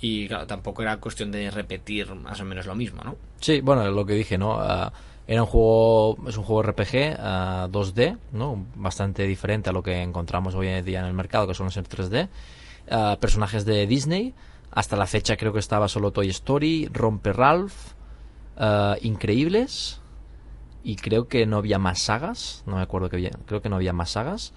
Y 0.00 0.28
claro, 0.28 0.46
tampoco 0.46 0.80
era 0.80 0.96
cuestión 0.98 1.30
de 1.30 1.50
repetir 1.50 2.14
más 2.14 2.40
o 2.40 2.44
menos 2.44 2.64
lo 2.64 2.74
mismo, 2.74 3.02
¿no? 3.04 3.16
Sí, 3.40 3.60
bueno, 3.60 3.90
lo 3.90 4.06
que 4.06 4.14
dije, 4.14 4.38
¿no? 4.38 4.54
Ah, 4.58 4.92
era 5.26 5.42
un 5.42 5.48
juego, 5.48 6.16
es 6.28 6.36
un 6.38 6.44
juego 6.44 6.62
RPG 6.62 7.16
ah, 7.18 7.68
2D, 7.70 8.16
¿no? 8.32 8.64
Bastante 8.76 9.24
diferente 9.24 9.68
a 9.68 9.72
lo 9.72 9.82
que 9.82 10.00
encontramos 10.00 10.54
hoy 10.54 10.68
en 10.68 10.84
día 10.84 11.00
en 11.00 11.06
el 11.06 11.12
mercado, 11.12 11.46
que 11.46 11.54
suelen 11.54 11.72
ser 11.72 11.86
3D. 11.86 12.28
Ah, 12.88 13.18
personajes 13.20 13.64
de 13.64 13.86
Disney. 13.86 14.32
Hasta 14.70 14.96
la 14.96 15.06
fecha 15.06 15.36
creo 15.36 15.52
que 15.52 15.58
estaba 15.58 15.88
solo 15.88 16.12
Toy 16.12 16.28
Story, 16.28 16.88
Romper 16.92 17.36
Ralph, 17.36 17.74
Increíbles. 19.02 19.99
Y 20.82 20.96
creo 20.96 21.28
que 21.28 21.46
no 21.46 21.58
había 21.58 21.78
más 21.78 22.02
sagas. 22.02 22.62
No 22.66 22.76
me 22.76 22.82
acuerdo 22.82 23.08
que 23.10 23.16
había. 23.16 23.30
Creo 23.46 23.60
que 23.62 23.68
no 23.68 23.76
había 23.76 23.92
más 23.92 24.10
sagas. 24.10 24.52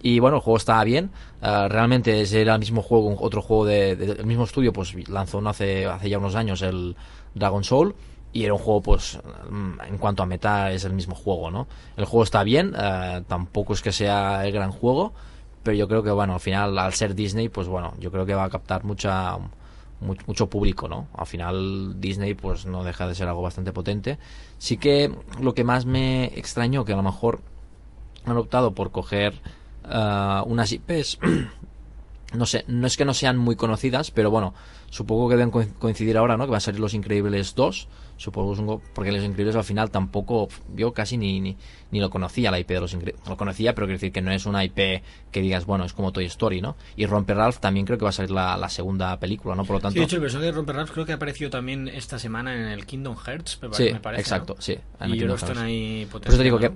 Y 0.00 0.18
bueno, 0.20 0.36
el 0.36 0.42
juego 0.42 0.56
estaba 0.56 0.84
bien. 0.84 1.10
Ah, 1.42 1.66
realmente 1.68 2.20
era 2.40 2.54
el 2.54 2.60
mismo 2.60 2.82
juego, 2.82 3.16
otro 3.20 3.42
juego 3.42 3.64
de- 3.66 3.96
de- 3.96 4.14
del 4.14 4.26
mismo 4.26 4.44
estudio, 4.44 4.72
pues 4.72 4.94
lanzó 5.08 5.46
hace, 5.48 5.86
hace 5.86 6.08
ya 6.08 6.18
unos 6.18 6.34
años 6.34 6.62
el 6.62 6.96
Dragon 7.34 7.64
Soul. 7.64 7.94
Y 8.32 8.44
era 8.44 8.52
un 8.54 8.58
juego, 8.60 8.82
pues, 8.82 9.18
mm, 9.50 9.80
en 9.88 9.98
cuanto 9.98 10.22
a 10.22 10.26
meta, 10.26 10.70
es 10.70 10.84
el 10.84 10.92
mismo 10.92 11.14
juego, 11.14 11.50
¿no? 11.50 11.66
El 11.96 12.04
juego 12.04 12.24
está 12.24 12.42
bien, 12.44 12.74
ah, 12.76 13.22
tampoco 13.26 13.72
es 13.72 13.80
que 13.82 13.90
sea 13.90 14.46
el 14.46 14.52
gran 14.52 14.70
juego, 14.70 15.14
pero 15.62 15.76
yo 15.76 15.88
creo 15.88 16.02
que, 16.02 16.10
bueno, 16.10 16.34
al 16.34 16.40
final, 16.40 16.78
al 16.78 16.92
ser 16.92 17.14
Disney, 17.14 17.48
pues 17.48 17.68
bueno, 17.68 17.94
yo 17.98 18.10
creo 18.12 18.26
que 18.26 18.34
va 18.34 18.44
a 18.44 18.50
captar 18.50 18.84
mucha 18.84 19.38
mucho 20.00 20.48
público, 20.48 20.88
¿no? 20.88 21.08
Al 21.14 21.26
final 21.26 22.00
Disney 22.00 22.34
pues 22.34 22.66
no 22.66 22.84
deja 22.84 23.06
de 23.06 23.14
ser 23.14 23.28
algo 23.28 23.42
bastante 23.42 23.72
potente. 23.72 24.18
Sí 24.58 24.76
que 24.76 25.12
lo 25.40 25.54
que 25.54 25.64
más 25.64 25.86
me 25.86 26.26
extrañó 26.38 26.84
que 26.84 26.92
a 26.92 26.96
lo 26.96 27.02
mejor 27.02 27.40
han 28.24 28.36
optado 28.36 28.72
por 28.74 28.90
coger 28.90 29.34
uh, 29.84 30.42
unas 30.46 30.72
IPs 30.72 31.18
no 32.34 32.44
sé, 32.44 32.64
no 32.66 32.86
es 32.86 32.96
que 32.96 33.04
no 33.04 33.14
sean 33.14 33.38
muy 33.38 33.56
conocidas, 33.56 34.10
pero 34.10 34.30
bueno, 34.30 34.54
supongo 34.90 35.28
que 35.28 35.36
deben 35.36 35.50
coincidir 35.50 36.18
ahora, 36.18 36.36
¿no? 36.36 36.44
Que 36.44 36.50
van 36.50 36.58
a 36.58 36.60
salir 36.60 36.78
Los 36.78 36.92
Increíbles 36.92 37.54
2, 37.54 37.88
supongo, 38.18 38.82
porque 38.94 39.12
Los 39.12 39.24
Increíbles 39.24 39.56
al 39.56 39.64
final 39.64 39.90
tampoco, 39.90 40.48
yo 40.74 40.92
casi 40.92 41.16
ni, 41.16 41.40
ni, 41.40 41.56
lo 42.00 42.10
conocía 42.10 42.50
la 42.50 42.58
IP 42.58 42.68
de 42.68 42.80
Los 42.80 42.92
Increíbles, 42.92 43.26
lo 43.26 43.36
conocía, 43.38 43.74
pero 43.74 43.86
quiero 43.86 43.96
decir 43.96 44.12
que 44.12 44.20
no 44.20 44.30
es 44.30 44.44
una 44.44 44.62
IP 44.62 45.02
que 45.30 45.40
digas, 45.40 45.64
bueno, 45.64 45.84
es 45.84 45.94
como 45.94 46.12
Toy 46.12 46.26
Story, 46.26 46.60
¿no? 46.60 46.76
Y 46.96 47.06
Romper 47.06 47.38
Ralph 47.38 47.58
también 47.58 47.86
creo 47.86 47.96
que 47.96 48.04
va 48.04 48.10
a 48.10 48.12
salir 48.12 48.30
la, 48.30 48.68
segunda 48.68 49.18
película, 49.18 49.54
¿no? 49.54 49.64
Por 49.64 49.76
lo 49.76 49.80
tanto... 49.80 49.94
Sí, 49.94 50.00
de 50.00 50.04
hecho, 50.04 50.16
el 50.16 50.22
personaje 50.22 50.46
de 50.46 50.52
Romper 50.52 50.76
Ralph 50.76 50.90
creo 50.90 51.06
que 51.06 51.12
apareció 51.14 51.48
también 51.48 51.88
esta 51.88 52.18
semana 52.18 52.54
en 52.54 52.68
el 52.68 52.84
Kingdom 52.84 53.16
Hearts, 53.16 53.58
me, 53.62 53.72
sí, 53.72 53.90
parece, 54.02 54.20
exacto, 54.20 54.56
sí. 54.58 54.76
y 55.06 55.16
yo 55.16 55.34
están 55.34 55.56
ahí 55.56 56.06
Por 56.10 56.20
eso 56.26 56.36
te 56.36 56.44
digo 56.44 56.58
que 56.58 56.72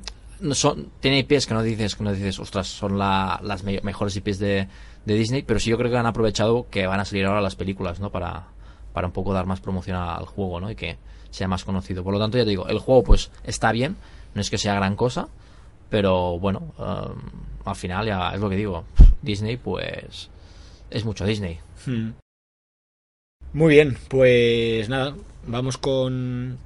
son, 0.53 0.91
tiene 1.01 1.21
IPs 1.21 1.47
que 1.47 1.55
no 1.55 1.62
dices, 1.62 1.95
que 1.95 2.05
no 2.05 2.12
dices, 2.12 2.38
ostras, 2.38 2.67
son 2.67 2.99
las 2.99 3.62
mejores 3.65 4.17
IPs 4.17 4.38
de, 4.38 4.69
de, 5.05 5.15
Disney, 5.15 5.43
pero 5.43 5.61
sí 5.61 5.71
yo 5.71 5.79
creo 5.79 5.91
que 5.91 5.97
han 5.97 6.07
aprovechado 6.07 6.67
que 6.71 6.87
van 6.87 7.01
a 7.01 7.05
salir 7.05 7.27
ahora 7.27 7.41
las 7.41 7.57
películas, 7.57 8.01
¿no? 8.01 8.11
Para, 8.11 8.49
para 8.93 9.07
un 9.07 9.12
poco 9.12 9.33
dar 9.33 9.47
más 9.47 9.61
promoción 9.61 9.97
al 9.97 10.27
juego, 10.27 10.61
¿no? 10.61 10.71
Y 10.71 10.75
que 10.75 10.97
sea 11.31 11.49
más 11.49 11.65
conocido. 11.65 12.05
Por 12.05 12.12
lo 12.12 12.21
tanto, 12.21 12.38
ya 12.38 12.45
te 12.45 12.51
digo, 12.51 12.69
el 12.69 12.79
juego 12.79 13.03
pues 13.03 13.31
está 13.45 13.73
bien, 13.73 13.97
no 14.35 14.41
es 14.41 14.51
que 14.51 14.59
sea 14.59 14.75
gran 14.75 14.97
cosa, 14.97 15.29
pero 15.88 16.38
bueno, 16.38 16.75
um, 16.79 17.21
al 17.65 17.77
final 17.77 18.07
ya 18.07 18.31
es 18.31 18.41
lo 18.41 18.49
que 18.49 18.57
digo, 18.57 18.85
Disney 19.23 19.57
pues 19.57 20.31
es 20.91 21.05
mucho 21.05 21.25
Disney. 21.25 21.59
Hmm. 21.87 22.11
Muy 23.55 23.75
bien, 23.75 23.99
pues 24.09 24.88
nada, 24.88 25.15
vamos 25.47 25.77
con 25.77 26.59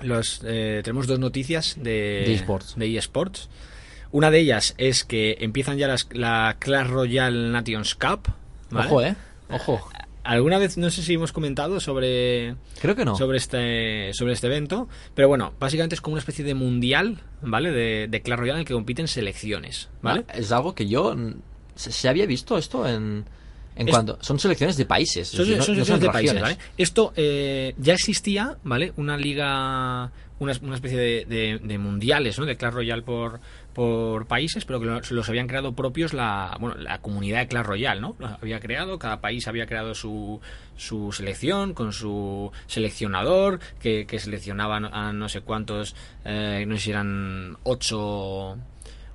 los, 0.00 0.40
eh, 0.44 0.80
tenemos 0.82 1.06
dos 1.06 1.18
noticias 1.18 1.76
de, 1.78 2.32
eSports. 2.32 2.76
de 2.76 2.96
eSports. 2.96 3.48
Una 4.12 4.30
de 4.30 4.40
ellas 4.40 4.74
es 4.78 5.04
que 5.04 5.36
empiezan 5.40 5.78
ya 5.78 5.88
las, 5.88 6.08
la 6.12 6.56
Clash 6.58 6.88
Royale 6.88 7.50
Nations 7.50 7.94
Cup. 7.94 8.32
Ojo, 8.74 9.02
eh. 9.02 9.14
Ojo. 9.50 9.90
Alguna 10.22 10.58
vez 10.58 10.76
no 10.76 10.90
sé 10.90 11.02
si 11.02 11.14
hemos 11.14 11.32
comentado 11.32 11.80
sobre 11.80 12.54
creo 12.80 12.94
que 12.94 13.06
no 13.06 13.16
sobre 13.16 13.38
este 13.38 14.12
sobre 14.12 14.34
este 14.34 14.48
evento, 14.48 14.86
pero 15.14 15.28
bueno, 15.28 15.54
básicamente 15.58 15.94
es 15.94 16.00
como 16.02 16.14
una 16.14 16.20
especie 16.20 16.44
de 16.44 16.54
mundial, 16.54 17.22
¿vale? 17.40 17.70
De, 17.72 18.06
de 18.06 18.20
Clash 18.20 18.38
Royale 18.38 18.58
en 18.58 18.60
el 18.60 18.66
que 18.66 18.74
compiten 18.74 19.08
selecciones, 19.08 19.88
¿vale? 20.02 20.26
Ah, 20.28 20.34
es 20.34 20.52
algo 20.52 20.74
que 20.74 20.86
yo 20.86 21.16
se 21.74 22.08
había 22.08 22.26
visto 22.26 22.58
esto 22.58 22.86
en 22.86 23.24
en 23.76 23.86
cuanto, 23.86 24.18
son 24.20 24.38
selecciones 24.38 24.76
de 24.76 24.84
países. 24.84 25.28
Son, 25.28 25.46
selecciones 25.46 26.00
de 26.00 26.10
países, 26.10 26.40
¿vale? 26.40 26.58
Esto 26.76 27.12
eh, 27.16 27.74
ya 27.78 27.94
existía, 27.94 28.58
¿vale? 28.62 28.92
Una 28.96 29.16
liga, 29.16 30.10
una, 30.38 30.52
una 30.62 30.74
especie 30.74 30.98
de, 30.98 31.60
de, 31.62 31.78
mundiales, 31.78 32.38
¿no? 32.38 32.44
De 32.44 32.56
Clash 32.56 32.74
Royale 32.74 33.02
por, 33.02 33.40
por 33.74 34.26
países, 34.26 34.64
pero 34.64 34.80
que 34.80 35.14
los, 35.14 35.28
habían 35.28 35.46
creado 35.46 35.74
propios 35.74 36.12
la, 36.12 36.56
bueno, 36.60 36.76
la 36.76 37.00
comunidad 37.00 37.40
de 37.40 37.48
Clash 37.48 37.64
Royale, 37.66 38.00
¿no? 38.00 38.16
había 38.40 38.60
creado, 38.60 38.98
cada 38.98 39.20
país 39.20 39.46
había 39.48 39.66
creado 39.66 39.94
su, 39.94 40.40
su 40.76 41.12
selección 41.12 41.74
con 41.74 41.92
su 41.92 42.50
seleccionador, 42.66 43.60
que, 43.80 44.06
que 44.06 44.18
seleccionaban 44.18 44.84
a 44.86 45.12
no 45.12 45.28
sé 45.28 45.42
cuántos, 45.42 45.94
eh, 46.24 46.64
no 46.66 46.76
sé 46.76 46.80
si 46.80 46.90
eran 46.90 47.56
ocho 47.62 48.56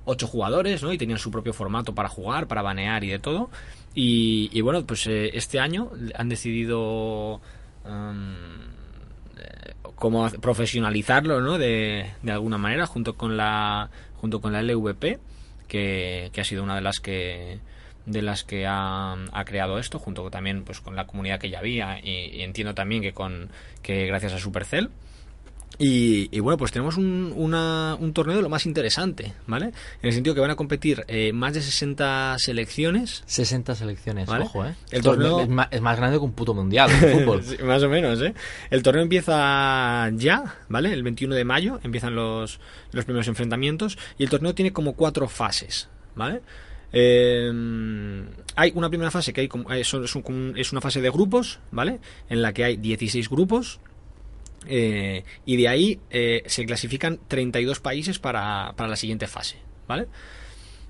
ocho 0.06 0.26
jugadores, 0.28 0.82
¿no? 0.82 0.92
Y 0.92 0.98
tenían 0.98 1.18
su 1.18 1.30
propio 1.30 1.52
formato 1.52 1.94
para 1.94 2.08
jugar, 2.08 2.46
para 2.46 2.62
banear 2.62 3.02
y 3.04 3.08
de 3.08 3.18
todo. 3.18 3.50
Y, 3.98 4.60
bueno, 4.60 4.86
pues 4.86 5.06
eh, 5.06 5.30
este 5.34 5.58
año 5.58 5.90
han 6.14 6.28
decidido 6.28 7.40
um, 7.84 8.34
como 9.96 10.30
profesionalizarlo, 10.30 11.40
¿no? 11.40 11.58
De, 11.58 12.12
de, 12.22 12.32
alguna 12.32 12.58
manera, 12.58 12.86
junto 12.86 13.16
con 13.16 13.36
la 13.36 13.90
junto 14.20 14.40
con 14.40 14.52
la 14.52 14.62
LVP, 14.62 15.18
que, 15.68 16.30
que 16.32 16.40
ha 16.40 16.44
sido 16.44 16.62
una 16.62 16.76
de 16.76 16.80
las 16.82 17.00
que 17.00 17.58
de 18.04 18.22
las 18.22 18.44
que 18.44 18.66
ha, 18.66 19.14
ha, 19.32 19.44
creado 19.44 19.78
esto, 19.78 19.98
junto 19.98 20.30
también 20.30 20.62
pues 20.62 20.80
con 20.80 20.94
la 20.94 21.06
comunidad 21.08 21.40
que 21.40 21.50
ya 21.50 21.58
había 21.58 21.98
y, 21.98 22.36
y 22.36 22.42
entiendo 22.42 22.72
también 22.72 23.02
que 23.02 23.12
con 23.12 23.50
que 23.82 24.06
gracias 24.06 24.32
a 24.32 24.38
Supercell. 24.38 24.90
Y, 25.78 26.40
bueno, 26.40 26.56
pues 26.56 26.72
tenemos 26.72 26.96
un, 26.96 27.32
un, 27.36 28.12
torneo 28.12 28.36
de 28.36 28.42
lo 28.42 28.48
más 28.48 28.64
interesante, 28.64 29.34
¿vale? 29.46 29.66
En 29.66 30.08
el 30.08 30.12
sentido 30.12 30.34
que 30.34 30.40
van 30.40 30.50
a 30.50 30.56
competir 30.56 31.04
eh, 31.08 31.32
más 31.32 31.52
de 31.52 31.60
60 31.60 32.36
selecciones. 32.38 33.22
60 33.26 33.74
selecciones, 33.74 34.28
ojo, 34.28 34.64
¿eh? 34.64 34.74
El 34.90 35.02
torneo 35.02 35.40
es 35.40 35.80
más, 35.80 35.96
grande 35.96 36.18
que 36.18 36.24
un 36.24 36.32
puto 36.32 36.54
mundial 36.54 36.88
de 36.88 37.12
fútbol. 37.12 37.42
más 37.64 37.82
o 37.82 37.88
menos, 37.88 38.20
¿eh? 38.22 38.34
El 38.70 38.82
torneo 38.82 39.02
empieza 39.02 40.08
ya, 40.14 40.56
¿vale? 40.68 40.92
El 40.92 41.02
21 41.02 41.34
de 41.34 41.44
mayo 41.44 41.78
empiezan 41.82 42.14
los, 42.14 42.58
los 42.92 43.04
primeros 43.04 43.28
enfrentamientos 43.28 43.98
y 44.16 44.24
el 44.24 44.30
torneo 44.30 44.54
tiene 44.54 44.72
como 44.72 44.94
cuatro 44.94 45.28
fases, 45.28 45.88
¿vale? 46.14 46.40
Eh, 46.92 47.52
hay 48.54 48.72
una 48.74 48.88
primera 48.88 49.10
fase 49.10 49.34
que 49.34 49.42
hay 49.42 49.48
como, 49.48 49.70
es, 49.70 49.92
es 49.92 50.72
una 50.72 50.80
fase 50.80 51.02
de 51.02 51.10
grupos, 51.10 51.60
¿vale? 51.70 52.00
En 52.30 52.40
la 52.40 52.54
que 52.54 52.64
hay 52.64 52.76
16 52.78 53.28
grupos 53.28 53.80
eh, 54.66 55.24
y 55.44 55.56
de 55.56 55.68
ahí 55.68 56.00
eh, 56.10 56.42
se 56.46 56.64
clasifican 56.66 57.20
32 57.28 57.80
países 57.80 58.18
para, 58.18 58.72
para, 58.76 58.88
la 58.88 58.96
siguiente 58.96 59.26
fase, 59.26 59.56
¿vale? 59.86 60.06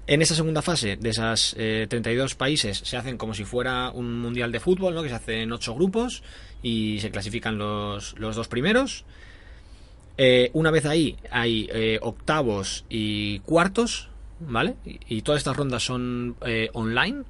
En 0.06 0.22
esa 0.22 0.34
segunda 0.34 0.62
fase, 0.62 0.96
de 0.96 1.10
esas 1.10 1.54
32 1.56 2.32
eh, 2.32 2.34
países, 2.36 2.78
se 2.78 2.96
hacen 2.96 3.18
como 3.18 3.34
si 3.34 3.44
fuera 3.44 3.90
un 3.90 4.20
mundial 4.20 4.52
de 4.52 4.60
fútbol, 4.60 4.94
¿no? 4.94 5.02
Que 5.02 5.08
se 5.08 5.16
hacen 5.16 5.50
8 5.52 5.74
grupos 5.74 6.22
y 6.62 7.00
se 7.00 7.10
clasifican 7.10 7.58
los, 7.58 8.16
los 8.18 8.36
dos 8.36 8.48
primeros. 8.48 9.04
una 10.52 10.70
vez 10.70 10.86
ahí 10.86 11.16
hay 11.30 11.68
octavos 12.00 12.84
y 12.88 13.40
cuartos, 13.40 14.08
¿vale? 14.38 14.76
Y, 14.84 15.00
y 15.08 15.22
todas 15.22 15.40
estas 15.40 15.56
rondas 15.56 15.82
son 15.82 16.36
online. 16.72 17.24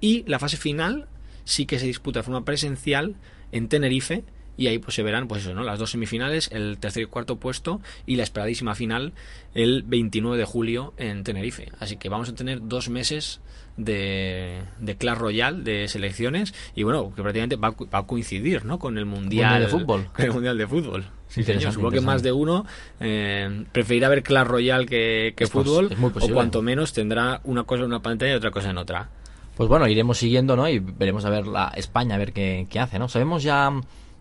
Y 0.00 0.24
la 0.26 0.38
fase 0.38 0.56
final 0.56 1.08
sí 1.44 1.66
que 1.66 1.78
se 1.78 1.86
disputa 1.86 2.20
de 2.20 2.24
forma 2.24 2.44
presencial 2.46 3.16
en 3.52 3.68
Tenerife 3.68 4.24
y 4.56 4.68
ahí 4.68 4.78
pues 4.78 4.94
se 4.94 5.02
verán 5.02 5.28
pues 5.28 5.42
eso, 5.42 5.54
¿no? 5.54 5.62
las 5.62 5.78
dos 5.78 5.90
semifinales, 5.90 6.50
el 6.52 6.78
tercer 6.78 7.04
y 7.04 7.06
cuarto 7.06 7.36
puesto 7.36 7.80
y 8.06 8.16
la 8.16 8.22
esperadísima 8.22 8.74
final 8.74 9.12
el 9.54 9.82
29 9.82 10.36
de 10.36 10.44
julio 10.44 10.94
en 10.96 11.24
Tenerife. 11.24 11.70
Así 11.78 11.96
que 11.96 12.08
vamos 12.08 12.28
a 12.28 12.34
tener 12.34 12.60
dos 12.62 12.88
meses 12.88 13.40
de, 13.76 14.62
de 14.78 14.96
Clash 14.96 15.18
Royale 15.18 15.62
de 15.62 15.88
selecciones 15.88 16.54
y 16.74 16.82
bueno, 16.82 17.12
que 17.14 17.22
prácticamente 17.22 17.56
va, 17.56 17.74
a 17.92 18.06
coincidir 18.06 18.64
¿no? 18.64 18.78
con 18.78 18.98
el 18.98 19.06
Mundial 19.06 19.62
de 19.62 19.68
Fútbol. 19.68 20.08
el 20.18 20.32
Mundial 20.32 20.58
de 20.58 20.66
Fútbol. 20.66 21.04
Sí, 21.28 21.42
Supongo 21.42 21.90
que 21.90 22.00
más 22.00 22.22
de 22.22 22.30
uno 22.30 22.64
eh, 23.00 23.64
preferirá 23.72 24.08
ver 24.08 24.22
Clash 24.22 24.46
Royale 24.46 24.86
que, 24.86 25.34
que 25.36 25.48
fútbol 25.48 25.90
o 26.20 26.28
cuanto 26.28 26.62
menos 26.62 26.92
tendrá 26.92 27.40
una 27.42 27.64
cosa 27.64 27.82
en 27.82 27.86
una 27.86 28.02
pantalla 28.02 28.32
y 28.32 28.36
otra 28.36 28.52
cosa 28.52 28.70
en 28.70 28.78
otra. 28.78 29.08
Pues 29.56 29.68
bueno, 29.68 29.88
iremos 29.88 30.18
siguiendo, 30.18 30.56
¿no? 30.56 30.68
Y 30.68 30.78
veremos 30.78 31.24
a 31.24 31.30
ver 31.30 31.46
la 31.46 31.72
España, 31.76 32.14
a 32.16 32.18
ver 32.18 32.32
qué, 32.32 32.66
qué 32.70 32.78
hace, 32.78 32.98
¿no? 32.98 33.08
Sabemos 33.08 33.42
ya 33.42 33.72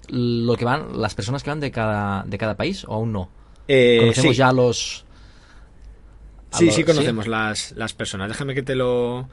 lo 0.09 0.55
que 0.55 0.65
van, 0.65 1.01
las 1.01 1.15
personas 1.15 1.43
que 1.43 1.49
van 1.49 1.59
de 1.59 1.71
cada, 1.71 2.23
de 2.23 2.37
cada 2.37 2.55
país 2.55 2.85
o 2.85 2.93
aún 2.93 3.11
no? 3.11 3.29
Eh, 3.67 3.97
conocemos 3.99 4.37
ya 4.37 4.51
los. 4.51 5.05
sí, 6.51 6.71
sí 6.71 6.83
conocemos 6.83 7.27
Las, 7.27 7.71
las 7.73 7.93
personas. 7.93 8.27
Déjame 8.27 8.53
que 8.53 8.63
te 8.63 8.75
lo 8.75 9.29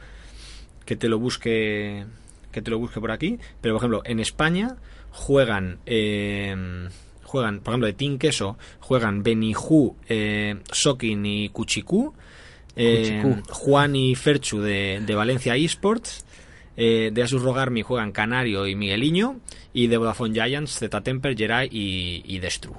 que 0.85 0.97
te 0.97 1.09
lo 1.09 1.19
busque 1.19 2.05
que 2.53 2.63
te 2.63 2.71
lo 2.71 2.79
busque 2.79 3.01
por 3.01 3.11
aquí. 3.11 3.39
Pero 3.61 3.75
por 3.75 3.81
ejemplo, 3.81 4.03
en 4.05 4.21
España 4.21 4.77
juegan 5.11 5.79
eh, 5.87 6.89
juegan, 7.25 7.61
por 7.61 7.73
ejemplo, 7.73 7.87
de 7.87 7.93
Team 7.93 8.19
Queso 8.19 8.57
juegan 8.81 9.23
Benijú, 9.23 9.97
eh, 10.09 10.57
Sokin 10.71 11.27
y 11.27 11.49
Cuchicú. 11.51 12.15
Eh, 12.77 13.43
Juan 13.51 13.97
y 13.97 14.15
Ferchu 14.15 14.61
de, 14.61 15.03
de 15.05 15.15
Valencia 15.15 15.57
Esports 15.57 16.25
eh, 16.83 17.11
de 17.13 17.23
Asus 17.23 17.43
Rogarmi 17.43 17.83
juegan 17.83 18.11
Canario 18.11 18.67
y 18.67 18.75
Migueliño. 18.75 19.39
Y 19.75 19.89
de 19.89 19.99
Vodafone 19.99 20.33
Giants, 20.33 20.79
Z 20.79 21.03
Temper, 21.03 21.37
Jerai 21.37 21.69
y, 21.71 22.39
Destru. 22.39 22.75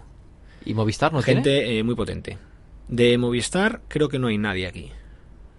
¿Y 0.65 0.73
Movistar 0.73 1.13
no 1.13 1.21
Gente 1.21 1.77
eh, 1.77 1.83
muy 1.83 1.93
potente. 1.93 2.39
De 2.87 3.15
Movistar 3.19 3.81
creo 3.87 4.09
que 4.09 4.17
no 4.17 4.27
hay 4.27 4.39
nadie 4.39 4.65
aquí. 4.65 4.91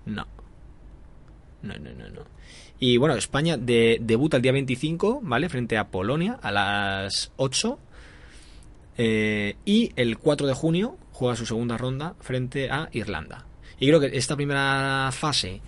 No. 0.07 0.27
No, 1.63 1.75
no, 1.79 1.93
no, 1.93 2.11
no. 2.11 2.23
Y 2.81 2.97
bueno, 2.97 3.15
España 3.15 3.57
debuta 3.57 4.39
el 4.39 4.43
día 4.43 4.51
25, 4.51 5.21
¿vale? 5.23 5.49
Frente 5.49 5.79
a 5.79 5.87
Polonia 5.87 6.41
a 6.43 6.51
las 6.51 7.31
8. 7.37 7.79
Eh, 8.99 9.55
y 9.65 9.93
el 9.95 10.19
4 10.19 10.49
de 10.49 10.55
junio 10.55 10.99
juega 11.13 11.37
su 11.37 11.47
segunda 11.47 11.77
ronda 11.77 12.17
frente 12.19 12.73
a 12.73 12.89
Irlanda. 12.91 13.47
Y 13.79 13.87
creo 13.87 14.01
que 14.01 14.11
esta 14.19 14.35
primera 14.35 15.11
fase 15.13 15.61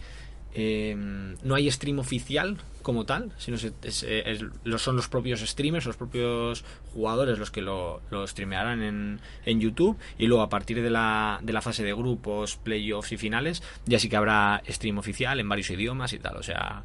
eh, 0.55 0.95
no 1.43 1.55
hay 1.55 1.71
stream 1.71 1.99
oficial 1.99 2.57
como 2.83 3.05
tal, 3.07 3.33
sino 3.39 3.57
se- 3.57 3.73
es- 3.83 4.03
es- 4.05 4.45
lo- 4.65 4.79
son 4.79 4.95
los 4.97 5.09
propios 5.09 5.41
streamers, 5.41 5.87
los 5.87 5.97
propios 5.97 6.65
jugadores 6.93 7.39
los 7.39 7.51
que 7.51 7.61
lo, 7.63 8.03
lo 8.11 8.27
streamearán 8.27 8.83
en, 8.83 9.21
en 9.47 9.61
YouTube 9.61 9.97
y 10.19 10.27
luego 10.27 10.43
a 10.43 10.49
partir 10.49 10.83
de 10.83 10.91
la, 10.91 11.39
de 11.43 11.53
la 11.53 11.63
fase 11.63 11.83
de 11.83 11.95
grupos, 11.95 12.57
playoffs 12.57 13.13
y 13.13 13.17
finales 13.17 13.63
ya 13.87 13.99
sí 13.99 14.09
que 14.09 14.17
habrá 14.17 14.63
stream 14.69 14.99
oficial 14.99 15.41
en 15.41 15.49
varios 15.49 15.71
idiomas 15.71 16.13
y 16.13 16.19
tal, 16.19 16.37
o 16.37 16.43
sea 16.43 16.83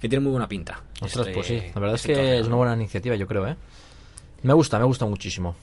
que 0.00 0.08
tiene 0.08 0.22
muy 0.22 0.32
buena 0.32 0.48
pinta. 0.48 0.82
Ostras, 1.00 1.28
este- 1.28 1.32
pues 1.34 1.46
sí, 1.46 1.62
la 1.74 1.80
verdad 1.80 1.94
es 1.94 2.00
este 2.00 2.12
que 2.14 2.18
torneo, 2.18 2.40
es 2.40 2.46
una 2.46 2.56
buena 2.56 2.74
iniciativa, 2.74 3.14
yo 3.14 3.26
creo, 3.28 3.46
¿eh? 3.46 3.56
Me 4.42 4.52
gusta, 4.54 4.78
me 4.78 4.84
gusta 4.86 5.04
muchísimo. 5.06 5.54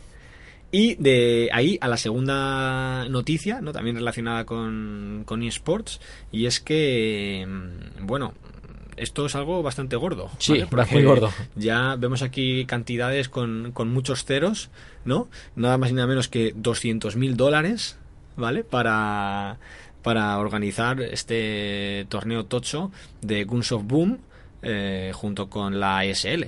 Y 0.72 0.96
de 0.96 1.50
ahí 1.52 1.78
a 1.82 1.88
la 1.88 1.98
segunda 1.98 3.08
noticia, 3.10 3.60
¿no? 3.62 3.72
también 3.72 3.96
relacionada 3.96 4.46
con, 4.46 5.24
con 5.26 5.42
eSports, 5.42 6.00
y 6.32 6.46
es 6.46 6.60
que, 6.60 7.48
mm, 7.48 8.06
bueno, 8.06 8.34
esto 9.00 9.26
es 9.26 9.36
algo 9.36 9.64
bastante 9.64 9.96
gordo. 9.96 10.30
Sí, 10.38 10.52
¿vale? 10.52 10.66
va 10.66 10.70
Porque 10.70 10.94
muy 10.94 11.04
gordo. 11.04 11.32
Ya 11.56 11.96
vemos 11.96 12.22
aquí 12.22 12.66
cantidades 12.66 13.30
con, 13.30 13.72
con 13.72 13.92
muchos 13.92 14.26
ceros, 14.26 14.70
¿no? 15.06 15.28
Nada 15.56 15.78
más 15.78 15.90
y 15.90 15.94
nada 15.94 16.08
menos 16.08 16.28
que 16.28 16.54
200 16.56 17.16
mil 17.16 17.38
dólares, 17.38 17.98
¿vale? 18.36 18.64
Para, 18.64 19.58
para 20.04 20.38
organizar 20.38 21.02
este 21.02 22.06
torneo 22.10 22.46
tocho 22.46 22.92
de 23.22 23.44
Guns 23.46 23.72
of 23.72 23.84
Boom 23.86 24.20
eh, 24.62 25.12
junto 25.14 25.50
con 25.50 25.80
la 25.80 26.06
ESL. 26.06 26.46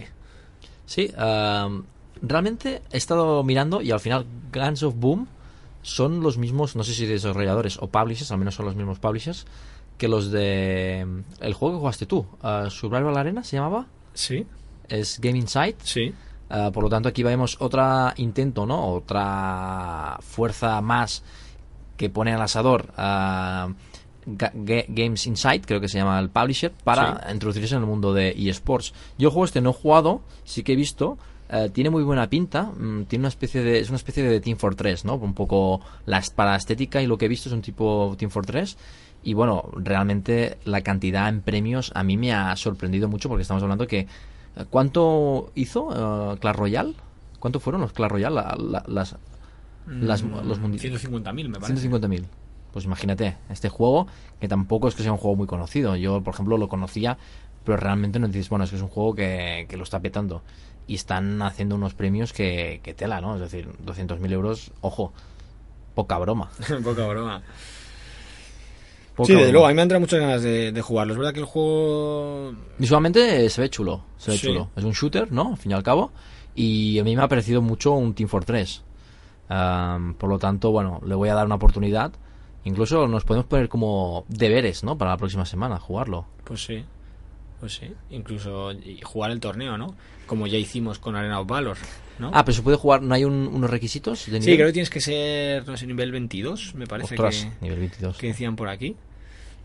Sí, 0.86 1.12
am, 1.18 1.86
realmente 2.22 2.82
he 2.92 2.98
estado 2.98 3.44
mirando 3.44 3.82
y 3.82 3.92
al 3.92 4.00
final 4.00 4.26
Guns 4.54 4.84
of 4.84 4.96
Boom 4.98 5.28
son 5.82 6.22
los 6.22 6.38
mismos, 6.38 6.76
no 6.76 6.84
sé 6.84 6.94
si 6.94 7.06
desarrolladores 7.06 7.78
o 7.82 7.88
publishers, 7.88 8.32
al 8.32 8.38
menos 8.38 8.56
son 8.56 8.66
los 8.66 8.76
mismos 8.76 9.00
publishers, 9.00 9.46
que 9.98 10.08
los 10.08 10.32
de 10.32 11.06
mm, 11.08 11.44
el 11.44 11.54
juego 11.54 11.76
que 11.76 11.80
jugaste 11.80 12.06
tú, 12.06 12.26
ah, 12.44 12.68
Survival 12.70 13.18
Arena 13.18 13.44
se 13.44 13.58
llamaba, 13.58 13.88
Sí, 14.14 14.46
es 14.90 15.20
Game 15.22 15.38
Insight. 15.38 15.78
sí. 15.84 16.14
Ah, 16.54 16.70
por 16.74 16.84
lo 16.84 16.90
tanto, 16.90 17.08
aquí 17.08 17.24
vemos 17.24 17.56
otro 17.62 17.82
intento, 18.18 18.66
¿no? 18.66 18.88
Otra 18.90 20.18
fuerza 20.20 20.82
más 20.82 21.24
que 21.96 22.10
pone 22.10 22.34
al 22.34 22.42
asador 22.42 22.92
a 22.98 23.70
Ga- 24.28 24.52
Ga- 24.54 24.86
Games 24.90 25.26
Insight, 25.28 25.66
creo 25.66 25.80
que 25.80 25.88
se 25.88 25.98
llama 25.98 26.20
el 26.20 26.30
publisher, 26.30 26.74
para 26.84 27.26
introducirse 27.32 27.76
en 27.76 27.82
el 27.82 27.88
mundo 27.88 28.14
de 28.14 28.32
eSports. 28.38 28.94
Yo 29.18 29.30
el 29.30 29.32
juego 29.34 29.46
este 29.46 29.62
no 29.62 29.70
he 29.70 29.74
jugado, 29.74 30.22
sí 30.44 30.62
que 30.64 30.74
he 30.74 30.76
visto. 30.76 31.18
Eh, 31.52 31.70
tiene 31.74 31.90
muy 31.90 32.04
buena 32.04 32.30
pinta, 32.30 32.64
mm, 32.64 33.04
tiene 33.06 33.24
una 33.24 33.28
especie 33.30 33.62
de 33.62 33.80
es 33.80 33.90
una 33.90 33.98
especie 33.98 34.24
de 34.24 34.40
Team 34.40 34.58
Fortress, 34.58 35.04
¿no? 35.06 35.16
Un 35.16 35.34
poco 35.34 35.82
la, 36.06 36.22
para 36.36 36.52
la 36.52 36.58
estética 36.58 37.02
y 37.02 37.08
lo 37.08 37.18
que 37.18 37.26
he 37.26 37.28
visto 37.28 37.50
es 37.50 37.54
un 37.54 37.62
tipo 37.62 38.16
Team 38.18 38.32
Fortress 38.32 38.78
y 39.24 39.34
bueno, 39.34 39.70
realmente 39.76 40.58
la 40.66 40.82
cantidad 40.82 41.30
en 41.30 41.42
premios 41.42 41.92
a 41.94 42.04
mí 42.04 42.18
me 42.18 42.34
ha 42.34 42.56
sorprendido 42.56 43.08
mucho 43.08 43.30
porque 43.30 43.42
estamos 43.44 43.62
hablando 43.62 43.86
que 43.88 44.00
eh, 44.00 44.66
¿cuánto 44.70 45.52
hizo 45.56 46.34
eh, 46.34 46.38
Clash 46.40 46.56
Royale? 46.56 46.94
¿Cuánto 47.40 47.60
fueron 47.60 47.82
los 47.82 47.92
Clash 47.94 48.10
Royale? 48.12 48.36
La- 48.36 48.56
la- 48.58 48.84
las 48.88 49.16
las- 49.88 50.22
los 50.24 50.60
mundi- 50.62 50.80
150.000 50.80 51.50
me 51.50 51.60
parece. 51.60 51.90
150.000. 51.90 52.24
Pues 52.72 52.86
imagínate, 52.86 53.36
este 53.50 53.68
juego, 53.68 54.08
que 54.40 54.48
tampoco 54.48 54.88
es 54.88 54.96
que 54.96 55.04
sea 55.04 55.12
un 55.12 55.18
juego 55.18 55.36
muy 55.36 55.48
conocido. 55.48 55.96
Yo, 55.98 56.22
por 56.22 56.34
ejemplo, 56.34 56.58
lo 56.58 56.70
conocía, 56.70 57.18
pero 57.66 57.78
realmente 57.78 58.18
no 58.20 58.28
dices, 58.28 58.48
bueno, 58.48 58.64
es 58.64 58.70
que 58.70 58.78
es 58.78 58.82
un 58.82 58.88
juego 58.88 59.14
que, 59.16 59.66
que 59.68 59.76
lo 59.76 59.84
está 59.84 60.00
petando. 60.00 60.44
Y 60.88 60.96
están 60.96 61.42
haciendo 61.42 61.76
unos 61.76 61.94
premios 61.94 62.34
que, 62.34 62.82
que 62.84 62.94
tela, 62.94 63.22
¿no? 63.22 63.36
Es 63.36 63.42
decir, 63.42 63.70
200.000 63.86 64.32
euros, 64.32 64.72
ojo, 64.82 65.14
poca 65.96 66.18
broma. 66.18 66.50
Poca 66.84 67.08
broma. 67.08 67.42
Poca 69.16 69.28
sí, 69.28 69.36
desde 69.36 69.52
luego, 69.52 69.66
a 69.68 69.70
mí 69.70 69.76
me 69.76 69.82
han 69.82 69.86
entrado 69.86 70.00
muchas 70.00 70.20
ganas 70.20 70.42
de, 70.42 70.72
de 70.72 70.82
jugarlo. 70.82 71.14
Es 71.14 71.18
verdad 71.20 71.34
que 71.34 71.40
el 71.42 71.46
juego. 71.46 72.54
Visualmente 72.78 73.50
se 73.50 73.62
ve 73.62 73.70
chulo, 73.70 74.04
se 74.18 74.32
ve 74.32 74.38
Sí. 74.38 74.48
chulo. 74.48 74.70
Es 74.76 74.84
un 74.84 74.92
shooter, 74.94 75.32
¿no? 75.32 75.50
Al 75.52 75.58
fin 75.58 75.72
y 75.72 75.74
al 75.76 75.84
cabo. 75.84 76.12
Y 76.56 76.98
a 77.00 77.04
mí 77.04 77.16
me 77.16 77.22
ha 77.22 77.28
parecido 77.28 77.62
mucho 77.62 77.92
un 77.92 78.14
Team 78.14 78.30
Fortress. 78.30 78.84
Am, 79.50 80.14
por 80.16 80.30
lo 80.30 80.40
tanto, 80.40 80.72
bueno, 80.72 81.02
le 81.06 81.14
voy 81.16 81.30
a 81.30 81.36
dar 81.36 81.46
una 81.46 81.56
oportunidad. 81.56 82.12
Incluso 82.64 83.08
nos 83.08 83.26
podemos 83.26 83.46
poner 83.48 83.68
como 83.70 84.24
deberes, 84.30 84.84
¿no? 84.84 84.98
Para 84.98 85.12
la 85.12 85.18
próxima 85.18 85.46
semana, 85.46 85.78
jugarlo. 85.80 86.26
Pues 86.44 86.64
sí. 86.64 86.84
Pues 87.62 87.76
sí. 87.76 87.94
Incluso 88.10 88.74
jugar 89.04 89.32
el 89.32 89.40
torneo, 89.40 89.78
¿no? 89.78 89.96
Como 90.26 90.48
ya 90.48 90.58
hicimos 90.58 91.00
con 91.00 91.16
Arena 91.16 91.40
of 91.40 91.48
Valor, 91.48 91.78
¿no? 92.20 92.32
Ah, 92.34 92.44
pero 92.44 92.56
se 92.56 92.62
puede 92.64 92.76
jugar, 92.76 93.02
¿no 93.02 93.14
hay 93.16 93.24
un- 93.24 93.48
unos 93.54 93.70
requisitos 93.70 94.26
de 94.30 94.42
sí, 94.42 94.56
creo 94.56 94.68
que 94.68 94.74
tienes 94.74 94.90
que 94.90 95.00
ser, 95.00 95.66
no 95.68 95.78
sé, 95.78 95.88
nivel 95.88 96.12
22, 96.12 96.76
me 96.76 96.88
parece 96.88 97.14
Ostras, 97.16 97.48
que, 97.60 97.64
nivel 97.66 97.80
22. 97.80 98.18
que 98.18 98.28
decían 98.28 98.56
por 98.58 98.68
aquí, 98.68 98.96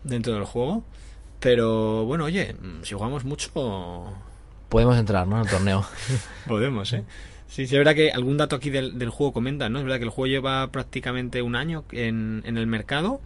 dentro 0.03 0.33
del 0.33 0.45
juego. 0.45 0.83
Pero 1.39 2.05
bueno, 2.05 2.23
oye, 2.25 2.55
si 2.83 2.93
jugamos 2.95 3.25
mucho, 3.25 4.13
Podemos 4.69 4.97
entrar, 4.97 5.27
¿no? 5.27 5.37
En 5.37 5.43
el 5.45 5.49
torneo. 5.49 5.85
podemos, 6.47 6.91
¿eh? 6.93 7.03
Sí, 7.47 7.65
sí, 7.65 7.75
es 7.75 7.79
verdad 7.79 7.95
que 7.95 8.11
algún 8.11 8.35
dato 8.35 8.57
aquí 8.57 8.69
del, 8.69 8.99
del 8.99 9.09
juego 9.09 9.31
comenta, 9.31 9.69
¿no? 9.69 9.79
Es 9.79 9.85
verdad 9.85 9.97
que 9.99 10.03
el 10.03 10.09
juego 10.09 10.27
lleva 10.27 10.69
prácticamente 10.71 11.41
un 11.41 11.55
año 11.55 11.85
en, 11.93 12.43
en 12.45 12.57
el 12.57 12.67
mercado 12.67 13.21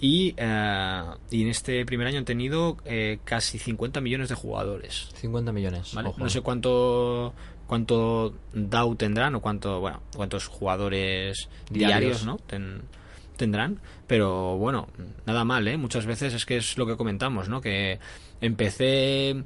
y, 0.00 0.34
eh, 0.36 1.02
y 1.30 1.42
en 1.42 1.48
este 1.48 1.84
primer 1.84 2.06
año 2.06 2.18
han 2.18 2.24
tenido 2.24 2.76
eh, 2.84 3.18
casi 3.24 3.58
50 3.58 4.00
millones 4.00 4.28
de 4.28 4.34
jugadores. 4.34 5.08
50 5.14 5.52
millones. 5.52 5.94
No 5.94 6.30
sé 6.30 6.40
cuánto 6.40 7.34
cuánto 7.66 8.34
DAO 8.52 8.96
tendrán 8.96 9.34
o 9.36 9.40
cuánto 9.40 9.78
bueno 9.80 10.00
cuántos 10.16 10.46
jugadores 10.48 11.48
diarios, 11.70 12.00
Diarios. 12.00 12.24
¿no? 12.26 12.36
Ten- 12.38 12.82
tendrán, 13.36 13.80
pero 14.06 14.58
bueno, 14.58 14.88
nada 15.24 15.44
mal, 15.44 15.66
¿eh? 15.68 15.76
Muchas 15.78 16.04
veces 16.04 16.34
es 16.34 16.44
que 16.44 16.56
es 16.58 16.76
lo 16.76 16.84
que 16.86 16.96
comentamos, 16.96 17.48
¿no? 17.48 17.60
Que 17.60 17.98
mm, 19.34 19.44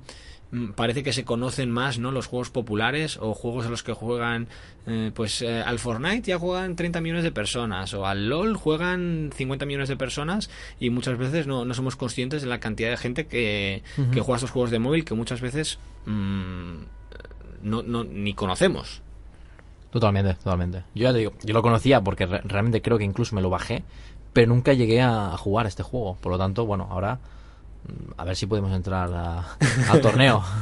parece 0.77 1.03
que 1.03 1.13
se 1.13 1.25
conocen 1.25 1.71
más, 1.71 1.99
¿no? 1.99 2.13
Los 2.13 2.27
juegos 2.27 2.51
populares 2.51 3.19
o 3.21 3.35
juegos 3.35 3.67
a 3.67 3.71
los 3.71 3.83
que 3.83 3.93
juegan, 3.93 4.47
eh, 4.87 5.11
pues 5.15 5.43
eh, 5.43 5.63
al 5.63 5.79
Fortnite 5.79 6.23
ya 6.29 6.39
juegan 6.39 6.77
30 6.77 7.01
millones 7.01 7.25
de 7.25 7.33
personas 7.33 7.93
o 7.95 8.07
al 8.07 8.29
LOL 8.29 8.57
juegan 8.57 9.31
50 9.35 9.67
millones 9.67 9.89
de 9.89 9.97
personas 9.97 10.51
y 10.79 10.91
muchas 10.91 11.19
veces 11.19 11.47
no, 11.47 11.65
no 11.65 11.75
somos 11.75 11.97
conscientes 11.97 12.43
de 12.43 12.49
la 12.49 12.61
cantidad 12.61 12.91
de 12.91 12.97
gente 12.97 13.27
que, 13.27 13.83
que 14.13 14.21
juega 14.21 14.37
estos 14.37 14.51
juegos 14.53 14.71
de 14.71 14.79
móvil 14.79 15.05
que 15.05 15.15
muchas 15.15 15.41
veces 15.41 15.79
mm, 16.07 16.75
no, 17.63 17.83
no, 17.83 18.05
ni 18.05 18.35
conocemos. 18.35 19.03
Totalmente, 19.91 20.35
totalmente. 20.35 20.79
Yo 20.95 21.05
ya 21.05 21.13
te 21.13 21.19
digo, 21.21 21.33
yo 21.43 21.55
lo 21.55 21.63
conocía 21.63 22.01
porque 22.01 22.27
re- 22.27 22.41
realmente 22.45 22.83
creo 22.83 22.99
que 22.99 23.05
incluso 23.05 23.35
me 23.37 23.43
lo 23.43 23.51
bajé, 23.51 23.85
pero 24.33 24.49
nunca 24.49 24.73
llegué 24.73 25.01
a, 25.01 25.37
jugar 25.37 25.67
este 25.67 25.83
juego. 25.85 26.17
Por 26.21 26.33
lo 26.33 26.39
tanto, 26.39 26.67
bueno, 26.67 26.89
ahora 26.91 27.15
mm, 27.15 27.19
a 28.17 28.25
ver 28.25 28.37
si 28.37 28.47
podemos 28.47 28.73
entrar 28.75 29.11
a- 29.13 29.57
al 29.91 30.01
torneo. 30.01 30.43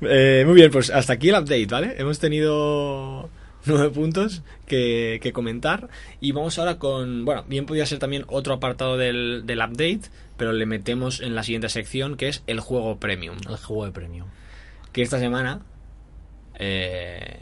Eh, 0.00 0.44
muy 0.46 0.54
bien, 0.54 0.70
pues 0.70 0.90
hasta 0.90 1.14
aquí 1.14 1.28
el 1.28 1.34
update, 1.34 1.66
¿vale? 1.66 1.94
Hemos 1.98 2.20
tenido 2.20 3.28
nueve 3.66 3.90
puntos 3.90 4.42
que, 4.64 5.18
que 5.20 5.32
comentar 5.32 5.88
y 6.20 6.30
vamos 6.30 6.56
ahora 6.60 6.78
con, 6.78 7.24
bueno, 7.24 7.44
bien 7.48 7.66
podría 7.66 7.84
ser 7.84 7.98
también 7.98 8.24
otro 8.28 8.54
apartado 8.54 8.96
del, 8.96 9.42
del 9.44 9.58
update, 9.58 10.02
pero 10.36 10.52
le 10.52 10.66
metemos 10.66 11.20
en 11.20 11.34
la 11.34 11.42
siguiente 11.42 11.68
sección 11.68 12.16
que 12.16 12.28
es 12.28 12.44
el 12.46 12.60
juego 12.60 12.98
premium, 13.00 13.38
El 13.48 13.56
juego 13.56 13.86
de 13.86 13.90
premio. 13.90 14.26
que 14.92 15.02
esta 15.02 15.18
semana 15.18 15.62
eh, 16.60 17.40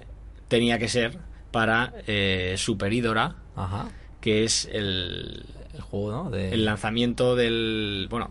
tenía 0.49 0.79
que 0.79 0.89
ser 0.89 1.19
para 1.51 1.93
eh, 2.07 2.55
Super 2.57 2.91
Idora, 2.93 3.37
Ajá. 3.55 3.89
que 4.23 4.45
es 4.45 4.67
el, 4.73 5.45
El 5.77 5.83
juego, 5.83 6.11
¿no? 6.13 6.31
De... 6.31 6.53
el 6.53 6.65
lanzamiento 6.65 7.37
del 7.37 8.07
bueno 8.11 8.31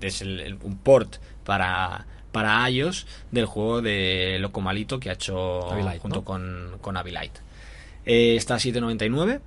es 0.00 0.20
el- 0.22 0.40
el- 0.40 0.58
un 0.62 0.76
port 0.78 1.16
para 1.44 2.06
para 2.32 2.68
iOS 2.70 3.06
del 3.32 3.44
juego 3.46 3.82
de 3.82 4.38
Locomalito 4.40 4.98
que 5.00 5.10
ha 5.10 5.14
hecho 5.14 5.60
junto 6.00 6.18
¿no? 6.20 6.24
con 6.24 6.78
con 6.80 6.96
Abilite 6.96 7.40
Eh, 8.06 8.36
está 8.36 8.54
a 8.54 8.58
7.99 8.58 9.40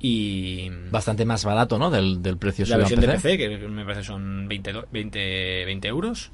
y 0.00 0.68
Bastante 0.90 1.24
más 1.24 1.44
barato, 1.44 1.78
¿no? 1.78 1.90
Del, 1.90 2.22
del 2.22 2.36
precio 2.36 2.64
la 2.66 2.76
versión 2.78 3.00
de 3.00 3.06
PC 3.22 3.38
que 3.38 3.48
me 3.68 3.84
parece 3.84 4.02
son 4.04 4.48
20, 4.48 4.72
do- 4.72 4.86
20, 4.90 5.64
20 5.66 5.88
euros 5.88 6.30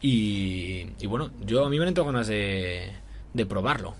y, 0.00 0.86
y 1.00 1.06
bueno 1.06 1.30
yo 1.44 1.64
a 1.64 1.70
mí 1.70 1.76
me 1.76 1.82
han 1.84 1.88
entrado 1.88 2.10
ganas 2.10 2.26
de, 2.26 2.90
de 3.34 3.46
probarlo 3.46 3.94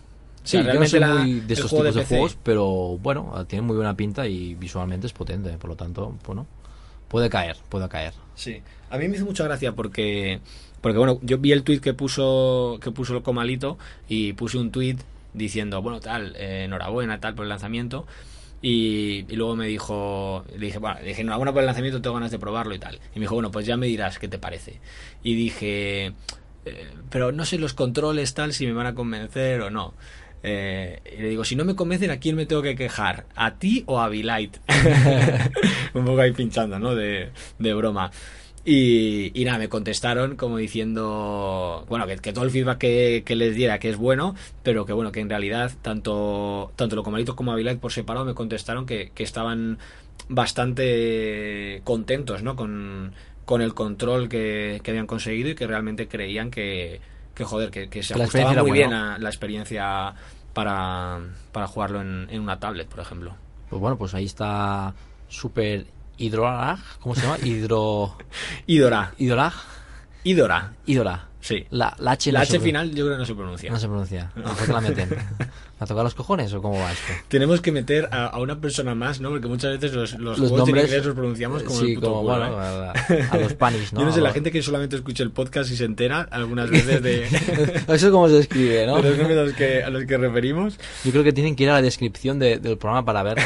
O 0.49 0.51
Sí, 0.51 0.63
sea, 0.63 0.73
yo 0.73 0.81
no 0.81 0.87
soy 0.87 1.01
la- 1.01 1.09
muy 1.15 1.41
de 1.41 1.53
estos 1.53 1.71
tipos 1.71 1.95
de, 1.95 2.05
juegos, 2.07 2.39
pero 2.43 2.67
bueno, 3.03 3.45
tiene 3.47 3.67
muy 3.67 3.77
buena 3.77 3.95
pinta 3.95 4.27
y 4.27 4.55
visualmente 4.55 5.07
es 5.07 5.13
potente. 5.13 5.51
Por 5.59 5.69
lo 5.69 5.77
tanto, 5.77 6.15
bueno, 6.27 6.47
puede 7.09 7.29
caer, 7.29 7.59
puede 7.69 7.87
caer. 7.91 8.15
Sí, 8.35 8.63
a 8.89 8.97
mí 8.97 9.09
me 9.09 9.17
hizo 9.17 9.27
mucha 9.27 9.45
gracia 9.45 9.73
porque, 9.73 10.41
porque 10.81 10.97
bueno, 10.97 11.19
yo 11.23 11.37
vi 11.37 11.53
el 11.53 11.65
tweet 11.65 11.81
que 11.81 11.93
puso 11.93 12.79
que 12.83 12.91
puso 12.93 13.15
el 13.15 13.23
comalito 13.23 13.77
y 14.09 14.33
puse 14.33 14.57
un 14.57 14.71
tweet 14.71 14.97
diciendo, 15.35 15.83
bueno, 15.83 16.01
tal, 16.01 16.35
eh, 16.37 16.65
enhorabuena, 16.65 17.21
tal, 17.21 17.35
por 17.35 17.45
el 17.45 17.51
lanzamiento. 17.51 18.07
Y, 18.63 19.27
y 19.29 19.37
luego 19.37 19.55
me 19.55 19.67
dijo, 19.67 20.45
le 20.57 20.67
dije, 20.67 20.79
bueno, 20.79 20.99
le 21.01 21.09
dije, 21.09 21.21
enhorabuena 21.21 21.53
por 21.53 21.61
el 21.61 21.67
lanzamiento, 21.67 22.01
tengo 22.01 22.15
ganas 22.15 22.31
de 22.31 22.39
probarlo 22.39 22.75
y 22.75 22.79
tal. 22.79 22.97
Y 23.15 23.19
me 23.19 23.25
dijo, 23.25 23.35
bueno, 23.35 23.51
pues 23.51 23.67
ya 23.67 23.77
me 23.77 23.87
dirás 23.87 24.19
qué 24.19 24.29
te 24.29 24.39
parece. 24.39 24.81
Y 25.23 25.35
dije, 25.35 26.15
eh, 26.65 26.87
pero 27.11 27.33
no 27.33 27.45
sé 27.45 27.59
los 27.59 27.75
controles 27.75 28.35
tal 28.35 28.53
si 28.55 28.67
me 28.67 28.73
van 28.73 28.87
a 28.87 28.95
convencer 28.95 29.61
o 29.61 29.71
no. 29.71 29.93
Eh, 30.43 31.01
y 31.19 31.23
le 31.23 31.29
digo, 31.31 31.45
si 31.45 31.57
no 31.57 31.65
me 31.65 31.75
convencen, 31.75 32.11
¿a 32.11 32.19
quién 32.19 32.37
me 32.37 32.47
tengo 32.47 32.63
que 32.63 32.77
quejar? 32.77 33.27
¿A 33.35 33.59
ti 33.59 33.85
o 33.87 34.01
a 34.01 34.09
Bilight? 34.09 34.59
Un 35.95 36.05
poco 36.05 36.21
ahí 36.21 36.33
pinchando, 36.33 36.79
¿no? 36.79 36.95
De, 36.95 37.31
de 37.59 37.75
broma. 37.75 38.11
Y, 38.65 39.33
y 39.41 39.45
nada, 39.45 39.59
me 39.59 39.69
contestaron 39.69 40.37
como 40.37 40.59
diciendo, 40.59 41.87
bueno, 41.89 42.07
que, 42.07 42.17
que 42.17 42.33
todo 42.33 42.45
el 42.45 42.51
feedback 42.51 42.79
que, 42.79 43.23
que 43.25 43.35
les 43.35 43.55
diera 43.55 43.79
que 43.79 43.89
es 43.89 43.97
bueno, 43.97 44.35
pero 44.63 44.85
que 44.85 44.93
bueno, 44.93 45.11
que 45.11 45.21
en 45.21 45.31
realidad 45.31 45.73
tanto, 45.81 46.73
tanto 46.77 46.97
Locomalito 46.97 47.35
como 47.35 47.53
Avilite 47.53 47.77
por 47.77 47.93
separado 47.93 48.27
me 48.27 48.35
contestaron 48.35 48.85
que, 48.85 49.11
que 49.15 49.23
estaban 49.23 49.79
bastante 50.29 51.81
contentos, 51.85 52.43
¿no? 52.43 52.57
Con, 52.57 53.15
con 53.47 53.63
el 53.63 53.73
control 53.73 54.29
que, 54.29 54.81
que 54.83 54.91
habían 54.91 55.07
conseguido 55.07 55.49
y 55.51 55.55
que 55.55 55.67
realmente 55.67 56.07
creían 56.07 56.51
que, 56.51 57.01
que 57.39 57.45
joder, 57.45 57.71
que, 57.71 57.89
que 57.89 58.03
se 58.03 58.17
la 58.17 58.25
ajustaba 58.25 58.63
muy 58.63 58.73
bien 58.73 58.93
a 58.93 59.17
la 59.17 59.29
experiencia 59.29 60.13
para, 60.53 61.21
para 61.53 61.69
jugarlo 61.69 62.01
en, 62.01 62.27
en 62.31 62.41
una 62.41 62.59
tablet, 62.59 62.89
por 62.89 62.99
ejemplo. 62.99 63.37
Pues 63.71 63.81
bueno, 63.81 63.97
pues 63.97 64.13
ahí 64.13 64.25
está 64.25 64.93
Super 65.29 65.87
Hidrolag. 66.17 66.81
¿Cómo 66.99 67.15
se 67.15 67.23
llama? 67.23 67.39
Hidro. 67.45 68.17
Idora, 68.67 69.15
Hidrolag. 69.19 69.53
Idora, 70.25 70.73
Hidrolag. 70.85 71.28
Sí. 71.49 71.67
La, 71.71 71.95
la 71.99 72.13
H, 72.13 72.31
no 72.33 72.39
La 72.39 72.45
se 72.45 72.53
H 72.53 72.59
pro- 72.59 72.65
final 72.67 72.91
yo 72.95 73.05
creo 73.05 73.17
que 73.17 73.19
no 73.21 73.25
se 73.27 73.35
pronuncia. 73.35 73.71
No 73.71 73.79
se 73.79 73.87
pronuncia. 73.87 74.31
¿Por 74.35 74.67
qué 74.67 74.73
la 74.73 74.81
meten? 74.81 75.09
¿Me 75.11 75.85
ha 75.85 75.87
tocado 75.87 76.03
los 76.05 76.15
cojones 76.15 76.53
o 76.55 76.61
cómo 76.61 76.79
va 76.81 76.91
esto? 76.93 77.13
Tenemos 77.29 77.61
que 77.61 77.71
meter 77.73 78.09
a, 78.11 78.27
a 78.27 78.39
una 78.41 78.61
persona 78.61 78.95
más, 78.97 79.21
¿no? 79.21 79.31
Porque 79.31 79.47
muchas 79.47 79.73
veces 79.79 79.93
los, 79.95 80.13
los, 80.15 80.39
Los 80.39 80.51
juegos 80.51 80.69
en 80.69 80.75
nombres- 80.75 80.85
inglés 80.87 81.05
los 81.07 81.15
pronunciamos 81.15 81.63
como 81.63 81.79
sí, 81.81 81.89
el 81.91 81.95
puto 81.95 82.09
como 82.09 82.21
culo, 82.23 82.35
bueno, 82.39 82.63
¿eh? 82.63 83.29
a, 83.31 83.35
a 83.35 83.39
los 83.39 83.55
panis, 83.55 83.93
¿no? 83.93 84.01
Yo 84.01 84.07
no 84.07 84.13
sé, 84.13 84.21
la 84.21 84.31
A- 84.31 84.33
gente 84.33 84.51
que 84.51 84.61
solamente 84.63 84.97
escucha 84.97 85.23
el 85.23 85.31
podcast 85.31 85.71
y 85.71 85.77
se 85.77 85.85
entera 85.85 86.27
algunas 86.31 86.69
veces 86.71 87.03
de, 87.03 87.25
Eso 87.89 88.07
es 88.07 88.11
como 88.11 88.29
se 88.29 88.41
escribe, 88.41 88.87
¿no? 88.87 89.01
de 89.01 89.11
los 89.11 89.19
nombres 89.19 89.39
a 89.39 89.43
los 89.45 89.53
que, 89.55 89.83
a 89.85 89.91
los 89.91 90.05
que 90.05 90.17
referimos. 90.19 90.79
Yo 91.05 91.13
creo 91.13 91.23
que 91.25 91.33
tienen 91.33 91.55
que 91.55 91.63
ir 91.65 91.71
a 91.71 91.75
la 91.75 91.83
descripción 91.83 92.39
de- 92.41 92.59
del 92.59 92.77
programa 92.77 93.05
para 93.05 93.23
ver 93.23 93.39
eh, 93.39 93.45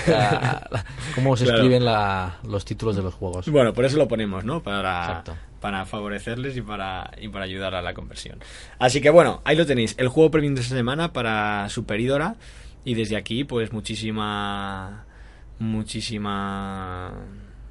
cómo 1.14 1.36
se 1.36 1.44
Claro. 1.44 1.58
escriben 1.58 1.84
la- 1.84 2.36
los 2.48 2.64
títulos 2.64 2.96
de 2.96 3.02
los 3.02 3.12
juegos. 3.14 3.46
Bueno, 3.48 3.74
por 3.74 3.84
eso 3.84 3.96
lo 3.98 4.08
ponemos, 4.08 4.42
¿no? 4.44 4.62
Para, 4.62 5.02
Exacto. 5.02 5.36
Para 5.62 5.86
favorecerles 5.86 6.54
y 6.58 6.60
para, 6.60 7.10
y 7.18 7.28
para 7.28 7.46
ayudar 7.46 7.74
a 7.74 7.80
la 7.80 7.94
conversión. 7.94 8.38
Así 8.78 9.00
que 9.00 9.08
bueno, 9.08 9.40
ahí 9.44 9.56
lo 9.56 9.64
tenéis. 9.64 9.94
El 9.96 10.08
juego 10.08 10.30
premium 10.30 10.54
de 10.54 10.60
esta 10.60 10.74
semana 10.74 11.14
para 11.14 11.66
Super 11.70 11.98
Idora. 12.00 12.36
Y 12.84 12.94
desde 12.94 13.16
aquí, 13.16 13.44
pues 13.44 13.72
muchísima. 13.72 15.06
Muchísima. 15.60 17.12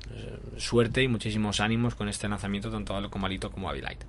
eh, 0.09 0.39
Suerte 0.57 1.03
y 1.03 1.07
muchísimos 1.07 1.59
ánimos 1.59 1.95
con 1.95 2.07
este 2.07 2.27
lanzamiento, 2.29 2.71
tanto 2.71 2.95
a 2.95 3.01
Locomalito 3.01 3.51
como 3.51 3.67
a 3.67 3.71
Avilite. 3.71 4.05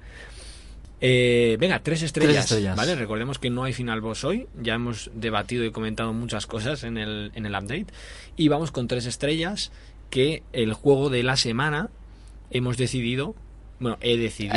Eh, 1.05 1.57
venga, 1.59 1.81
tres 1.81 2.03
estrellas, 2.03 2.45
estrellas. 2.45 2.77
¿vale? 2.77 2.95
Recordemos 2.95 3.41
que 3.41 3.51
no 3.51 3.65
hay 3.65 3.73
final 3.73 4.01
boss 4.01 4.23
hoy. 4.23 4.47
Ya 4.63 4.75
hemos 4.75 5.11
debatido 5.13 5.65
y 5.65 5.73
comentado 5.73 6.13
muchas 6.13 6.47
cosas 6.47 6.85
en 6.85 6.97
el, 6.97 7.33
en 7.35 7.45
el 7.45 7.53
update. 7.53 7.87
Y 8.37 8.47
vamos 8.47 8.71
con 8.71 8.87
tres 8.87 9.07
estrellas 9.07 9.73
que 10.11 10.45
el 10.53 10.73
juego 10.73 11.11
de 11.11 11.25
la 11.25 11.37
semana 11.37 11.91
hemos 12.51 12.77
decidido, 12.77 13.35
bueno, 13.83 13.99
he 14.01 14.17
decidido, 14.17 14.55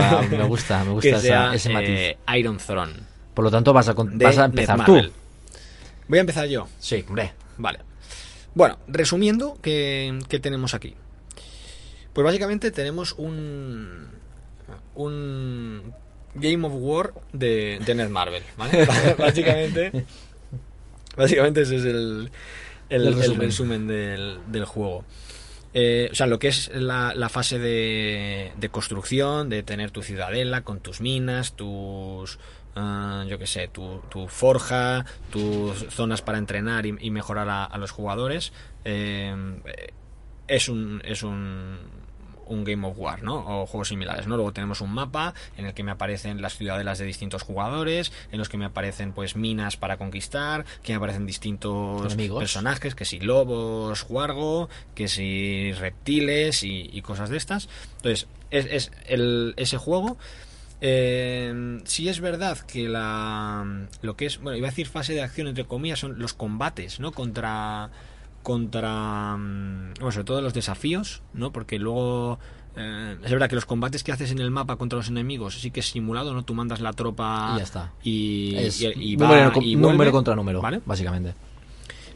ah, 0.00 0.22
me 0.28 0.42
gusta, 0.44 0.82
me 0.84 0.90
gusta 0.94 1.02
que 1.10 1.16
esa- 1.16 1.20
sea 1.20 1.54
ese 1.54 1.68
matiz. 1.70 1.88
eh, 1.90 2.18
Iron 2.36 2.56
Throne. 2.58 2.94
Por 3.34 3.44
lo 3.44 3.50
tanto, 3.50 3.72
vas 3.72 3.88
a, 3.88 3.92
vas 3.94 4.38
a 4.38 4.46
empezar 4.46 4.84
tú. 4.84 4.94
Voy 6.08 6.18
a 6.18 6.20
empezar 6.22 6.48
yo. 6.48 6.66
Sí, 6.78 7.04
hombre. 7.08 7.32
Vale. 7.58 7.80
Bueno, 8.54 8.78
resumiendo, 8.88 9.58
¿qué, 9.60 10.18
qué 10.28 10.38
tenemos 10.40 10.72
aquí? 10.74 10.94
Pues 12.14 12.24
básicamente 12.24 12.70
tenemos 12.70 13.14
un. 13.18 14.08
Un. 14.94 15.92
Game 16.34 16.66
of 16.66 16.72
War 16.76 17.12
de, 17.32 17.78
de 17.84 17.94
Netmarble, 17.94 18.42
¿vale? 18.58 18.86
básicamente. 19.18 20.04
Básicamente 21.16 21.62
ese 21.62 21.76
es 21.76 21.84
el, 21.84 22.30
el, 22.90 23.02
El 23.02 23.06
el 23.08 23.14
resumen. 23.16 23.40
resumen, 23.40 23.86
del, 23.86 24.38
del 24.48 24.64
juego. 24.66 25.04
Eh, 25.74 26.08
o 26.10 26.14
sea, 26.14 26.26
lo 26.26 26.38
que 26.38 26.48
es 26.48 26.70
la, 26.74 27.12
la 27.14 27.28
fase 27.28 27.58
de, 27.58 28.52
de 28.56 28.68
construcción, 28.68 29.48
de 29.48 29.62
tener 29.62 29.90
tu 29.90 30.02
ciudadela 30.02 30.62
con 30.62 30.80
tus 30.80 31.00
minas, 31.00 31.54
tus, 31.54 32.38
ah, 32.74 33.24
yo 33.28 33.38
qué 33.38 33.46
sé, 33.46 33.68
tu, 33.68 34.00
tu 34.08 34.28
forja, 34.28 35.04
tus 35.30 35.86
zonas 35.90 36.22
para 36.22 36.38
entrenar 36.38 36.86
y, 36.86 37.10
mejorar 37.10 37.48
a, 37.48 37.64
a 37.64 37.78
los 37.78 37.90
jugadores, 37.90 38.52
eh, 38.84 39.34
es 40.48 40.68
un, 40.68 41.02
es 41.04 41.22
un, 41.22 41.78
un 42.46 42.64
Game 42.64 42.86
of 42.86 42.98
War, 42.98 43.22
¿no? 43.22 43.62
O 43.62 43.66
juegos 43.66 43.88
similares, 43.88 44.26
¿no? 44.26 44.36
Luego 44.36 44.52
tenemos 44.52 44.80
un 44.80 44.92
mapa 44.92 45.34
en 45.56 45.66
el 45.66 45.74
que 45.74 45.82
me 45.82 45.90
aparecen 45.90 46.40
las 46.40 46.56
ciudadelas 46.56 46.98
de 46.98 47.04
distintos 47.04 47.42
jugadores, 47.42 48.12
en 48.32 48.38
los 48.38 48.48
que 48.48 48.56
me 48.56 48.64
aparecen 48.64 49.12
pues 49.12 49.36
minas 49.36 49.76
para 49.76 49.96
conquistar, 49.96 50.64
que 50.82 50.92
me 50.92 50.96
aparecen 50.96 51.26
distintos 51.26 52.14
personajes, 52.14 52.94
que 52.94 53.04
si 53.04 53.20
lobos, 53.20 54.04
guargo, 54.04 54.68
que 54.94 55.08
si 55.08 55.72
reptiles 55.72 56.62
y, 56.62 56.90
y 56.92 57.02
cosas 57.02 57.30
de 57.30 57.36
estas. 57.36 57.68
Entonces, 57.96 58.28
es, 58.50 58.66
es 58.66 58.92
el, 59.06 59.54
ese 59.56 59.76
juego. 59.76 60.16
Eh, 60.80 61.80
sí 61.84 62.08
es 62.08 62.20
verdad 62.20 62.58
que 62.58 62.88
la 62.88 63.86
lo 64.02 64.14
que 64.16 64.26
es, 64.26 64.38
bueno, 64.38 64.58
iba 64.58 64.68
a 64.68 64.70
decir 64.70 64.86
fase 64.86 65.14
de 65.14 65.22
acción 65.22 65.46
entre 65.46 65.64
comillas 65.64 66.00
son 66.00 66.18
los 66.18 66.34
combates, 66.34 67.00
¿no? 67.00 67.12
Contra 67.12 67.90
contra 68.46 69.36
mm, 69.36 69.94
bueno, 69.98 70.12
sobre 70.12 70.24
todo 70.24 70.40
los 70.40 70.54
desafíos, 70.54 71.20
¿no? 71.34 71.50
Porque 71.50 71.80
luego 71.80 72.38
eh, 72.76 73.16
es 73.24 73.30
verdad 73.32 73.48
que 73.48 73.56
los 73.56 73.64
combates 73.66 74.04
que 74.04 74.12
haces 74.12 74.30
en 74.30 74.38
el 74.38 74.52
mapa 74.52 74.76
contra 74.76 74.96
los 74.96 75.08
enemigos 75.08 75.60
sí 75.60 75.72
que 75.72 75.80
es 75.80 75.86
simulado, 75.90 76.32
¿no? 76.32 76.44
Tú 76.44 76.54
mandas 76.54 76.80
la 76.80 76.92
tropa 76.92 77.52
Y 77.54 77.58
ya 77.58 77.64
está. 77.64 77.92
y, 78.04 78.54
Es 78.56 78.80
y- 78.80 78.86
y 78.94 79.16
va 79.16 79.26
número, 79.26 79.52
y 79.62 79.74
número 79.76 80.12
contra 80.12 80.36
número, 80.36 80.60
¿vale? 80.62 80.80
básicamente. 80.86 81.34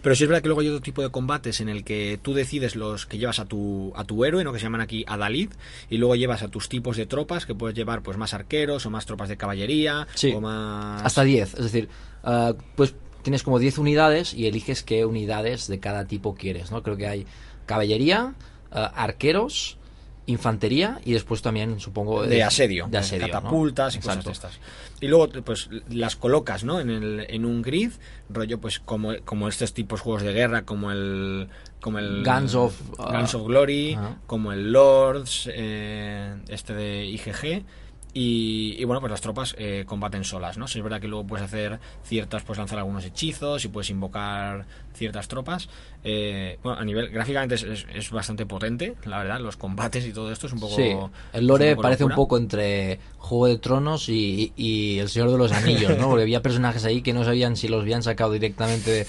Pero 0.03 0.15
sí 0.15 0.23
es 0.25 0.31
verdad 0.31 0.41
que 0.41 0.49
luego 0.49 0.61
hay 0.63 0.69
otro 0.69 0.81
tipo 0.81 1.03
de 1.03 1.11
combates 1.11 1.61
en 1.61 1.69
el 1.69 1.83
que 1.85 2.19
tú 2.23 2.33
decides 2.33 2.75
los 2.77 3.05
que 3.07 3.19
llevas 3.19 3.39
a 3.39 3.45
tu, 3.45 3.93
a 3.97 4.05
tu 4.05 4.25
héroe, 4.25 4.45
¿no? 4.45 4.53
que 4.53 4.59
se 4.59 4.63
llaman 4.65 4.81
aquí 4.81 5.05
Adalid, 5.07 5.51
y 5.91 5.99
luego 5.99 6.15
llevas 6.15 6.43
a 6.43 6.49
tus 6.49 6.69
tipos 6.71 6.97
de 6.97 7.05
tropas, 7.07 7.45
que 7.45 7.55
puedes 7.55 7.77
llevar 7.77 8.03
pues 8.03 8.17
más 8.17 8.33
arqueros 8.33 8.87
o 8.87 8.91
más 8.91 9.05
tropas 9.05 9.29
de 9.29 9.37
caballería, 9.37 10.07
Sí. 10.15 10.33
o 10.35 10.41
más... 10.41 11.03
Hasta 11.03 11.23
10. 11.25 11.53
Es 11.55 11.63
decir, 11.65 11.89
ah, 12.25 12.55
pues 12.77 12.95
tienes 13.23 13.43
como 13.43 13.59
10 13.59 13.79
unidades 13.79 14.35
y 14.35 14.47
eliges 14.47 14.83
qué 14.83 15.05
unidades 15.05 15.67
de 15.67 15.81
cada 15.81 16.07
tipo 16.07 16.35
quieres, 16.35 16.71
¿no? 16.71 16.83
Creo 16.83 16.97
que 16.97 17.07
hay 17.07 17.27
caballería, 17.67 18.35
ah, 18.73 18.93
arqueros, 18.95 19.79
infantería 20.27 21.01
y 21.05 21.13
después 21.13 21.43
también, 21.43 21.81
supongo... 21.81 22.23
de 22.23 22.39
eh, 22.39 22.43
asedio, 22.43 22.87
De 22.89 22.99
asedio, 22.99 23.27
¿no? 23.27 23.33
catapultas 23.33 23.97
y 23.97 23.99
cosas 23.99 24.25
de 24.25 24.33
estas. 24.33 24.59
Y 25.01 25.09
luego 25.09 25.29
pues 25.45 25.69
las 25.89 26.17
colocas, 26.17 26.65
¿no? 26.65 26.81
En, 26.81 26.91
el, 26.91 27.27
en 27.29 27.45
un 27.45 27.63
grid, 27.63 27.93
rollo 28.29 28.61
pues 28.61 28.79
como, 28.81 29.15
como 29.25 29.49
estos 29.49 29.73
tipos 29.73 30.01
juegos 30.01 30.23
de 30.23 30.33
guerra, 30.33 30.63
como 30.63 30.91
el 30.91 31.49
como 31.81 31.99
el 31.99 32.23
Guns 32.23 32.55
of, 32.55 32.79
uh, 32.99 33.37
of 33.37 33.47
Glory, 33.47 33.99
como 34.27 34.53
el 34.53 34.71
Lords, 34.71 35.49
eh, 35.53 36.37
este 36.49 36.75
de 36.75 37.07
IGG. 37.07 37.65
Y, 38.13 38.75
y, 38.77 38.85
bueno, 38.85 39.01
pues 39.01 39.11
las 39.13 39.21
tropas 39.21 39.55
eh, 39.57 39.85
combaten 39.87 40.25
solas, 40.25 40.59
¿no? 40.59 40.67
Sí, 40.67 40.79
es 40.79 40.83
verdad 40.83 41.01
que 41.01 41.07
luego 41.07 41.25
puedes 41.27 41.45
hacer 41.45 41.79
ciertas, 42.03 42.43
puedes 42.43 42.59
lanzar 42.59 42.79
algunos 42.79 43.05
hechizos 43.05 43.65
y 43.65 43.69
puedes 43.69 43.89
invocar 43.91 44.67
ciertas 44.95 45.29
tropas. 45.29 45.69
Eh, 46.03 46.59
bueno, 46.65 46.81
a 46.81 46.85
nivel, 46.85 47.09
gráficamente 47.11 47.55
es, 47.55 47.63
es- 47.63 47.87
es 47.95 48.11
bastante 48.11 48.47
potente, 48.47 48.95
la 49.05 49.19
verdad, 49.19 49.39
los 49.41 49.57
combates 49.57 50.05
y 50.07 50.13
todo 50.13 50.33
esto 50.33 50.49
es 50.49 50.53
un 50.53 50.61
poco... 50.61 50.75
Sí, 50.75 50.93
el 51.33 51.47
lore 51.47 51.75
un 51.77 51.81
parece 51.83 52.05
un 52.05 52.11
poco 52.17 52.37
entre 52.37 52.99
Juego 53.19 53.47
de 53.47 53.59
Tronos 53.59 54.09
y, 54.09 54.53
y 54.57 54.99
El 54.99 55.09
Señor 55.09 55.31
de 55.31 55.39
los 55.39 55.53
Anillos, 55.53 55.97
¿no? 55.97 56.09
Porque 56.09 56.23
había 56.23 56.43
personajes 56.43 56.85
ahí 56.85 57.03
que 57.03 57.13
no 57.13 57.23
sabían 57.25 57.55
si 57.57 57.69
los 57.69 57.83
habían 57.83 58.03
sacado 58.03 58.33
directamente 58.33 58.91
de, 58.91 59.07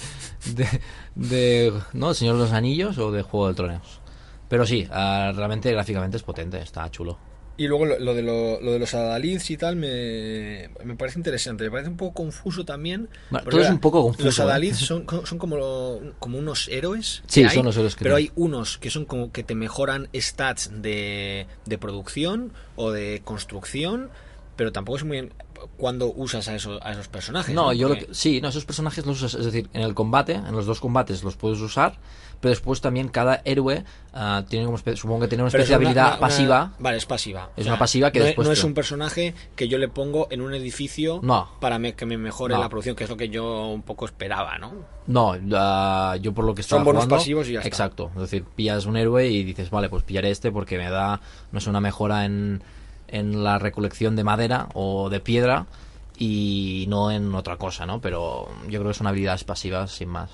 de, 0.54 0.80
de, 1.16 1.72
¿no? 1.92 2.10
El 2.10 2.14
Señor 2.14 2.36
de 2.36 2.42
los 2.42 2.52
Anillos 2.52 2.98
o 2.98 3.10
de 3.10 3.22
Juego 3.22 3.48
de 3.48 3.54
Tronos. 3.54 4.00
Pero 4.48 4.64
sí, 4.64 4.86
ah, 4.92 5.32
realmente 5.34 5.72
gráficamente 5.72 6.16
es 6.18 6.22
potente, 6.22 6.60
está 6.60 6.88
chulo. 6.90 7.18
Y 7.62 7.68
luego 7.68 7.84
lo, 7.86 7.98
lo 7.98 8.14
de, 8.14 8.22
lo, 8.22 8.60
lo 8.60 8.72
de 8.72 8.78
los 8.80 8.92
adalids 8.94 9.50
y 9.50 9.56
tal 9.56 9.76
me, 9.76 10.68
me 10.84 10.96
parece 10.96 11.18
interesante. 11.18 11.64
Me 11.64 11.70
parece 11.70 11.90
un 11.90 11.96
poco 11.96 12.14
confuso 12.14 12.64
también. 12.64 13.08
Bueno, 13.30 13.48
todo 13.48 13.60
es 13.60 13.70
un 13.70 13.78
poco 13.78 14.02
confuso, 14.02 14.24
Los 14.26 14.38
¿eh? 14.38 14.42
adalids 14.42 14.78
son, 14.86 15.06
son 15.24 15.38
como, 15.38 15.56
lo- 15.56 16.00
como 16.18 16.38
unos 16.38 16.66
héroes. 16.68 17.22
Sí, 17.26 17.44
hay, 17.44 17.54
son 17.54 17.66
los 17.66 17.76
héroes 17.76 17.94
que 17.94 18.02
Pero 18.04 18.16
hay. 18.16 18.32
unos 18.34 18.78
que 18.78 18.90
son 18.90 19.04
como 19.04 19.30
que 19.30 19.44
te 19.44 19.54
mejoran 19.54 20.08
stats 20.14 20.70
de, 20.82 21.46
de 21.66 21.78
producción 21.78 22.52
o 22.74 22.90
de 22.90 23.22
construcción. 23.24 24.10
Pero 24.56 24.72
tampoco 24.72 24.96
es 24.98 25.04
muy 25.04 25.16
bien 25.20 25.32
cuando 25.76 26.12
usas 26.12 26.48
a, 26.48 26.56
esos 26.56 26.80
a 26.82 26.92
esos 26.92 27.06
personajes. 27.08 27.54
No, 27.54 27.72
yo 27.72 27.88
lo 27.88 27.94
que, 27.94 28.08
sí, 28.12 28.40
no, 28.40 28.48
esos 28.48 28.64
personajes 28.64 29.06
los 29.06 29.22
usas, 29.22 29.38
es 29.38 29.46
decir, 29.46 29.68
en 29.72 29.82
el 29.82 29.94
combate, 29.94 30.32
en 30.34 30.52
los 30.52 30.66
dos 30.66 30.80
combates 30.80 31.22
los 31.22 31.36
puedes 31.36 31.60
usar, 31.60 31.98
pero 32.42 32.50
después 32.50 32.80
también 32.82 33.08
cada 33.08 33.40
héroe 33.46 33.84
ah, 34.12 34.42
tiene 34.48 34.66
como, 34.66 34.76
supongo 34.76 35.20
que 35.20 35.28
tiene 35.28 35.44
una 35.44 35.48
especie 35.48 35.62
es 35.62 35.68
de 35.70 35.74
habilidad 35.76 36.04
una- 36.06 36.10
una- 36.16 36.20
pasiva. 36.20 36.72
Vale, 36.78 36.96
es 36.98 37.06
pasiva. 37.06 37.50
Es 37.56 37.66
una 37.66 37.78
pasiva 37.78 38.10
que 38.10 38.18
no 38.18 38.24
después 38.26 38.44
Es, 38.44 38.48
no 38.48 38.52
es 38.52 38.64
un 38.64 38.74
personaje 38.74 39.34
que 39.56 39.68
yo 39.68 39.78
le 39.78 39.88
pongo 39.88 40.26
en 40.30 40.40
un 40.42 40.52
edificio 40.52 41.20
No. 41.22 41.48
para 41.60 41.78
me- 41.78 41.94
que 41.94 42.04
me 42.04 42.18
mejore 42.18 42.54
No. 42.54 42.60
la 42.60 42.68
producción, 42.68 42.96
que 42.96 43.04
es 43.04 43.10
lo 43.10 43.16
que 43.16 43.28
yo 43.30 43.68
un 43.68 43.82
poco 43.82 44.04
esperaba, 44.04 44.58
¿no? 44.58 44.72
No, 45.06 45.34
ah, 45.54 46.16
yo 46.20 46.34
por 46.34 46.44
lo 46.44 46.54
que 46.54 46.62
Son 46.64 46.84
bonos 46.84 47.04
jugando- 47.04 47.16
pasivos 47.16 47.48
y 47.48 47.52
ya 47.52 47.60
está. 47.60 47.68
Exacto, 47.68 48.10
es 48.16 48.20
decir, 48.22 48.44
pillas 48.44 48.84
un 48.86 48.96
héroe 48.96 49.28
y 49.28 49.44
dices, 49.44 49.70
vale, 49.70 49.88
pues 49.88 50.02
pillaré 50.02 50.30
este 50.30 50.50
porque 50.52 50.76
me 50.76 50.90
da, 50.90 51.20
no 51.52 51.60
sé, 51.60 51.70
una 51.70 51.80
mejora 51.80 52.24
en, 52.24 52.60
en 53.08 53.44
la 53.44 53.58
recolección 53.60 54.16
de 54.16 54.24
madera 54.24 54.68
o 54.74 55.08
de 55.10 55.20
piedra 55.20 55.66
y 56.18 56.86
no 56.88 57.10
en 57.10 57.34
otra 57.34 57.56
cosa, 57.56 57.86
¿no? 57.86 58.00
Pero 58.00 58.48
yo 58.68 58.80
creo 58.80 58.88
que 58.92 58.98
son 58.98 59.06
habilidades 59.06 59.44
pasivas 59.44 59.92
sin 59.92 60.08
más. 60.08 60.30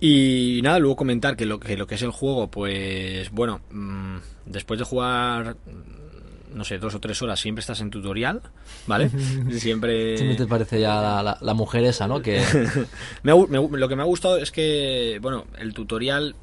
Y 0.00 0.60
nada, 0.62 0.78
luego 0.78 0.96
comentar 0.96 1.36
que 1.36 1.46
lo 1.46 1.58
que, 1.58 1.76
lo 1.76 1.86
que 1.86 1.94
es 1.94 2.02
el 2.02 2.10
juego, 2.10 2.50
pues 2.50 3.30
bueno, 3.30 3.60
mm, 3.70 4.16
después 4.46 4.78
de 4.78 4.84
jugar, 4.84 5.54
mm, 5.66 6.56
no 6.56 6.64
sé, 6.64 6.78
dos 6.78 6.94
o 6.94 7.00
tres 7.00 7.20
horas, 7.22 7.40
siempre 7.40 7.60
estás 7.60 7.80
en 7.80 7.90
tutorial, 7.90 8.42
¿vale? 8.86 9.08
siempre... 9.58 10.16
Siempre 10.18 10.36
te 10.36 10.46
parece 10.46 10.80
ya 10.80 11.00
la, 11.00 11.22
la- 11.22 11.38
la 11.40 11.54
mujer 11.54 11.84
esa, 11.84 12.06
¿no? 12.06 12.20
Que 12.20 12.42
Me 13.22 13.32
lo 13.32 13.88
que 13.88 13.96
me 13.96 14.02
ha 14.02 14.06
gustado 14.06 14.36
es 14.38 14.50
que, 14.52 15.18
bueno, 15.22 15.46
el 15.58 15.72
tutorial 15.74 16.34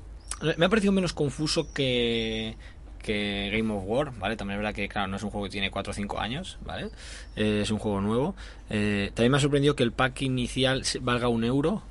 me 0.58 0.66
ha 0.66 0.70
parecido 0.70 0.91
menos 0.91 1.14
confuso 1.14 1.72
que, 1.74 2.56
que 3.01 3.49
Game 3.54 3.72
of 3.74 3.84
War, 3.86 4.12
¿vale? 4.20 4.36
También 4.36 4.58
es 4.60 4.64
verdad 4.64 4.76
que, 4.76 4.89
claro, 4.89 5.08
no 5.08 5.16
es 5.18 5.24
un 5.24 5.30
juego 5.30 5.45
que 5.45 5.51
tiene 5.51 5.72
4 5.72 5.91
o 5.91 5.93
5 5.93 6.20
años, 6.20 6.58
¿vale? 6.66 6.89
Eh, 7.36 7.60
es 7.64 7.72
un 7.72 7.78
juego 7.80 8.01
nuevo. 8.01 8.36
Eh, 8.70 9.12
también 9.14 9.32
me 9.32 9.38
ha 9.38 9.41
sorprendido 9.41 9.76
que 9.76 9.84
el 9.84 9.91
pack 9.93 10.22
inicial 10.24 10.84
valga 11.01 11.28
un 11.30 11.43
euro. 11.43 11.84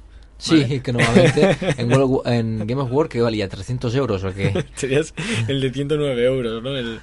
Sí, 0.43 0.61
¿vale? 0.63 0.83
que 0.83 0.93
normalmente 0.93 1.57
en, 1.79 1.93
World- 1.93 2.27
en 2.27 2.67
Game 2.67 2.83
of 2.83 2.91
War 2.93 3.09
que 3.09 3.21
valía 3.21 3.49
300 3.49 3.95
euros 3.95 4.25
o 4.25 4.35
que... 4.35 4.65
Serías 4.75 5.15
el 5.49 5.61
de 5.61 5.71
109 5.73 6.25
euros, 6.25 6.63
¿no? 6.63 6.77
El, 6.77 7.01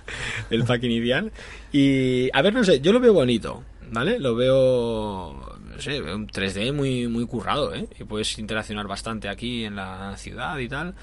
el 0.49 0.63
pack 0.65 0.83
inicial. 0.83 1.31
Y, 1.71 2.29
a 2.33 2.41
ver, 2.41 2.53
no 2.53 2.63
sé, 2.63 2.79
yo 2.81 2.91
lo 2.93 2.99
veo 2.99 3.13
bonito, 3.13 3.63
¿vale? 3.91 4.19
Lo 4.19 4.35
veo, 4.35 5.57
no 5.75 5.81
sé, 5.81 6.01
un 6.01 6.27
3D 6.27 6.73
muy, 6.73 7.07
muy 7.07 7.25
currado, 7.25 7.73
¿eh? 7.73 7.87
Y 7.99 8.03
puedes 8.03 8.37
interaccionar 8.39 8.87
bastante 8.87 9.29
aquí 9.29 9.63
en 9.65 9.75
la 9.75 10.15
ciudad 10.17 10.57
y 10.59 10.67
tal. 10.67 10.95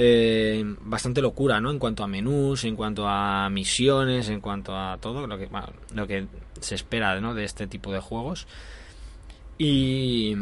Eh, 0.00 0.62
bastante 0.82 1.20
locura, 1.20 1.60
¿no? 1.60 1.70
En 1.72 1.78
cuanto 1.80 2.04
a 2.04 2.06
menús, 2.06 2.62
en 2.64 2.76
cuanto 2.76 3.06
a 3.08 3.48
misiones, 3.50 4.28
en 4.28 4.40
cuanto 4.40 4.76
a 4.76 4.96
todo 5.00 5.26
lo 5.26 5.36
que, 5.38 5.46
bueno, 5.46 5.72
lo 5.94 6.06
que 6.06 6.26
se 6.60 6.76
espera, 6.76 7.20
¿no? 7.20 7.34
De 7.34 7.44
este 7.44 7.66
tipo 7.66 7.92
de 7.92 7.98
juegos. 7.98 8.46
Y, 9.58 10.36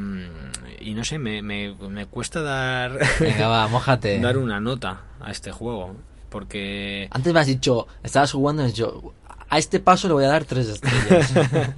y 0.81 0.95
no 0.95 1.03
sé, 1.05 1.19
me, 1.19 1.41
me, 1.43 1.75
me 1.89 2.07
cuesta 2.07 2.43
dar, 2.43 2.99
Venga, 3.19 3.49
va, 3.49 3.67
mójate. 3.69 4.21
dar 4.21 4.37
una 4.39 4.61
nota 4.61 5.03
a 5.21 5.31
este 5.31 5.51
juego. 5.53 5.97
Porque 6.29 7.09
Antes 7.13 7.33
me 7.33 7.41
has 7.41 7.47
dicho, 7.47 7.87
estabas 8.03 8.33
jugando 8.33 8.63
y 8.63 8.67
has 8.67 8.73
dicho, 8.73 9.15
a 9.49 9.59
este 9.59 9.81
paso 9.81 10.09
le 10.09 10.15
voy 10.15 10.25
a 10.25 10.29
dar 10.29 10.45
tres 10.45 10.69
estrellas. 10.69 11.33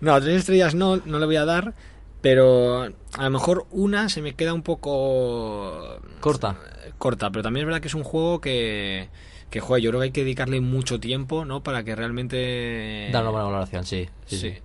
No, 0.00 0.20
tres 0.20 0.40
estrellas 0.40 0.74
no, 0.74 0.96
no 1.06 1.18
le 1.18 1.24
voy 1.24 1.36
a 1.36 1.46
dar, 1.46 1.72
pero 2.20 2.82
a 2.82 3.22
lo 3.22 3.30
mejor 3.30 3.64
una 3.70 4.08
se 4.10 4.20
me 4.20 4.34
queda 4.34 4.52
un 4.52 4.60
poco 4.62 5.98
Corta. 6.20 6.56
corta, 6.98 7.30
pero 7.30 7.42
también 7.42 7.62
es 7.62 7.66
verdad 7.68 7.80
que 7.80 7.88
es 7.88 7.94
un 7.94 8.02
juego 8.04 8.40
que, 8.40 9.08
que 9.48 9.60
joder, 9.60 9.82
yo 9.82 9.90
creo 9.90 10.00
que 10.00 10.04
hay 10.06 10.10
que 10.10 10.20
dedicarle 10.24 10.60
mucho 10.60 11.00
tiempo, 11.00 11.46
¿no? 11.46 11.62
Para 11.62 11.84
que 11.84 11.94
realmente... 11.94 13.08
Dar 13.12 13.22
una 13.22 13.30
buena 13.30 13.46
valoración, 13.46 13.86
sí. 13.86 14.08
sí, 14.26 14.36
Sí. 14.36 14.50
sí. 14.50 14.58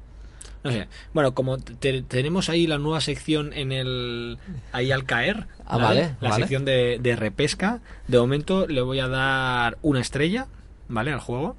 No 0.64 0.72
sé. 0.72 0.88
Bueno, 1.14 1.34
como 1.34 1.58
te- 1.58 2.02
tenemos 2.02 2.50
ahí 2.50 2.68
la 2.68 2.78
nueva 2.78 3.00
sección 3.02 3.54
en 3.54 3.72
el 3.72 4.38
ahí 4.74 4.92
al 4.92 5.06
caer, 5.06 5.48
Ah, 5.66 5.78
vale, 5.78 6.16
La 6.20 6.30
vale. 6.30 6.42
sección 6.44 6.66
de, 6.66 6.98
de 7.00 7.16
repesca. 7.16 7.80
De 8.08 8.18
momento 8.20 8.68
le 8.68 8.82
voy 8.82 9.00
a 9.00 9.08
dar 9.08 9.78
una 9.82 10.02
estrella, 10.02 10.48
¿vale? 10.88 11.12
Al 11.14 11.20
juego. 11.20 11.56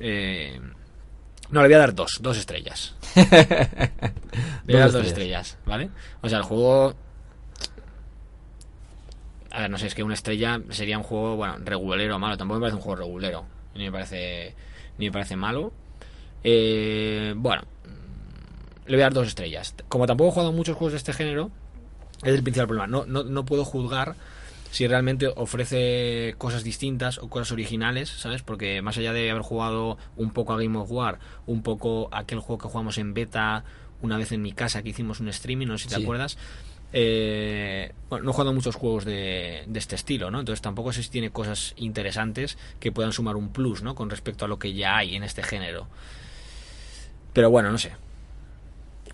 Eh, 0.00 0.60
no, 1.50 1.62
le 1.62 1.68
voy 1.68 1.74
a 1.74 1.78
dar 1.78 1.94
dos, 1.94 2.18
dos 2.20 2.36
estrellas. 2.38 2.94
Le 3.14 4.74
voy 4.74 4.76
a 4.76 4.78
dar 4.80 4.86
Dos 4.86 4.92
dos 4.94 5.06
estrellas. 5.06 5.08
estrellas, 5.52 5.58
¿vale? 5.66 5.90
O 6.22 6.28
sea, 6.28 6.38
el 6.38 6.44
juego. 6.44 6.94
A 9.50 9.60
ver, 9.60 9.70
no 9.70 9.76
sé, 9.78 9.86
es 9.86 9.94
que 9.94 10.02
una 10.02 10.14
estrella 10.14 10.60
sería 10.70 10.96
un 10.96 11.04
juego, 11.04 11.36
bueno, 11.36 11.56
regulero 11.64 12.16
o 12.16 12.18
malo. 12.18 12.36
Tampoco 12.38 12.58
me 12.58 12.62
parece 12.64 12.76
un 12.76 12.82
juego 12.82 13.02
regulero. 13.02 13.44
Ni 13.74 13.84
me 13.84 13.92
parece, 13.92 14.54
ni 14.98 15.06
me 15.06 15.12
parece 15.12 15.36
malo. 15.36 15.72
Eh, 16.42 17.34
bueno, 17.36 17.62
le 18.86 18.96
voy 18.96 19.02
a 19.02 19.06
dar 19.06 19.14
dos 19.14 19.28
estrellas. 19.28 19.74
Como 19.88 20.06
tampoco 20.06 20.30
he 20.30 20.32
jugado 20.32 20.52
muchos 20.52 20.76
juegos 20.76 20.92
de 20.92 20.98
este 20.98 21.12
género, 21.12 21.50
es 22.22 22.34
el 22.34 22.42
principal 22.42 22.66
problema. 22.68 22.86
No, 22.86 23.04
no, 23.06 23.24
no 23.24 23.44
puedo 23.44 23.64
juzgar 23.64 24.14
si 24.70 24.86
realmente 24.86 25.28
ofrece 25.36 26.34
cosas 26.38 26.64
distintas 26.64 27.18
o 27.18 27.28
cosas 27.28 27.52
originales, 27.52 28.08
¿sabes? 28.08 28.42
Porque 28.42 28.80
más 28.80 28.96
allá 28.96 29.12
de 29.12 29.30
haber 29.30 29.42
jugado 29.42 29.98
un 30.16 30.30
poco 30.30 30.52
a 30.54 30.56
Game 30.56 30.78
of 30.78 30.90
War, 30.90 31.18
un 31.46 31.62
poco 31.62 32.08
aquel 32.12 32.38
juego 32.40 32.62
que 32.62 32.68
jugamos 32.68 32.96
en 32.98 33.12
beta 33.12 33.64
una 34.00 34.16
vez 34.16 34.32
en 34.32 34.40
mi 34.42 34.52
casa 34.52 34.82
que 34.82 34.88
hicimos 34.88 35.20
un 35.20 35.28
streaming, 35.28 35.66
no 35.66 35.76
sé 35.78 35.84
si 35.84 35.88
te 35.90 35.96
Sí. 35.96 36.02
acuerdas. 36.02 36.38
eh, 36.94 37.92
bueno, 38.10 38.24
no 38.26 38.30
he 38.30 38.34
jugado 38.34 38.52
muchos 38.52 38.74
juegos 38.74 39.04
de, 39.06 39.64
de 39.66 39.78
este 39.78 39.94
estilo, 39.94 40.30
¿no? 40.30 40.40
Entonces 40.40 40.60
tampoco 40.60 40.92
sé 40.92 41.02
si 41.02 41.08
tiene 41.08 41.30
cosas 41.30 41.72
interesantes 41.76 42.58
que 42.80 42.92
puedan 42.92 43.12
sumar 43.12 43.36
un 43.36 43.48
plus, 43.50 43.82
¿no? 43.82 43.94
Con 43.94 44.10
respecto 44.10 44.44
a 44.44 44.48
lo 44.48 44.58
que 44.58 44.74
ya 44.74 44.96
hay 44.98 45.14
en 45.16 45.22
este 45.22 45.42
género. 45.42 45.86
Pero 47.32 47.48
bueno, 47.50 47.70
no 47.72 47.78
sé. 47.78 47.92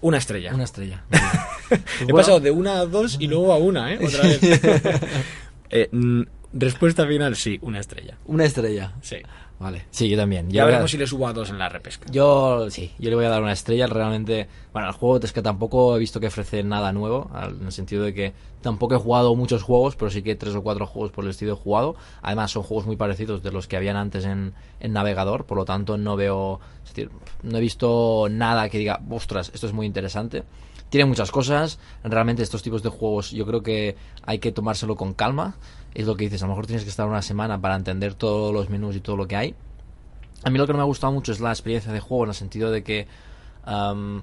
Una 0.00 0.18
estrella. 0.18 0.54
Una 0.54 0.64
estrella. 0.64 1.04
He 2.06 2.12
pasado 2.12 2.40
de 2.40 2.50
una 2.50 2.78
a 2.78 2.86
dos 2.86 3.16
y 3.20 3.26
luego 3.26 3.52
a 3.52 3.58
una, 3.58 3.92
¿eh? 3.92 3.98
Otra 4.04 4.22
vez. 4.22 4.40
Eh, 5.70 5.86
mm, 5.92 6.22
respuesta 6.54 7.06
final, 7.06 7.36
sí, 7.36 7.58
una 7.60 7.80
estrella. 7.80 8.16
Una 8.24 8.46
estrella. 8.46 8.94
Sí. 9.02 9.16
Vale. 9.60 9.86
Sí, 9.90 10.08
yo 10.08 10.16
también. 10.16 10.46
Yo 10.48 10.54
Ya 10.54 10.62
a- 10.62 10.66
veremos 10.66 10.90
si 10.90 10.96
le 10.98 11.06
subo 11.06 11.26
a 11.26 11.32
dos 11.32 11.50
en 11.50 11.58
la 11.58 11.68
repesca. 11.68 12.06
Yo, 12.12 12.70
sí, 12.70 12.92
yo 12.98 13.10
le 13.10 13.16
voy 13.16 13.24
a 13.24 13.28
dar 13.28 13.42
una 13.42 13.52
estrella. 13.52 13.88
Realmente, 13.88 14.46
bueno, 14.72 14.86
el 14.88 14.94
juego 14.94 15.18
es 15.18 15.32
que 15.32 15.42
tampoco 15.42 15.96
he 15.96 15.98
visto 15.98 16.20
que 16.20 16.28
ofrece 16.28 16.62
nada 16.62 16.92
nuevo, 16.92 17.28
en 17.34 17.66
el 17.66 17.72
sentido 17.72 18.04
de 18.04 18.14
que 18.14 18.34
tampoco 18.62 18.94
he 18.94 18.98
jugado 18.98 19.34
muchos 19.34 19.64
juegos, 19.64 19.96
pero 19.96 20.10
sí 20.12 20.22
que 20.22 20.36
tres 20.36 20.54
o 20.54 20.62
cuatro 20.62 20.86
juegos 20.86 21.10
por 21.10 21.24
el 21.24 21.30
estilo 21.30 21.54
he 21.54 21.56
jugado. 21.56 21.96
Además, 22.22 22.52
son 22.52 22.62
juegos 22.62 22.86
muy 22.86 22.94
parecidos 22.94 23.42
de 23.42 23.50
los 23.50 23.66
que 23.66 23.76
habían 23.76 23.96
antes 23.96 24.24
en, 24.26 24.54
en 24.78 24.92
navegador, 24.92 25.44
por 25.44 25.56
lo 25.58 25.64
tanto, 25.64 25.98
no 25.98 26.14
veo, 26.14 26.60
es 26.84 26.90
decir, 26.90 27.10
no 27.42 27.58
he 27.58 27.60
visto 27.60 28.28
nada 28.30 28.68
que 28.68 28.78
diga, 28.78 29.00
ostras, 29.10 29.50
esto 29.52 29.66
es 29.66 29.72
muy 29.72 29.86
interesante. 29.86 30.44
Tiene 30.88 31.04
muchas 31.04 31.30
cosas, 31.30 31.78
realmente 32.02 32.42
estos 32.42 32.62
tipos 32.62 32.82
de 32.82 32.88
juegos 32.88 33.30
yo 33.32 33.44
creo 33.44 33.62
que 33.62 33.94
hay 34.22 34.38
que 34.38 34.52
tomárselo 34.52 34.96
con 34.96 35.12
calma. 35.12 35.56
Es 35.98 36.06
lo 36.06 36.16
que 36.16 36.26
dices, 36.26 36.40
a 36.44 36.46
lo 36.46 36.52
mejor 36.52 36.66
tienes 36.66 36.84
que 36.84 36.90
estar 36.90 37.08
una 37.08 37.22
semana 37.22 37.60
para 37.60 37.74
entender 37.74 38.14
todos 38.14 38.54
los 38.54 38.70
menús 38.70 38.94
y 38.94 39.00
todo 39.00 39.16
lo 39.16 39.26
que 39.26 39.34
hay. 39.34 39.56
A 40.44 40.48
mí 40.48 40.56
lo 40.56 40.64
que 40.64 40.72
no 40.72 40.76
me 40.76 40.82
ha 40.82 40.86
gustado 40.86 41.12
mucho 41.12 41.32
es 41.32 41.40
la 41.40 41.50
experiencia 41.50 41.90
de 41.92 41.98
juego 41.98 42.22
en 42.22 42.28
el 42.28 42.36
sentido 42.36 42.70
de 42.70 42.84
que 42.84 43.08
am, 43.64 44.22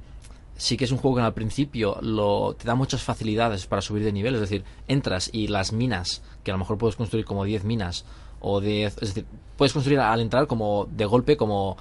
sí 0.55 0.77
que 0.77 0.85
es 0.85 0.91
un 0.93 0.99
juego 0.99 1.17
que 1.17 1.23
al 1.23 1.33
principio 1.33 1.97
lo, 2.01 2.55
te 2.57 2.65
da 2.65 2.75
muchas 2.75 3.03
facilidades 3.03 3.67
para 3.67 3.81
subir 3.81 4.05
de 4.05 4.13
nivel. 4.13 4.35
Es 4.35 4.39
decir, 4.39 4.63
entras 4.87 5.29
y 5.33 5.49
las 5.49 5.73
minas, 5.73 6.21
que 6.45 6.51
a 6.51 6.53
lo 6.53 6.59
mejor 6.59 6.77
puedes 6.77 6.95
construir 6.95 7.25
como 7.25 7.43
10 7.43 7.65
minas 7.65 8.05
o 8.39 8.61
10... 8.61 8.93
Es 8.93 9.09
decir, 9.09 9.25
puedes 9.57 9.73
construir 9.73 9.99
al 9.99 10.21
entrar 10.21 10.47
como 10.47 10.87
de 10.89 11.03
golpe 11.03 11.35
como 11.35 11.75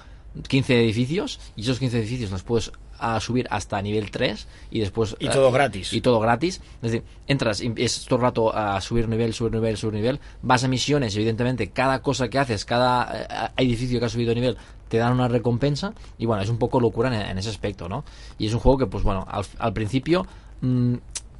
15 0.48 0.82
edificios 0.82 1.38
y 1.54 1.60
esos 1.60 1.78
15 1.78 2.00
edificios 2.00 2.32
los 2.32 2.42
puedes 2.42 2.72
a 3.04 3.20
subir 3.20 3.46
hasta 3.50 3.80
nivel 3.82 4.10
3 4.10 4.46
y 4.70 4.80
después... 4.80 5.16
Y 5.18 5.26
eh, 5.26 5.30
todo 5.30 5.50
gratis. 5.52 5.92
y 5.92 6.00
todo 6.00 6.20
gratis. 6.20 6.60
Es 6.82 6.92
decir, 6.92 7.04
entras 7.26 7.60
y 7.60 7.72
es 7.76 8.04
todo 8.06 8.16
el 8.16 8.22
rato 8.22 8.56
a 8.56 8.80
subir 8.80 9.08
nivel, 9.08 9.34
subir 9.34 9.52
nivel, 9.52 9.76
subir 9.76 9.94
nivel. 9.94 10.20
Vas 10.42 10.64
a 10.64 10.68
misiones, 10.68 11.14
evidentemente, 11.16 11.70
cada 11.70 12.02
cosa 12.02 12.28
que 12.28 12.38
haces, 12.38 12.64
cada 12.64 13.52
eh, 13.56 13.62
edificio 13.62 13.98
que 13.98 14.06
has 14.06 14.12
subido 14.12 14.34
nivel, 14.34 14.56
te 14.88 14.98
dan 14.98 15.12
una 15.12 15.28
recompensa. 15.28 15.94
Y 16.18 16.26
bueno, 16.26 16.42
es 16.42 16.48
un 16.48 16.58
poco 16.58 16.80
locura 16.80 17.08
en, 17.08 17.30
en 17.30 17.38
ese 17.38 17.50
aspecto, 17.50 17.88
¿no? 17.88 18.04
Y 18.38 18.46
es 18.46 18.54
un 18.54 18.60
juego 18.60 18.78
que, 18.78 18.86
pues 18.86 19.02
bueno, 19.02 19.26
al, 19.28 19.44
al 19.58 19.72
principio 19.72 20.26
mm, 20.60 20.94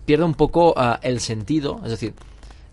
pierde 0.05 0.25
un 0.25 0.35
poco 0.35 0.75
ah, 0.77 0.99
el 1.03 1.21
sentido. 1.21 1.81
Es 1.85 1.91
decir, 1.91 2.15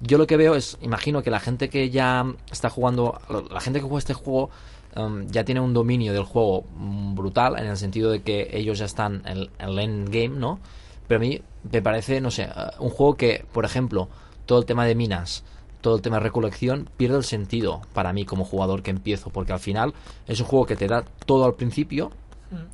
yo 0.02 0.18
lo 0.18 0.28
que 0.28 0.38
veo 0.38 0.56
es, 0.56 0.78
imagino 0.82 1.22
que 1.22 1.30
la 1.30 1.40
gente 1.40 1.70
que 1.70 1.90
ya 1.90 2.26
está 2.52 2.70
jugando, 2.70 3.20
la 3.52 3.62
gente 3.62 3.80
que 3.80 3.84
juega 3.84 4.00
este 4.00 4.14
juego 4.14 4.50
um, 4.96 5.28
ya 5.28 5.44
tiene 5.44 5.60
un 5.60 5.74
dominio 5.74 6.14
del 6.14 6.24
juego 6.24 6.66
brutal 7.14 7.58
en 7.58 7.68
el 7.68 7.78
sentido 7.78 8.12
de 8.12 8.22
que 8.22 8.50
ellos 8.54 8.80
ya 8.80 8.86
están 8.86 9.24
en, 9.26 9.50
en 9.60 9.70
el 9.70 9.80
endgame, 9.80 10.40
¿no? 10.40 10.60
Pero 11.08 11.20
a 11.20 11.22
mí 11.22 11.42
me 11.72 11.82
parece, 11.82 12.22
no 12.22 12.32
sé, 12.32 12.48
uh, 12.48 12.84
un 12.84 12.90
juego 12.90 13.16
que, 13.16 13.46
por 13.52 13.66
ejemplo, 13.66 14.10
todo 14.46 14.60
el 14.60 14.66
tema 14.66 14.86
de 14.86 14.96
minas, 14.96 15.44
todo 15.82 15.96
el 15.96 16.02
tema 16.02 16.18
de 16.18 16.24
recolección, 16.24 16.90
pierde 16.98 17.18
el 17.18 17.24
sentido 17.24 17.82
para 17.94 18.14
mí 18.14 18.26
como 18.26 18.46
jugador 18.46 18.84
que 18.84 18.92
empiezo, 18.92 19.30
porque 19.30 19.54
al 19.54 19.60
final 19.60 19.94
es 20.28 20.40
un 20.40 20.46
juego 20.46 20.66
que 20.66 20.76
te 20.76 20.88
da 20.88 21.04
todo 21.26 21.46
al 21.46 21.56
principio, 21.56 22.12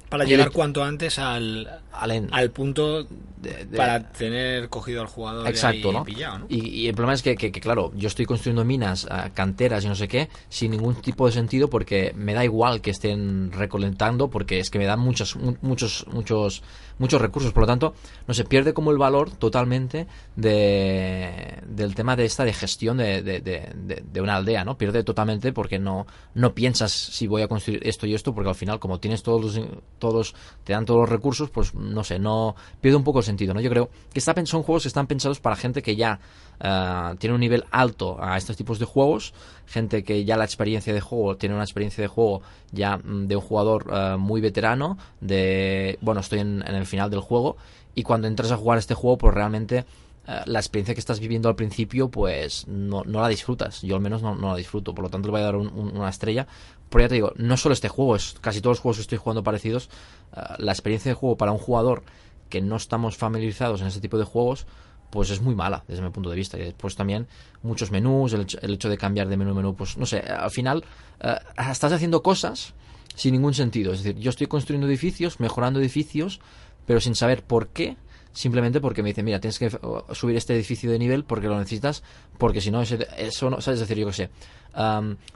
Para 0.09 0.25
Y 0.25 0.29
llegar 0.29 0.47
el- 0.47 0.53
cuanto 0.53 0.83
antes 0.83 1.19
al, 1.19 1.69
al 1.91 2.51
punto 2.51 3.03
de- 3.03 3.65
de- 3.65 3.77
para 3.77 4.11
tener 4.11 4.69
cogido 4.69 5.01
al 5.01 5.07
jugador 5.07 5.45
y 5.45 5.49
Exacto, 5.49 5.89
ahí 5.89 5.93
¿no? 5.95 6.03
pillado, 6.03 6.39
¿no? 6.39 6.45
Y, 6.49 6.67
y 6.69 6.87
el 6.87 6.95
problema 6.95 7.13
es 7.13 7.21
que, 7.21 7.35
que- 7.35 7.51
que, 7.51 7.59
claro, 7.59 7.91
yo 7.95 8.07
estoy 8.07 8.25
construyendo 8.25 8.65
minas, 8.65 9.05
ah, 9.11 9.29
canteras 9.33 9.83
y 9.85 9.87
no 9.87 9.93
sé 9.95 10.07
qué, 10.07 10.29
sin 10.49 10.71
ningún 10.71 10.95
tipo 10.95 11.27
de 11.27 11.31
sentido 11.33 11.69
porque 11.69 12.11
me 12.15 12.33
da 12.33 12.43
igual 12.43 12.81
que 12.81 12.89
estén 12.89 13.51
recolectando 13.51 14.29
porque 14.29 14.59
es 14.59 14.71
que 14.71 14.79
me 14.79 14.85
dan 14.85 14.99
muchos, 14.99 15.35
mu- 15.35 15.57
muchos, 15.61 16.05
muchos, 16.11 16.63
muchos 16.99 17.21
recursos. 17.21 17.51
Por 17.53 17.63
lo 17.63 17.67
tanto, 17.67 17.93
no 18.27 18.33
se 18.33 18.43
pierde 18.43 18.73
como 18.73 18.91
el 18.91 18.97
valor 18.97 19.31
totalmente 19.31 20.07
de, 20.35 21.59
del 21.67 21.95
tema 21.95 22.15
de 22.15 22.25
esta 22.25 22.43
de 22.43 22.53
gestión 22.53 22.97
de, 22.97 23.21
de, 23.21 23.39
de- 23.41 24.03
de- 24.11 24.21
una 24.21 24.35
aldea, 24.35 24.65
¿no? 24.65 24.77
Pierde 24.77 25.03
totalmente 25.03 25.53
porque 25.53 25.79
no, 25.79 26.05
no 26.33 26.53
piensas 26.53 26.91
si 26.91 27.27
voy 27.27 27.41
a 27.43 27.47
construir 27.47 27.79
esto 27.87 28.05
y 28.07 28.13
esto 28.15 28.33
porque 28.33 28.49
al 28.49 28.55
final 28.55 28.79
como 28.79 28.99
tienes 28.99 29.23
todos 29.23 29.41
los, 29.55 29.65
todos, 29.99 30.35
te 30.63 30.73
dan 30.73 30.85
todos 30.85 31.01
los 31.01 31.09
recursos, 31.09 31.49
pues 31.49 31.73
no 31.75 32.03
sé, 32.03 32.19
no 32.19 32.55
pierde 32.81 32.97
un 32.97 33.03
poco 33.03 33.19
el 33.19 33.25
sentido, 33.25 33.53
¿no? 33.53 33.61
Yo 33.61 33.69
creo 33.69 33.89
que 34.13 34.21
son 34.21 34.63
juegos 34.63 34.83
que 34.83 34.87
están 34.89 35.07
pensados 35.07 35.39
para 35.39 35.55
gente 35.55 35.81
que 35.81 35.95
ya 35.95 36.19
ah, 36.59 37.15
tiene 37.19 37.33
un 37.35 37.39
nivel 37.41 37.63
alto 37.71 38.17
a 38.21 38.37
estos 38.37 38.57
tipos 38.57 38.79
de 38.79 38.85
juegos, 38.85 39.33
gente 39.67 40.03
que 40.03 40.25
ya 40.25 40.37
la 40.37 40.45
experiencia 40.45 40.93
de 40.93 41.01
juego, 41.01 41.37
tiene 41.37 41.55
una 41.55 41.63
experiencia 41.63 42.01
de 42.01 42.07
juego 42.07 42.41
ya 42.71 42.97
mm, 42.97 43.27
de 43.27 43.35
un 43.35 43.41
jugador 43.41 43.85
ah, 43.91 44.17
muy 44.17 44.41
veterano, 44.41 44.97
de, 45.21 45.99
bueno, 46.01 46.21
estoy 46.21 46.39
en, 46.39 46.63
el 46.63 46.85
final 46.85 47.09
del 47.09 47.19
juego, 47.19 47.57
y 47.93 48.03
cuando 48.03 48.27
entras 48.27 48.51
a 48.51 48.57
jugar 48.57 48.79
este 48.79 48.93
juego, 48.93 49.17
pues 49.17 49.33
realmente 49.33 49.85
eh, 50.27 50.41
la 50.45 50.59
experiencia 50.59 50.93
que 50.93 50.99
estás 50.99 51.19
viviendo 51.19 51.49
al 51.49 51.55
principio, 51.55 52.09
pues 52.09 52.67
no, 52.67 53.03
la 53.03 53.27
disfrutas. 53.27 53.81
Yo 53.81 53.95
al 53.95 54.01
menos 54.01 54.21
no, 54.21 54.35
la 54.35 54.55
disfruto. 54.55 54.93
Por 54.93 55.03
lo 55.03 55.09
tanto, 55.09 55.27
le 55.27 55.31
voy 55.31 55.41
a 55.41 55.45
dar 55.45 55.55
una 55.55 56.09
estrella. 56.09 56.45
Pero 56.89 57.03
ya 57.03 57.07
te 57.09 57.15
digo, 57.15 57.33
no 57.37 57.57
solo 57.57 57.73
este 57.73 57.89
juego, 57.89 58.15
es 58.15 58.35
casi 58.39 58.61
todos 58.61 58.77
los 58.77 58.81
juegos 58.81 58.97
que 58.97 59.01
estoy 59.01 59.17
jugando 59.17 59.43
parecidos. 59.43 59.89
Eh, 60.35 60.41
la 60.59 60.71
experiencia 60.71 61.09
de 61.09 61.15
juego 61.15 61.37
para 61.37 61.51
un 61.51 61.57
jugador 61.57 62.03
que 62.49 62.61
no 62.61 62.75
estamos 62.75 63.17
familiarizados 63.17 63.81
en 63.81 63.87
este 63.87 63.99
tipo 63.99 64.17
de 64.17 64.25
juegos, 64.25 64.67
pues 65.09 65.29
es 65.29 65.41
muy 65.41 65.55
mala 65.55 65.83
desde 65.87 66.01
mi 66.01 66.09
punto 66.09 66.29
de 66.29 66.35
vista. 66.35 66.57
Y 66.57 66.61
después 66.63 66.95
también 66.95 67.27
muchos 67.63 67.91
menús, 67.91 68.33
el 68.33 68.73
hecho, 68.73 68.89
de 68.89 68.97
cambiar 68.97 69.27
de 69.27 69.37
menú 69.37 69.51
a 69.51 69.53
menú, 69.53 69.75
pues 69.75 69.97
no 69.97 70.05
sé, 70.05 70.19
al 70.19 70.51
final 70.51 70.83
eh, 71.21 71.35
estás 71.69 71.91
haciendo 71.91 72.21
cosas 72.21 72.73
sin 73.15 73.33
ningún 73.33 73.53
sentido. 73.53 73.93
Es 73.93 74.03
decir, 74.03 74.19
yo 74.19 74.29
estoy 74.29 74.47
construyendo 74.47 74.87
edificios, 74.87 75.39
mejorando 75.39 75.79
edificios, 75.79 76.39
pero 76.85 76.99
sin 76.99 77.15
saber 77.15 77.43
por 77.43 77.69
qué 77.69 77.97
simplemente 78.37 78.79
porque 78.79 79.01
me 79.01 79.09
dicen, 79.09 79.25
mira, 79.25 79.39
tienes 79.39 79.57
que 79.57 79.71
subir 80.11 80.35
este 80.35 80.53
edificio 80.53 80.91
de 80.91 80.99
nivel 80.99 81.23
porque 81.23 81.47
lo 81.47 81.57
necesitas, 81.57 82.03
porque 82.37 82.61
si 82.61 82.69
no, 82.69 82.83
eso 82.83 83.49
no, 83.49 83.61
¿sabes? 83.61 83.79
decir, 83.79 83.97
yo 83.97 84.05
qué 84.05 84.13
sé, 84.13 84.29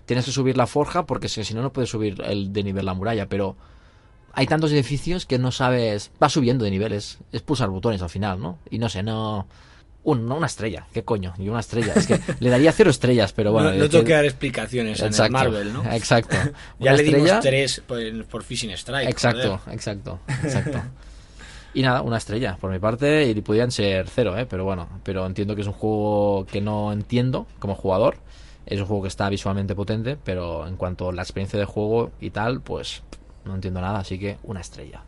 tienes 0.05 0.25
que 0.25 0.31
subir 0.31 0.55
la 0.55 0.67
forja 0.67 1.07
porque 1.07 1.27
si 1.27 1.53
no, 1.55 1.63
no 1.63 1.73
puedes 1.73 1.89
subir 1.89 2.21
el 2.21 2.53
de 2.53 2.63
nivel 2.63 2.85
la 2.85 2.93
muralla, 2.93 3.27
pero 3.27 3.55
hay 4.33 4.47
tantos 4.47 4.71
edificios 4.71 5.25
que 5.25 5.37
no 5.37 5.51
sabes, 5.51 6.11
va 6.21 6.29
subiendo 6.29 6.65
de 6.65 6.71
niveles, 6.71 7.19
es 7.31 7.41
pulsar 7.41 7.69
botones 7.69 8.01
al 8.01 8.09
final, 8.09 8.39
¿no? 8.39 8.59
Y 8.69 8.77
no 8.77 8.89
sé, 8.89 9.03
no... 9.03 9.47
no 10.05 10.35
una 10.35 10.45
estrella, 10.47 10.87
¿qué 10.93 11.03
coño? 11.03 11.33
Y 11.37 11.49
una 11.49 11.59
estrella. 11.59 11.93
Es 11.95 12.07
que 12.07 12.19
le 12.39 12.49
daría 12.49 12.71
cero 12.71 12.89
estrellas, 12.89 13.33
pero 13.33 13.51
bueno. 13.51 13.71
No, 13.71 13.89
tengo 13.89 14.03
que 14.03 14.13
dar 14.13 14.25
explicaciones 14.25 14.99
en 15.01 15.13
el 15.13 15.31
Marvel, 15.31 15.73
¿no? 15.73 15.83
Exacto. 15.91 16.37
ya 16.79 16.93
le 16.93 17.03
dimos 17.03 17.39
tres 17.41 17.81
por, 17.85 18.25
por 18.25 18.43
Fishing 18.43 18.71
Strike. 18.71 19.09
Exacto, 19.09 19.61
exacto, 19.69 20.19
exacto. 20.43 20.81
Y 21.73 21.81
nada, 21.83 22.01
una 22.01 22.17
estrella 22.17 22.57
por 22.59 22.69
mi 22.69 22.79
parte 22.79 23.29
y 23.29 23.41
podrían 23.41 23.71
ser 23.71 24.09
cero, 24.09 24.37
¿eh? 24.37 24.45
pero 24.45 24.65
bueno, 24.65 24.89
pero 25.03 25.25
entiendo 25.25 25.55
que 25.55 25.61
es 25.61 25.67
un 25.67 25.73
juego 25.73 26.45
que 26.45 26.59
no 26.59 26.91
entiendo 26.91 27.47
como 27.59 27.75
jugador. 27.75 28.17
Es 28.65 28.79
un 28.79 28.85
juego 28.85 29.03
que 29.03 29.07
está 29.07 29.27
visualmente 29.29 29.73
potente, 29.73 30.17
pero 30.23 30.67
en 30.67 30.75
cuanto 30.75 31.09
a 31.09 31.13
la 31.13 31.23
experiencia 31.23 31.57
de 31.57 31.65
juego 31.65 32.11
y 32.19 32.29
tal, 32.29 32.61
pues 32.61 33.03
no 33.45 33.55
entiendo 33.55 33.81
nada, 33.81 33.99
así 33.99 34.19
que 34.19 34.37
una 34.43 34.61
estrella. 34.61 35.01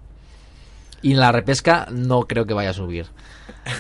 Y 1.02 1.12
en 1.12 1.20
la 1.20 1.32
repesca 1.34 1.88
no 1.92 2.22
creo 2.22 2.46
que 2.46 2.54
vaya 2.54 2.70
a 2.70 2.74
subir, 2.74 3.08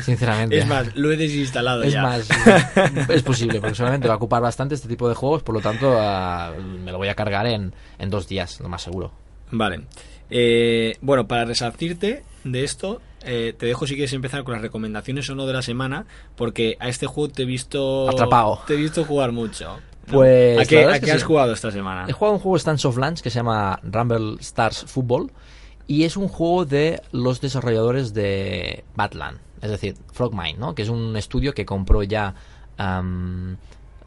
sinceramente. 0.01 0.58
es 0.58 0.68
más, 0.68 0.93
lo 0.95 1.10
he 1.12 1.16
desinstalado 1.16 1.84
es 1.84 1.93
ya. 1.93 2.01
más, 2.01 2.28
es 3.10 3.24
posible, 3.24 3.62
porque 3.62 3.76
solamente 3.76 4.10
va 4.10 4.16
a 4.16 4.18
ocupar 4.18 4.41
bastante 4.41 4.76
este 4.76 4.89
tipo 4.89 5.08
de 5.08 5.16
juegos, 5.16 5.41
por 5.41 5.56
lo 5.56 5.62
tanto 5.62 5.95
ah, 5.97 6.51
me 6.84 6.91
lo 6.91 6.97
voy 6.97 7.08
a 7.08 7.16
cargar 7.16 7.47
en, 7.47 7.74
en 7.97 8.10
dos 8.10 8.28
días, 8.28 8.60
lo 8.60 8.68
más 8.68 8.82
seguro. 8.82 9.12
Vale. 9.51 9.84
Eh, 10.30 10.97
bueno, 11.01 11.28
para 11.28 11.45
resarcirte 11.45 12.24
de 12.43 12.64
esto, 12.64 13.01
eh, 13.24 13.54
te 13.58 13.68
dejo 13.68 13.88
si 13.88 13.93
quieres 13.93 14.14
empezar 14.14 14.43
con 14.43 14.54
las 14.54 14.62
recomendaciones 14.62 15.30
o 15.30 15.36
no 15.36 15.45
de 15.45 15.54
la 15.54 15.62
semana, 15.62 16.06
porque 16.36 16.76
a 16.80 16.89
este 16.89 17.06
juego 17.06 17.32
te 17.32 17.43
he 17.43 17.45
visto... 17.45 18.10
Atrapado. 18.10 18.62
Te 18.68 18.74
he 18.74 18.78
visto 18.78 19.06
jugar 19.06 19.32
mucho. 19.32 19.80
Pues, 20.08 20.60
¿A 20.60 20.66
qué, 20.66 21.12
has 21.12 21.24
jugado 21.24 21.54
esta 21.54 21.72
semana? 21.72 22.06
He 22.08 22.12
jugado 22.12 22.36
un 22.36 22.41
juego 22.41 22.58
Stance 22.58 22.88
of 22.88 22.97
Lunch 22.97 23.22
que 23.22 23.30
se 23.30 23.39
llama 23.39 23.80
Rumble 23.84 24.36
Stars 24.41 24.84
Football 24.86 25.32
y 25.88 26.04
es 26.04 26.18
un 26.18 26.28
juego 26.28 26.66
de 26.66 27.01
los 27.12 27.41
desarrolladores 27.41 28.14
de 28.14 28.84
Batland, 28.95 29.39
es 29.62 29.70
decir, 29.70 29.95
Frogmine, 30.12 30.58
¿no? 30.58 30.76
que 30.76 30.82
es 30.82 30.89
un 30.89 31.16
estudio 31.18 31.54
que 31.54 31.66
compró 31.66 32.04
ya 32.04 32.36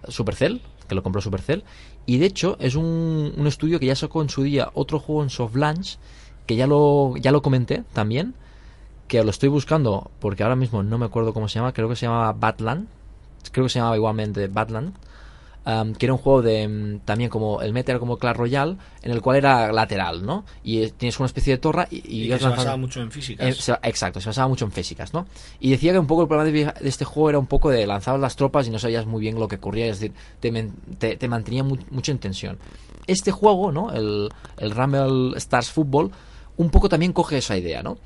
Supercell, 0.09 0.61
que 0.89 0.95
lo 0.95 1.03
compró 1.03 1.21
Supercell, 1.21 1.65
y 2.07 2.19
de 2.19 2.27
hecho 2.27 2.57
es 2.61 2.77
un, 2.77 3.35
un, 3.37 3.47
estudio 3.47 3.81
que 3.81 3.87
ya 3.87 3.97
sacó 3.97 4.23
en 4.23 4.29
su 4.29 4.43
día 4.43 4.71
otro 4.75 4.99
juego 4.99 5.23
en 5.23 5.31
Soft 5.31 5.57
Launch, 5.57 5.99
que 6.47 6.57
ya 6.57 6.67
lo, 6.67 7.17
ya 7.17 7.33
lo 7.33 7.43
comenté 7.43 7.85
también, 7.93 8.35
que 9.09 9.23
lo 9.23 9.31
estoy 9.31 9.49
buscando 9.49 10.11
porque 10.21 10.43
ahora 10.43 10.57
mismo 10.57 10.83
no 10.83 10.99
me 10.99 11.07
acuerdo 11.07 11.33
cómo 11.33 11.49
se 11.49 11.59
llama, 11.59 11.73
creo 11.73 11.89
que 11.89 11.97
se 11.97 12.07
llamaba 12.07 12.33
Batland, 12.33 12.89
creo 13.53 13.67
que 13.67 13.71
se 13.71 13.79
llamaba 13.79 13.97
igualmente 13.97 14.49
Batland, 14.49 14.95
que 15.99 16.07
era 16.07 16.13
un 16.13 16.19
juego 16.19 16.43
de 16.43 16.69
mm, 16.69 17.01
también 17.01 17.29
como 17.29 17.61
el 17.61 17.73
Meter 17.73 17.99
como 17.99 18.19
Clash 18.19 18.37
Royale, 18.37 18.77
en 19.03 19.11
el 19.11 19.21
cual 19.21 19.39
era 19.39 19.73
lateral, 19.73 20.25
¿no? 20.25 20.45
Y 20.63 20.83
eh, 20.83 20.93
tienes 20.97 21.19
una 21.19 21.27
especie 21.27 21.55
de 21.55 21.59
torre 21.59 21.89
y, 21.91 22.27
y, 22.27 22.39
se 22.39 22.49
basaba 22.49 22.77
mucho 22.77 23.01
en 23.01 23.11
físicas. 23.11 23.69
Eh, 23.69 23.73
exacto, 23.83 24.21
se 24.21 24.29
basaba 24.29 24.47
mucho 24.47 24.65
en 24.65 24.71
físicas, 24.71 25.13
¿no? 25.13 25.27
Y 25.59 25.71
decía 25.71 25.93
que 25.93 25.99
un 25.99 26.07
poco 26.07 26.23
el 26.23 26.29
problema 26.29 26.73
de, 26.81 26.89
este 26.89 27.05
juego 27.05 27.31
era 27.31 27.39
un 27.41 27.47
poco 27.47 27.71
de 27.71 27.85
lanzar 27.85 28.17
las 28.21 28.37
tropas 28.37 28.69
y 28.69 28.71
no 28.71 28.79
sabías 28.79 29.07
muy 29.07 29.21
bien 29.21 29.41
lo 29.41 29.49
que 29.49 29.57
ocurría, 29.57 29.87
es 29.87 29.99
decir, 29.99 30.15
te, 30.39 31.17
te, 31.17 31.29
mantenía 31.29 31.65
mucho 31.65 32.13
en 32.13 32.19
tensión. 32.19 32.59
Este 33.09 33.33
juego, 33.33 33.73
¿no? 33.73 33.93
El, 33.93 34.29
el 34.59 34.71
Rumble 34.71 35.37
Stars 35.37 35.71
Football, 35.71 36.13
un 36.59 36.71
poco 36.71 36.89
también 36.89 37.13
coge 37.13 37.39
esa 37.39 37.57
idea, 37.57 37.83
¿no? 37.83 37.99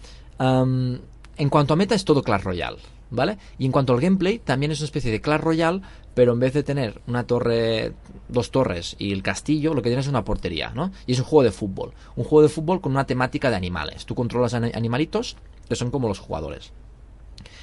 en 0.43 1.51
cuanto 1.51 1.75
a 1.75 1.77
meta 1.77 1.95
es 1.95 2.07
todo 2.07 2.23
Clash 2.23 2.43
Royale. 2.43 2.79
¿vale? 3.11 3.39
Y 3.59 3.67
en 3.67 3.73
cuanto 3.73 3.93
al 3.93 4.01
gameplay, 4.01 4.39
también 4.39 4.73
es 4.73 4.81
una 4.81 4.87
especie 4.87 5.11
de 5.11 5.21
Clash 5.21 5.41
Royale, 5.41 5.81
pero 6.21 6.35
en 6.35 6.39
vez 6.39 6.53
de 6.53 6.63
tener 6.63 7.01
una 7.07 7.27
torre, 7.27 7.95
dos 8.29 8.51
torres 8.51 8.95
y 8.99 9.11
el 9.11 9.23
castillo, 9.23 9.73
lo 9.73 9.81
que 9.81 9.89
tienes 9.89 10.05
es 10.05 10.11
una 10.11 10.23
portería, 10.23 10.71
¿no? 10.75 10.93
Y 11.07 11.13
es 11.13 11.19
un 11.19 11.25
juego 11.25 11.45
de 11.45 11.51
fútbol. 11.51 11.95
Un 12.15 12.25
juego 12.25 12.43
de 12.43 12.51
fútbol 12.51 12.83
con 12.83 12.93
una 12.93 13.07
temática 13.07 13.49
de 13.49 13.57
animales. 13.57 14.05
Tú 14.05 14.15
controlas 14.15 14.53
animalitos 14.53 15.39
que 15.67 15.77
son 15.77 15.91
como 15.91 16.09
los 16.09 16.19
jugadores. 16.19 16.75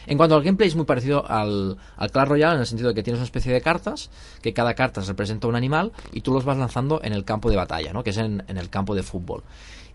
En 0.07 0.17
cuanto 0.17 0.35
al 0.35 0.41
gameplay 0.41 0.69
es 0.69 0.75
muy 0.75 0.85
parecido 0.85 1.23
al, 1.29 1.77
al, 1.97 2.09
Clash 2.09 2.29
Royale 2.29 2.55
en 2.55 2.61
el 2.61 2.65
sentido 2.65 2.89
de 2.89 2.95
que 2.95 3.03
tienes 3.03 3.19
una 3.19 3.25
especie 3.25 3.53
de 3.53 3.61
cartas, 3.61 4.09
que 4.41 4.55
cada 4.55 4.73
carta 4.73 5.01
representa 5.01 5.47
un 5.47 5.55
animal 5.55 5.91
y 6.11 6.21
tú 6.21 6.33
los 6.33 6.43
vas 6.43 6.57
lanzando 6.57 6.99
en 7.03 7.13
el 7.13 7.25
campo 7.25 7.51
de 7.51 7.57
batalla, 7.57 7.93
¿no? 7.93 8.03
que 8.03 8.09
es 8.09 8.17
en, 8.17 8.43
en 8.47 8.57
el 8.57 8.71
campo 8.71 8.95
de 8.95 9.03
fútbol. 9.03 9.43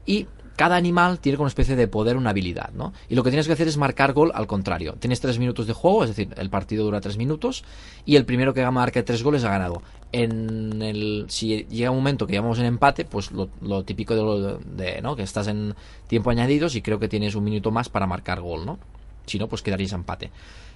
Y 0.07 0.29
cada 0.57 0.77
animal 0.77 1.19
tiene 1.19 1.39
una 1.39 1.49
especie 1.49 1.77
de 1.77 1.89
poder, 1.89 2.17
una 2.17 2.31
habilidad, 2.31 2.71
¿no? 2.73 2.93
Y 3.09 3.15
lo 3.15 3.23
que 3.23 3.31
tienes 3.31 3.47
que 3.47 3.53
hacer 3.53 3.69
es 3.69 3.77
marcar 3.77 4.13
gol 4.13 4.33
al 4.35 4.47
contrario. 4.47 4.95
Tienes 4.99 5.21
tres 5.21 5.39
minutos 5.39 5.67
de 5.67 5.73
juego, 5.73 6.05
es 6.05 6.11
decir, 6.11 6.35
el 6.37 6.51
partido 6.51 6.85
dura 6.85 7.01
tres 7.01 7.17
minutos, 7.17 7.65
y 8.05 8.17
el 8.17 8.25
primero 8.25 8.55
que 8.55 8.69
marque 8.71 9.03
tres 9.03 9.23
goles 9.23 9.45
ha 9.45 9.51
ganado. 9.51 9.83
En 10.13 10.83
el, 10.83 11.27
si 11.29 11.65
llega 11.67 11.91
un 11.91 11.99
momento 11.99 12.27
que 12.27 12.35
llevamos 12.35 12.59
en 12.59 12.67
empate, 12.67 13.05
pues 13.05 13.31
lo, 13.33 13.85
típico 13.85 14.15
de, 14.15 14.59
de, 14.77 15.03
¿no? 15.03 15.17
Que 15.17 15.23
estás 15.23 15.49
en 15.49 15.75
tiempo 16.07 16.31
añadidos 16.31 16.75
y 16.75 16.83
creo 16.83 16.99
que 16.99 17.09
tienes 17.09 17.35
un 17.35 17.45
minuto 17.45 17.71
más 17.71 17.89
para 17.89 18.07
marcar 18.07 18.41
gol, 18.41 18.67
¿no? 18.67 18.79
Si 19.27 19.39
no, 19.39 19.49
pues 19.49 19.63
quedarías 19.63 19.93
empate. 19.93 20.31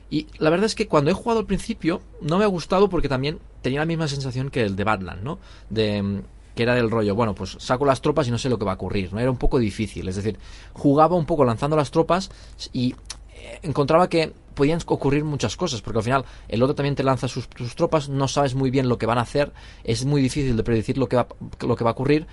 Y 0.08 0.28
la 0.38 0.50
verdad 0.50 0.66
es 0.66 0.74
que 0.74 0.86
cuando 0.86 1.10
he 1.10 1.14
jugado 1.14 1.40
al 1.40 1.46
principio 1.46 2.00
no 2.20 2.38
me 2.38 2.44
ha 2.44 2.48
gustado 2.48 2.88
porque 2.88 3.08
también 3.08 3.40
tenía 3.60 3.80
la 3.80 3.86
misma 3.86 4.06
sensación 4.06 4.50
que 4.50 4.62
el 4.62 4.76
de 4.76 4.84
Badland, 4.84 5.22
¿no? 5.22 5.38
De 5.68 6.22
que 6.56 6.62
era 6.62 6.74
del 6.74 6.90
rollo, 6.90 7.14
bueno, 7.14 7.34
pues 7.34 7.56
saco 7.60 7.84
las 7.84 8.00
tropas 8.00 8.26
y 8.26 8.30
no 8.30 8.38
sé 8.38 8.48
lo 8.48 8.58
que 8.58 8.64
va 8.64 8.72
a 8.72 8.74
ocurrir, 8.76 9.12
¿no? 9.12 9.20
Era 9.20 9.30
un 9.30 9.36
poco 9.36 9.58
difícil, 9.58 10.08
es 10.08 10.16
decir, 10.16 10.38
jugaba 10.72 11.14
un 11.14 11.26
poco 11.26 11.44
lanzando 11.44 11.76
las 11.76 11.90
tropas 11.90 12.30
y 12.72 12.94
eh, 13.34 13.60
encontraba 13.62 14.08
que 14.08 14.32
podían 14.54 14.80
ocurrir 14.86 15.22
muchas 15.22 15.54
cosas, 15.54 15.82
porque 15.82 15.98
al 15.98 16.04
final 16.04 16.24
el 16.48 16.62
otro 16.62 16.74
también 16.74 16.94
te 16.94 17.04
lanza 17.04 17.28
sus, 17.28 17.46
tropas, 17.76 18.08
no 18.08 18.26
sabes 18.26 18.54
muy 18.54 18.70
bien 18.70 18.88
lo 18.88 18.96
que 18.96 19.04
van 19.04 19.18
a 19.18 19.20
hacer, 19.20 19.52
es 19.84 20.06
muy 20.06 20.22
difícil 20.22 20.56
de 20.56 20.62
predecir 20.64 20.96
lo 20.96 21.08
que 21.08 21.16
va, 21.16 21.28
lo 21.60 21.76
que 21.76 21.84
va 21.84 21.90
a 21.90 21.92
ocurrir. 21.92 22.26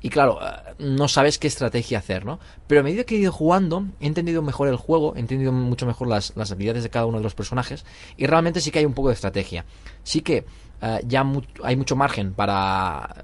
Y 0.00 0.10
claro, 0.10 0.40
eh, 0.42 0.74
no 0.80 1.06
sabes 1.06 1.38
qué 1.38 1.46
estrategia 1.46 1.98
hacer, 1.98 2.24
¿no? 2.24 2.40
Pero 2.66 2.80
a 2.80 2.84
medida 2.84 3.04
que 3.04 3.14
he 3.14 3.18
ido 3.18 3.30
jugando, 3.30 3.86
he 4.00 4.08
entendido 4.08 4.42
mejor 4.42 4.66
el 4.66 4.76
juego, 4.76 5.14
he 5.14 5.20
entendido 5.20 5.52
mucho 5.52 5.86
mejor 5.86 6.08
las, 6.08 6.32
las 6.36 6.50
habilidades 6.50 6.82
de 6.82 6.90
cada 6.90 7.06
uno 7.06 7.18
de 7.18 7.24
los 7.24 7.36
personajes, 7.36 7.84
y 8.16 8.26
realmente 8.26 8.60
sí 8.60 8.72
que 8.72 8.80
hay 8.80 8.86
un 8.86 8.94
poco 8.94 9.08
de 9.08 9.14
estrategia. 9.14 9.64
Sí 10.02 10.20
que 10.20 10.44
eh, 10.80 11.00
ya 11.06 11.24
hay 11.64 11.76
mucho 11.76 11.96
margen 11.96 12.34
para 12.34 13.14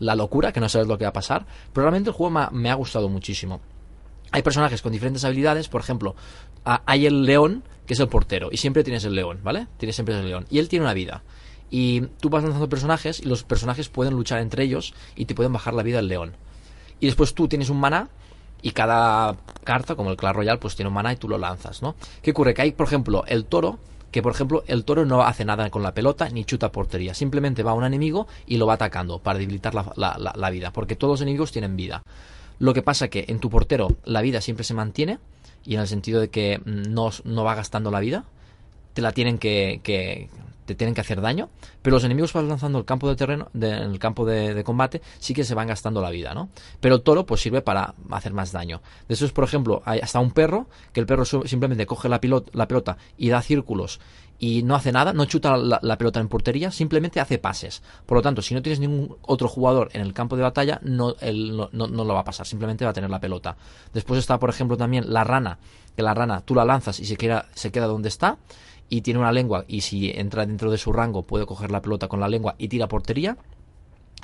la 0.00 0.14
locura, 0.16 0.52
que 0.52 0.60
no 0.60 0.68
sabes 0.68 0.88
lo 0.88 0.98
que 0.98 1.04
va 1.04 1.10
a 1.10 1.12
pasar, 1.12 1.46
pero 1.72 1.84
realmente 1.84 2.10
el 2.10 2.16
juego 2.16 2.50
me 2.52 2.70
ha, 2.70 2.74
gustado 2.74 3.08
muchísimo. 3.08 3.60
Hay 4.30 4.42
personajes 4.42 4.82
con 4.82 4.92
diferentes 4.92 5.24
habilidades, 5.24 5.68
por 5.68 5.80
ejemplo, 5.80 6.14
hay 6.64 7.06
el 7.06 7.24
león, 7.24 7.62
que 7.86 7.94
es 7.94 8.00
el 8.00 8.08
portero, 8.08 8.48
y 8.52 8.58
siempre 8.58 8.84
tienes 8.84 9.04
el 9.04 9.14
león, 9.14 9.40
¿vale? 9.42 9.66
Tienes 9.78 9.96
siempre 9.96 10.18
el 10.18 10.26
león, 10.26 10.46
y 10.50 10.58
él 10.58 10.68
tiene 10.68 10.84
una 10.84 10.94
vida. 10.94 11.22
Y 11.70 12.00
tú 12.20 12.30
vas 12.30 12.42
lanzando 12.42 12.68
personajes 12.68 13.20
y 13.20 13.26
los 13.26 13.44
personajes 13.44 13.88
pueden 13.88 14.14
luchar 14.14 14.40
entre 14.40 14.64
ellos 14.64 14.94
y 15.16 15.26
te 15.26 15.34
pueden 15.34 15.52
bajar 15.52 15.74
la 15.74 15.82
vida 15.82 15.98
el 15.98 16.08
león. 16.08 16.32
Y 16.98 17.06
después 17.06 17.34
tú 17.34 17.46
tienes 17.46 17.68
un 17.68 17.78
maná 17.78 18.08
y 18.62 18.70
cada 18.72 19.36
carta, 19.64 19.94
como 19.94 20.10
el 20.10 20.16
Clash 20.16 20.34
Royale, 20.34 20.58
pues 20.58 20.76
tiene 20.76 20.88
un 20.88 20.94
maná 20.94 21.12
y 21.12 21.16
tú 21.16 21.28
lo 21.28 21.36
lanzas, 21.36 21.82
¿no? 21.82 21.94
¿Qué 22.22 22.30
ocurre? 22.32 22.54
Que 22.54 22.62
hay, 22.62 22.72
por 22.72 22.86
ejemplo, 22.86 23.24
el 23.26 23.44
toro 23.44 23.78
que 24.10 24.22
por 24.22 24.32
ejemplo 24.32 24.64
el 24.66 24.84
toro 24.84 25.04
no 25.04 25.22
hace 25.22 25.44
nada 25.44 25.70
con 25.70 25.82
la 25.82 25.94
pelota 25.94 26.28
ni 26.30 26.44
chuta 26.44 26.72
portería, 26.72 27.14
simplemente 27.14 27.62
va 27.62 27.72
a 27.72 27.74
un 27.74 27.84
enemigo 27.84 28.26
y 28.46 28.56
lo 28.56 28.66
va 28.66 28.74
atacando 28.74 29.18
para 29.18 29.38
debilitar 29.38 29.74
la, 29.74 30.50
vida, 30.50 30.72
porque 30.72 30.96
todos 30.96 31.12
los 31.12 31.20
enemigos 31.22 31.52
tienen 31.52 31.76
vida. 31.76 32.02
Lo 32.58 32.74
que 32.74 32.82
pasa 32.82 33.08
que 33.08 33.26
en 33.28 33.38
tu 33.38 33.50
portero 33.50 33.88
la 34.04 34.20
vida 34.20 34.40
siempre 34.40 34.64
se 34.64 34.74
mantiene 34.74 35.18
y 35.64 35.74
en 35.74 35.80
el 35.80 35.88
sentido 35.88 36.20
de 36.20 36.28
que 36.28 36.60
no, 36.64 37.10
no 37.24 37.44
va 37.44 37.54
gastando 37.54 37.90
la 37.90 38.00
vida, 38.00 38.24
te 38.94 39.02
la 39.02 39.12
tienen 39.12 39.38
que, 39.38 39.80
que, 39.82 40.28
te 40.68 40.74
tienen 40.74 40.94
que 40.94 41.00
hacer 41.00 41.20
daño, 41.22 41.48
pero 41.80 41.96
los 41.96 42.04
enemigos 42.04 42.32
van 42.34 42.46
lanzando 42.48 42.78
el 42.78 42.84
campo 42.84 43.08
de 43.08 43.16
terreno, 43.16 43.48
en 43.54 43.62
el 43.64 43.98
campo 43.98 44.26
de, 44.26 44.62
combate, 44.62 45.00
sí 45.18 45.32
que 45.32 45.42
se 45.44 45.54
van 45.54 45.66
gastando 45.66 46.02
la 46.02 46.10
vida, 46.10 46.34
¿no? 46.34 46.50
Pero 46.80 46.96
el 46.96 47.02
toro 47.02 47.24
pues 47.24 47.40
sirve 47.40 47.62
para 47.62 47.94
hacer 48.10 48.34
más 48.34 48.52
daño. 48.52 48.82
De 49.08 49.14
eso 49.14 49.24
es, 49.24 49.32
por 49.32 49.44
ejemplo, 49.44 49.82
hay 49.86 50.00
hasta 50.00 50.20
un 50.20 50.30
perro, 50.30 50.68
que 50.92 51.00
el 51.00 51.06
perro 51.06 51.24
simplemente 51.24 51.86
coge 51.86 52.08
la, 52.08 52.20
la 52.52 52.68
pelota 52.68 52.98
y 53.16 53.30
da 53.30 53.40
círculos 53.40 53.98
y 54.40 54.62
no 54.62 54.76
hace 54.76 54.92
nada, 54.92 55.12
no 55.12 55.24
chuta 55.24 55.56
la, 55.56 55.80
la 55.82 55.98
pelota 55.98 56.20
en 56.20 56.28
portería, 56.28 56.70
simplemente 56.70 57.18
hace 57.18 57.38
pases. 57.38 57.82
Por 58.06 58.18
lo 58.18 58.22
tanto, 58.22 58.40
si 58.40 58.54
no 58.54 58.62
tienes 58.62 58.78
ningún 58.78 59.16
otro 59.22 59.48
jugador 59.48 59.88
en 59.94 60.00
el 60.00 60.12
campo 60.12 60.36
de 60.36 60.42
batalla, 60.42 60.78
no, 60.84 61.16
él 61.20 61.56
no, 61.56 61.70
no- 61.72 61.88
no 61.88 62.04
lo 62.04 62.14
va 62.14 62.20
a 62.20 62.24
pasar, 62.24 62.46
simplemente 62.46 62.84
va 62.84 62.92
a 62.92 62.94
tener 62.94 63.10
la 63.10 63.18
pelota. 63.18 63.56
Después 63.92 64.18
está, 64.20 64.38
por 64.38 64.50
ejemplo, 64.50 64.76
también 64.76 65.12
la 65.12 65.24
rana, 65.24 65.58
que 65.96 66.02
la 66.04 66.14
rana 66.14 66.42
tú 66.42 66.54
la 66.54 66.64
lanzas 66.64 67.00
y 67.00 67.06
se 67.06 67.16
queda, 67.16 67.46
se 67.54 67.72
queda 67.72 67.86
donde 67.86 68.08
está, 68.08 68.38
y 68.88 69.02
tiene 69.02 69.20
una 69.20 69.32
lengua, 69.32 69.64
y 69.68 69.82
si 69.82 70.10
entra 70.10 70.46
dentro 70.46 70.70
de 70.70 70.78
su 70.78 70.92
rango 70.92 71.22
puede 71.22 71.46
coger 71.46 71.70
la 71.70 71.82
pelota 71.82 72.08
con 72.08 72.20
la 72.20 72.28
lengua 72.28 72.54
y 72.58 72.68
tira 72.68 72.88
portería. 72.88 73.36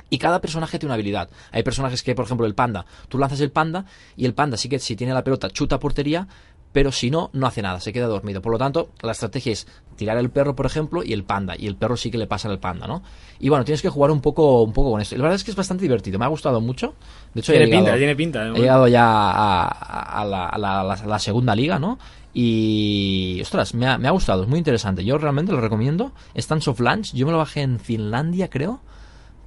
Y 0.09 0.17
cada 0.19 0.39
personaje 0.39 0.77
tiene 0.77 0.89
una 0.89 0.95
habilidad. 0.95 1.29
Hay 1.51 1.63
personajes 1.63 2.03
que, 2.03 2.13
por 2.13 2.25
ejemplo, 2.25 2.45
el 2.45 2.53
panda. 2.53 2.85
Tú 3.09 3.17
lanzas 3.17 3.39
el 3.41 3.51
panda 3.51 3.85
y 4.15 4.25
el 4.25 4.33
panda 4.33 4.55
sí 4.55 4.69
que 4.69 4.77
si 4.77 4.95
tiene 4.95 5.13
la 5.13 5.23
pelota 5.23 5.49
chuta 5.49 5.79
portería, 5.79 6.27
pero 6.75 6.91
si 6.91 7.09
no, 7.09 7.29
no 7.31 7.47
hace 7.47 7.61
nada, 7.61 7.79
se 7.79 7.93
queda 7.93 8.07
dormido. 8.07 8.41
Por 8.41 8.51
lo 8.51 8.57
tanto, 8.57 8.89
la 9.01 9.13
estrategia 9.13 9.53
es 9.53 9.65
tirar 9.95 10.17
el 10.17 10.29
perro, 10.29 10.57
por 10.57 10.65
ejemplo, 10.65 11.05
y 11.05 11.13
el 11.13 11.23
panda. 11.23 11.55
Y 11.57 11.67
el 11.67 11.77
perro 11.77 11.95
sí 11.95 12.11
que 12.11 12.17
le 12.17 12.27
pasa 12.27 12.49
al 12.49 12.59
panda, 12.59 12.85
¿no? 12.85 13.01
Y 13.39 13.47
bueno, 13.47 13.63
tienes 13.63 13.81
que 13.81 13.87
jugar 13.87 14.11
un 14.11 14.19
poco, 14.19 14.61
un 14.61 14.73
poco 14.73 14.91
con 14.91 14.99
esto. 14.99 15.15
Y 15.15 15.17
la 15.19 15.23
verdad 15.23 15.37
es 15.37 15.45
que 15.45 15.51
es 15.51 15.55
bastante 15.55 15.83
divertido, 15.83 16.19
me 16.19 16.25
ha 16.25 16.27
gustado 16.27 16.59
mucho. 16.59 16.93
De 17.33 17.39
hecho, 17.39 17.53
Tiene 17.53 17.63
he 17.63 17.67
llegado- 17.69 17.85
pinta, 17.85 17.97
tiene 17.97 18.15
pinta. 18.17 18.47
He 18.49 18.59
llegado 18.59 18.87
ya 18.89 19.63
a, 19.67 20.25
la, 20.25 20.47
a 20.49 20.57
la- 20.57 20.91
a 21.15 21.19
segunda 21.19 21.55
liga, 21.55 21.79
¿no? 21.79 21.97
Y, 22.33 23.39
ostras, 23.41 23.73
me 23.73 23.87
ha, 23.87 23.97
me 23.97 24.09
ha 24.09 24.11
gustado, 24.11 24.43
es 24.43 24.49
muy 24.49 24.57
interesante. 24.59 25.05
Yo 25.05 25.17
realmente 25.17 25.53
lo 25.53 25.61
recomiendo. 25.61 26.11
Está 26.33 26.55
en 26.55 26.61
Soft 26.61 26.81
Launch, 26.81 27.13
yo 27.13 27.25
me 27.25 27.31
lo 27.31 27.37
bajé 27.37 27.61
en 27.61 27.79
Finlandia, 27.79 28.49
creo. 28.49 28.81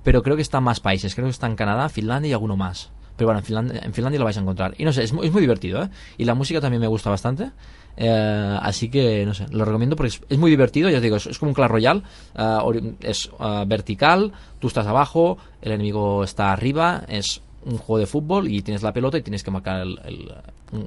Pero 0.03 0.23
creo 0.23 0.37
que 0.37 0.43
está 0.43 0.57
en 0.59 0.65
más 0.65 0.81
países. 0.81 1.15
Creo 1.15 1.27
que 1.27 1.33
está 1.33 1.47
en 1.47 1.57
Canadá, 1.57 1.91
Finlandia 1.91 2.31
y 2.31 2.33
alguno 2.33 2.57
más. 2.57 2.91
Pero 3.19 3.27
bueno, 3.27 3.41
en 3.41 3.45
Finlandia, 3.45 3.81
en 3.83 3.93
Finlandia 3.93 4.21
lo 4.21 4.25
vais 4.25 4.37
a 4.37 4.41
encontrar. 4.41 4.75
Y 4.79 4.85
no 4.85 4.93
sé, 4.93 5.03
es 5.03 5.13
muy, 5.13 5.27
es 5.27 5.33
muy 5.33 5.41
divertido, 5.41 5.83
¿eh? 5.83 5.89
Y 6.17 6.25
la 6.25 6.35
música 6.35 6.61
también 6.61 6.81
me 6.81 6.87
gusta 6.87 7.11
bastante. 7.11 7.51
Eh, 7.97 8.59
así 8.63 8.89
que, 8.89 9.27
no 9.27 9.35
sé, 9.35 9.47
lo 9.51 9.65
recomiendo 9.65 9.97
porque 9.97 10.11
es, 10.11 10.21
es 10.29 10.39
muy 10.39 10.51
divertido. 10.51 10.89
Ya 10.89 10.99
os 10.99 11.03
digo, 11.03 11.17
es, 11.17 11.37
como 11.37 11.51
un 11.51 11.55
Clash 11.55 11.69
Royale. 11.69 12.03
eh, 12.37 12.95
es 13.01 13.29
eh, 13.41 13.65
vertical, 13.67 14.33
tú 14.61 14.69
estás 14.69 14.87
abajo, 14.87 15.37
el 15.61 15.73
enemigo 15.73 16.23
está 16.23 16.53
arriba. 16.53 17.03
Es 17.09 17.43
un 17.65 17.79
juego 17.79 17.99
de 17.99 18.07
fútbol 18.07 18.49
y 18.49 18.63
tienes 18.63 18.83
la 18.83 18.93
pelota 18.93 19.19
y 19.19 19.23
tienes 19.23 19.43
que 19.43 19.51
marcar 19.51 19.81
el, 19.81 19.99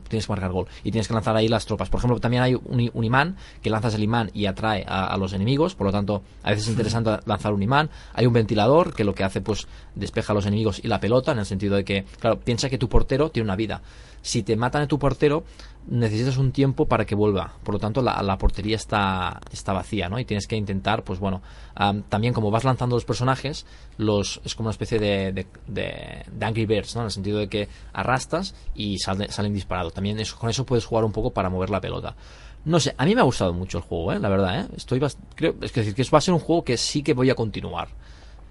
tienes 0.08 0.26
que 0.26 0.32
marcar 0.32 0.52
gol. 0.52 0.68
Y 0.84 0.92
tienes 0.92 1.08
que 1.08 1.14
lanzar 1.14 1.36
ahí 1.36 1.48
las 1.48 1.66
tropas. 1.66 1.90
Por 1.90 2.00
ejemplo 2.00 2.20
también 2.20 2.44
hay 2.44 2.56
un 2.56 3.04
imán 3.04 3.36
que 3.62 3.70
lanzas 3.70 3.94
el 3.96 4.04
imán 4.04 4.32
y 4.34 4.46
atrae 4.46 4.86
a, 4.88 5.08
a 5.08 5.18
los 5.18 5.34
enemigos. 5.34 5.76
Por 5.76 5.88
lo 5.88 5.92
tanto 5.92 6.24
a 6.44 6.52
veces 6.52 6.66
es 6.66 6.72
interesante 6.72 7.20
lanzar 7.26 7.54
un 7.54 7.64
imán. 7.64 7.90
Hay 8.14 8.26
un 8.26 8.34
ventilador 8.34 8.94
que 8.94 9.04
lo 9.04 9.14
que 9.14 9.24
hace 9.24 9.42
pues 9.42 9.68
despeja 9.96 10.34
a 10.34 10.36
los 10.36 10.46
enemigos 10.46 10.80
y 10.84 10.88
la 10.88 11.00
pelota 11.00 11.32
en 11.32 11.40
el 11.40 11.46
sentido 11.46 11.76
de 11.76 11.84
que 11.84 12.06
claro 12.20 12.40
piensa 12.40 12.70
que 12.70 12.78
tu 12.78 12.90
portero 12.90 13.30
tiene 13.30 13.46
una 13.46 13.56
vida. 13.56 13.82
Si 14.22 14.44
te 14.44 14.56
matan 14.56 14.84
a 14.84 14.88
tu 14.88 15.00
portero 15.00 15.44
necesitas 15.88 16.38
un 16.38 16.52
tiempo 16.52 16.86
para 16.86 17.06
que 17.06 17.16
vuelva 17.16 17.54
por 17.64 17.74
lo 17.74 17.80
tanto 17.80 18.02
la, 18.02 18.22
la 18.22 18.38
portería 18.38 18.76
está 18.76 19.42
está 19.52 19.74
vacía 19.74 20.10
no 20.10 20.20
y 20.20 20.26
tienes 20.26 20.48
que 20.48 20.56
intentar 20.56 21.04
pues 21.04 21.20
bueno 21.20 21.42
am, 21.76 22.04
también 22.04 22.34
como 22.34 22.52
vas 22.52 22.64
lanzando 22.64 22.96
los 22.96 23.04
personajes 23.04 23.66
los 23.98 24.42
es 24.46 24.56
como 24.56 24.68
una 24.68 24.72
especie 24.72 25.00
de, 25.00 25.48
de, 25.68 26.26
Angry 26.46 26.66
Birds 26.66 26.96
no 26.96 27.02
en 27.02 27.06
el 27.06 27.12
sentido 27.12 27.40
de 27.40 27.48
que 27.48 27.68
arrastras 27.94 28.54
y 28.76 29.00
sale- 29.00 29.32
salen 29.32 29.54
disparados 29.54 29.94
también 29.94 30.20
eso, 30.20 30.38
con 30.38 30.50
eso 30.50 30.66
puedes 30.66 30.86
jugar 30.86 31.04
un 31.04 31.12
poco 31.12 31.32
para 31.32 31.50
mover 31.50 31.70
la 31.72 31.82
pelota 31.82 32.16
no 32.64 32.80
sé, 32.80 32.94
a 32.96 33.06
mí 33.06 33.16
me 33.16 33.22
ha 33.22 33.24
gustado 33.24 33.54
mucho 33.54 33.80
el 33.80 33.84
juego, 33.84 34.14
¿eh? 34.14 34.20
la 34.20 34.30
verdad, 34.30 34.62
¿eh? 34.62 34.68
Estoy 34.78 35.02
creo, 35.34 35.56
es 35.62 35.74
decir, 35.74 35.96
que 35.96 36.04
va 36.04 36.20
a 36.20 36.22
ser 36.22 36.36
un 36.36 36.40
juego 36.40 36.64
que 36.64 36.78
sí 36.78 37.02
que 37.02 37.16
voy 37.16 37.28
a 37.32 37.34
continuar. 37.34 37.88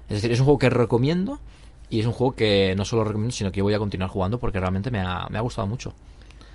Es 0.08 0.16
decir, 0.16 0.32
es 0.32 0.40
un 0.40 0.46
juego 0.46 0.58
que 0.58 0.68
recomiendo 0.68 1.38
y 1.88 2.00
es 2.00 2.06
un 2.06 2.12
juego 2.12 2.34
que 2.34 2.74
no 2.76 2.84
solo 2.84 3.04
recomiendo, 3.04 3.32
sino 3.32 3.52
que 3.52 3.62
voy 3.62 3.72
a 3.74 3.78
continuar 3.78 4.10
jugando 4.10 4.40
porque 4.40 4.58
realmente 4.58 4.90
me 4.90 4.98
ha, 5.00 5.28
me 5.30 5.38
ha 5.38 5.40
gustado 5.42 5.68
mucho. 5.68 5.94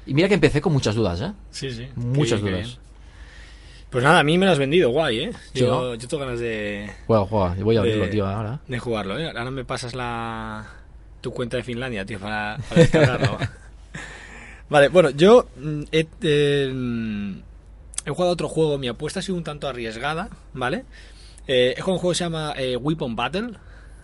Y 0.06 0.14
mira 0.14 0.28
que 0.28 0.36
empecé 0.36 0.62
con 0.62 0.74
muchas 0.74 0.96
dudas, 0.96 1.22
¿eh? 1.22 1.32
Sí, 1.52 1.72
sí. 1.72 1.88
Muchas 1.96 2.42
dudas. 2.42 2.80
Pues 3.90 4.04
nada, 4.04 4.20
a 4.20 4.24
mí 4.24 4.38
me 4.38 4.46
lo 4.46 4.52
has 4.52 4.60
vendido, 4.60 4.90
guay, 4.90 5.20
¿eh? 5.20 5.32
Yo, 5.54 5.68
¿no? 5.68 5.96
yo 5.96 6.08
tengo 6.08 6.26
ganas 6.26 6.40
de, 6.40 6.92
Juega, 7.08 7.26
juega, 7.26 7.56
voy 7.64 7.78
a 7.78 7.80
abrirlo, 7.80 8.10
tío, 8.10 8.28
ahora. 8.28 8.60
de 8.68 8.80
jugarlo, 8.80 9.18
¿eh? 9.18 9.28
Ahora 9.28 9.52
me 9.52 9.64
pasas 9.64 9.96
la 9.96 10.66
tu 11.22 11.32
cuenta 11.32 11.58
de 11.58 11.64
Finlandia, 11.64 12.06
tío, 12.06 12.20
para, 12.20 12.58
para 12.70 12.82
descargarlo. 12.82 13.38
vale, 14.70 14.90
bueno, 14.90 15.12
yo 15.12 15.48
mm, 15.58 15.84
he, 15.92 16.08
eh, 16.22 16.72
mm, 16.74 17.38
he 18.06 18.10
jugado 18.12 18.32
otro 18.32 18.50
juego, 18.50 18.78
mi 18.78 18.88
apuesta 18.88 19.22
ha 19.22 19.24
sido 19.24 19.38
un 19.38 19.44
tanto 19.44 19.68
arriesgada, 19.68 20.30
¿vale? 20.54 20.84
Eh, 21.48 21.74
he 21.78 21.82
jugado 21.82 21.94
un 21.94 22.00
juego 22.00 22.12
que 22.12 22.18
se 22.18 22.24
llama 22.26 22.54
eh, 22.58 22.76
Weapon 22.76 23.16
Battle, 23.16 23.52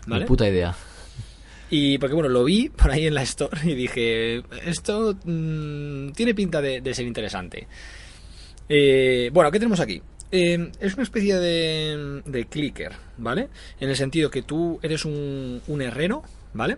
¿vale? 0.08 0.24
Ni 0.24 0.28
puta 0.28 0.48
idea. 0.48 0.76
Y 1.74 1.98
porque 2.00 2.14
bueno, 2.14 2.28
lo 2.28 2.44
vi 2.44 2.68
por 2.68 2.92
ahí 2.92 3.08
en 3.08 3.16
la 3.16 3.24
store 3.24 3.62
y 3.64 3.74
dije, 3.74 4.44
esto 4.66 5.16
mm, 5.24 6.12
tiene 6.12 6.36
pinta 6.36 6.62
de, 6.62 6.94
ser 6.94 7.08
interesante. 7.08 7.66
Eh, 8.68 9.32
bueno, 9.34 9.50
¿qué 9.50 9.58
tenemos 9.58 9.80
aquí? 9.80 10.02
Eh, 10.34 10.70
es 10.82 10.94
una 10.94 11.04
especie 11.04 11.38
de, 11.38 12.22
de 12.26 12.46
clicker, 12.46 12.92
¿vale? 13.18 13.48
En 13.80 13.90
el 13.90 13.96
sentido 13.96 14.30
que 14.30 14.42
tú 14.42 14.80
eres 14.82 15.06
un, 15.06 15.62
un 15.66 15.82
herrero, 15.82 16.24
¿vale? 16.54 16.78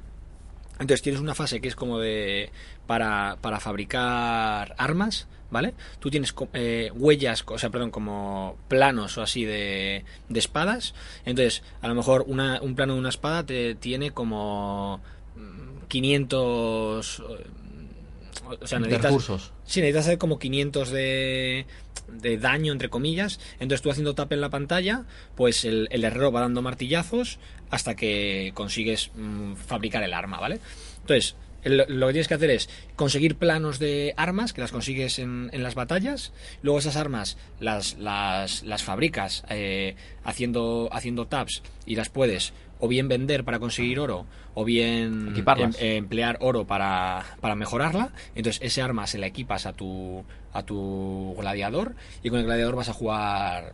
Entonces 0.74 1.02
tienes 1.02 1.22
una 1.22 1.34
fase 1.34 1.60
que 1.60 1.70
es 1.70 1.76
como 1.76 1.98
de 1.98 2.52
para, 2.86 3.38
para 3.42 3.60
fabricar 3.60 4.76
armas, 4.78 5.28
¿vale? 5.54 5.74
Tú 6.00 6.10
tienes 6.12 6.36
eh, 6.52 6.92
huellas, 6.94 7.46
o 7.48 7.58
sea, 7.58 7.70
perdón, 7.70 7.92
como 7.92 8.58
planos 8.68 9.18
o 9.18 9.22
así 9.22 9.46
de, 9.46 10.04
de 10.28 10.40
espadas. 10.40 10.94
Entonces, 11.24 11.64
a 11.82 11.88
lo 11.88 11.96
mejor 11.96 12.26
una- 12.28 12.62
un 12.62 12.76
plano 12.76 12.96
de 12.96 13.00
una 13.00 13.10
espada 13.10 13.46
te 13.46 13.76
tiene 13.76 14.12
como 14.12 15.00
mm, 15.38 15.86
500... 15.88 17.20
eh, 17.20 17.24
O 18.62 18.68
sea, 18.68 18.80
De 18.80 18.86
necesitas, 18.88 19.12
recursos. 19.12 19.52
Sí, 19.66 19.80
necesitas 19.80 20.06
hacer 20.08 20.18
como 20.18 20.38
500 20.38 20.90
de, 20.90 21.66
de 22.12 22.38
daño, 22.38 22.74
entre 22.74 22.90
comillas. 22.90 23.40
Entonces 23.60 23.82
tú 23.82 23.90
haciendo 23.90 24.14
tap 24.16 24.32
en 24.34 24.42
la 24.42 24.50
pantalla, 24.50 25.06
pues 25.36 25.64
el, 25.66 25.88
el 25.92 26.04
herrero 26.04 26.32
va 26.32 26.42
dando 26.42 26.62
martillazos 26.62 27.40
hasta 27.70 27.96
que 27.96 28.52
consigues 28.54 29.12
mm, 29.16 29.54
fabricar 29.56 30.04
el 30.04 30.14
arma, 30.14 30.40
¿vale? 30.40 30.60
Entonces, 31.02 31.36
lo 31.66 32.08
que 32.08 32.14
tienes 32.14 32.28
que 32.28 32.34
hacer 32.34 32.50
es 32.50 32.70
conseguir 32.96 33.36
planos 33.36 33.80
de 33.80 34.14
armas 34.18 34.54
que 34.54 34.62
las 34.62 34.72
consigues 34.72 35.20
en, 35.20 35.50
en 35.54 35.64
las 35.64 35.76
batallas. 35.76 36.32
Luego 36.62 36.80
esas 36.80 36.96
armas 36.96 37.38
las, 37.60 37.98
las, 37.98 38.64
las 38.64 38.84
fabricas 38.84 39.44
eh, 39.50 39.96
haciendo, 40.24 40.90
haciendo 40.92 41.28
taps 41.28 41.62
y 41.86 41.96
las 41.96 42.10
puedes 42.10 42.54
o 42.80 42.88
bien 42.88 43.08
vender 43.08 43.46
para 43.46 43.60
conseguir 43.60 44.00
oro 44.00 44.26
o 44.56 44.66
bien 44.66 45.34
em- 45.64 45.74
emplear 45.80 46.38
oro 46.42 46.68
para, 46.68 47.26
para 47.40 47.56
mejorarla. 47.56 48.12
Entonces 48.36 48.62
ese 48.62 48.82
arma 48.82 49.08
se 49.08 49.18
la 49.18 49.28
equipas 49.28 49.66
a 49.66 49.74
tu, 49.74 50.26
a 50.52 50.64
tu 50.64 51.36
gladiador 51.40 51.96
y 52.24 52.30
con 52.30 52.40
el 52.40 52.46
gladiador 52.46 52.76
vas 52.76 52.90
a 52.90 52.94
jugar 52.94 53.74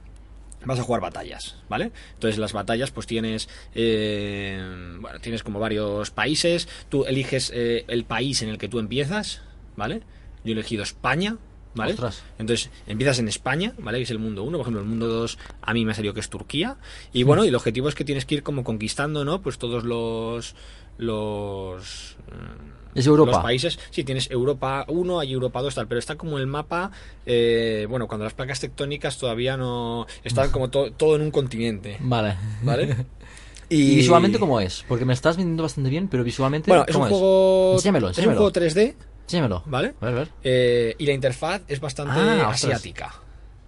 vas 0.66 0.80
a 0.80 0.84
jugar 0.84 1.02
batallas, 1.02 1.58
¿vale? 1.70 1.92
Entonces 2.14 2.38
las 2.38 2.54
batallas 2.54 2.92
pues 2.92 3.08
tienes 3.08 3.50
eh, 3.74 4.62
bueno, 5.00 5.20
tienes 5.20 5.44
como 5.44 5.60
varios 5.60 6.12
países, 6.12 6.68
tú 6.90 7.06
eliges 7.06 7.52
eh, 7.54 7.86
el 7.88 8.06
país 8.06 8.42
en 8.42 8.50
el 8.50 8.58
que 8.58 8.68
tú 8.68 8.80
empiezas, 8.80 9.42
¿vale? 9.76 10.02
Yo 10.44 10.52
he 10.52 10.54
elegido 10.54 10.84
España, 10.84 11.38
¿vale? 11.76 11.94
Ostras. 11.94 12.24
Entonces 12.38 12.70
empiezas 12.88 13.20
en 13.20 13.28
España, 13.28 13.74
¿vale? 13.78 14.00
Que 14.00 14.04
es 14.04 14.12
el 14.12 14.20
mundo 14.20 14.44
1, 14.44 14.58
por 14.58 14.62
ejemplo, 14.62 14.82
el 14.82 14.88
mundo 14.88 15.08
2 15.08 15.38
a 15.62 15.74
mí 15.74 15.86
me 15.86 15.92
ha 15.92 15.96
salido 15.96 16.14
que 16.14 16.20
es 16.20 16.30
Turquía. 16.30 16.78
Y 17.14 17.24
bueno, 17.24 17.46
y 17.46 17.50
el 17.50 17.56
objetivo 17.56 17.90
es 17.90 17.96
que 17.96 18.06
tienes 18.06 18.26
que 18.26 18.36
ir 18.36 18.44
como 18.44 18.64
conquistando, 18.64 19.26
¿no? 19.26 19.42
Pues 19.42 19.58
todos 19.58 19.84
los 19.84 20.56
los 20.98 22.18
mm, 22.28 22.79
Es 22.96 23.06
Europa. 23.08 23.32
los 23.32 23.42
países. 23.42 23.80
Sí, 23.92 24.04
tienes 24.04 24.30
Europa 24.32 24.86
1, 24.88 25.20
hay 25.20 25.32
Europa 25.34 25.62
2, 25.62 25.76
tal, 25.76 25.88
pero 25.88 26.00
está 26.00 26.16
como 26.16 26.38
el 26.38 26.48
mapa, 26.48 26.92
eh, 27.26 27.86
bueno, 27.90 28.08
cuando 28.08 28.24
las 28.26 28.34
placas 28.34 28.60
tectónicas 28.60 29.18
todavía 29.18 29.58
no 29.58 30.08
están 30.24 30.50
como 30.52 30.70
to- 30.70 30.92
todo 30.94 31.16
en 31.16 31.22
un 31.22 31.32
continente, 31.32 31.98
Vale. 32.00 32.36
¿vale? 32.64 32.96
¿Y 33.70 33.96
visualmente 33.98 34.40
cómo 34.40 34.60
es? 34.60 34.84
Porque 34.88 35.06
me 35.06 35.14
estás 35.14 35.38
vendiendo 35.38 35.62
bastante 35.62 35.92
bien, 35.92 36.08
pero 36.08 36.24
visualmente. 36.24 36.72
Bueno, 36.72 36.86
es 36.88 36.94
¿cómo 36.94 37.06
un 37.06 37.12
juego 37.12 37.72
Enséñamelo, 37.74 38.08
es 38.10 38.18
un 38.18 38.24
enséñamelo. 38.24 38.52
juego 38.52 38.54
3D, 38.54 38.96
Enséñamelo. 39.26 39.64
¿vale? 39.68 39.94
A 40.02 40.06
ver, 40.06 40.14
a 40.16 40.18
ver. 40.18 40.28
Eh, 40.44 40.96
y 40.98 41.06
la 41.06 41.14
interfaz 41.14 41.62
es 41.68 41.80
bastante 41.80 42.20
Ah, 42.20 42.50
asiática. 42.50 43.14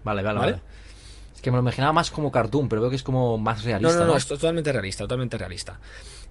Vale, 0.03 0.23
vale, 0.23 0.39
¿Vale? 0.39 0.51
vale. 0.53 0.63
Es 1.35 1.41
que 1.41 1.49
me 1.51 1.57
lo 1.57 1.61
imaginaba 1.61 1.93
más 1.93 2.11
como 2.11 2.31
cartoon, 2.31 2.69
pero 2.69 2.81
veo 2.81 2.89
que 2.89 2.95
es 2.95 3.03
como 3.03 3.37
más 3.37 3.63
realista. 3.63 3.93
No, 3.93 3.99
no, 3.99 4.11
no, 4.11 4.17
es 4.17 4.27
totalmente 4.27 4.71
realista, 4.71 5.03
totalmente 5.05 5.37
realista. 5.37 5.79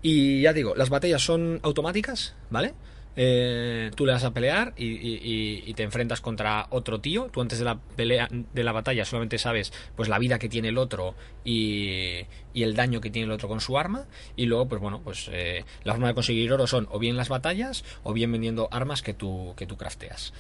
Y 0.03 0.42
ya 0.42 0.53
digo, 0.53 0.74
las 0.76 0.88
batallas 0.90 1.22
son 1.22 1.59
automáticas, 1.62 2.34
¿vale? 2.51 2.74
Eh, 3.16 3.90
tú 3.96 4.07
le 4.07 4.12
vas 4.12 4.22
a 4.22 4.30
pelear 4.30 4.72
y, 4.76 4.86
y- 4.86 5.20
y- 5.22 5.64
y 5.66 5.74
te 5.74 5.82
enfrentas 5.82 6.20
contra 6.20 6.68
otro 6.70 7.01
tío. 7.01 7.28
Tú 7.32 7.40
antes 7.40 7.59
de 7.59 7.64
la 7.64 7.76
pelea, 7.76 8.28
de 8.30 8.62
la 8.64 8.70
batalla 8.72 9.05
solamente 9.05 9.36
sabes 9.36 9.72
pues 9.96 10.09
la 10.09 10.18
vida 10.20 10.38
que 10.38 10.48
tiene 10.48 10.68
el 10.68 10.78
otro 10.78 11.16
y, 11.44 12.20
y 12.55 12.62
el 12.62 12.74
daño 12.76 13.01
que 13.01 13.11
tiene 13.11 13.26
el 13.26 13.32
otro 13.32 13.48
con 13.48 13.61
su 13.61 13.76
arma. 13.76 14.07
Y 14.36 14.46
luego, 14.46 14.68
pues 14.68 14.80
bueno, 14.80 15.01
pues 15.03 15.28
eh, 15.32 15.64
la 15.82 15.92
forma 15.94 16.07
de 16.09 16.14
conseguir 16.14 16.53
oro 16.53 16.68
son 16.68 16.86
o 16.90 16.98
bien 17.01 17.16
las 17.16 17.28
batallas 17.28 17.84
o 18.05 18.12
bien 18.12 18.30
vendiendo 18.30 18.68
armas 18.70 19.03
que 19.03 19.12
tú, 19.12 19.55
que 19.57 19.66
tú 19.66 19.76
crafteas. 19.76 20.32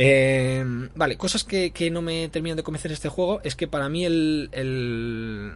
Eh, 0.00 0.64
vale, 0.94 1.16
cosas 1.16 1.42
que, 1.42 1.72
que 1.72 1.90
no 1.90 2.02
me 2.02 2.28
terminan 2.28 2.56
de 2.56 2.62
convencer 2.62 2.92
este 2.92 3.08
juego 3.08 3.40
es 3.42 3.56
que 3.56 3.66
para 3.66 3.88
mí 3.88 4.04
el, 4.04 4.48
el, 4.52 5.52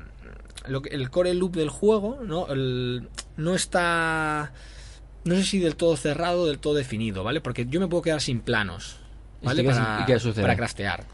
el 0.90 1.11
core 1.11 1.32
loop 1.34 1.55
del 1.55 1.68
juego 1.68 2.18
¿no? 2.24 2.49
El- 2.49 3.09
no 3.36 3.55
está 3.55 4.53
no 5.24 5.36
sé 5.36 5.45
si 5.45 5.61
del 5.61 5.76
todo 5.76 5.97
cerrado 5.97 6.47
del 6.47 6.59
todo 6.59 6.74
definido, 6.74 7.22
¿vale? 7.22 7.40
Porque 7.40 7.66
yo 7.66 7.78
me 7.78 7.86
puedo 7.86 8.03
quedar 8.03 8.20
sin 8.20 8.40
planos, 8.40 8.97
¿Y 9.40 9.47
¿vale? 9.47 9.62
Para, 9.62 9.99
y 10.03 10.07
qué 10.07 10.18
sucede? 10.18 10.43
para 10.43 10.57
craftear. 10.57 11.05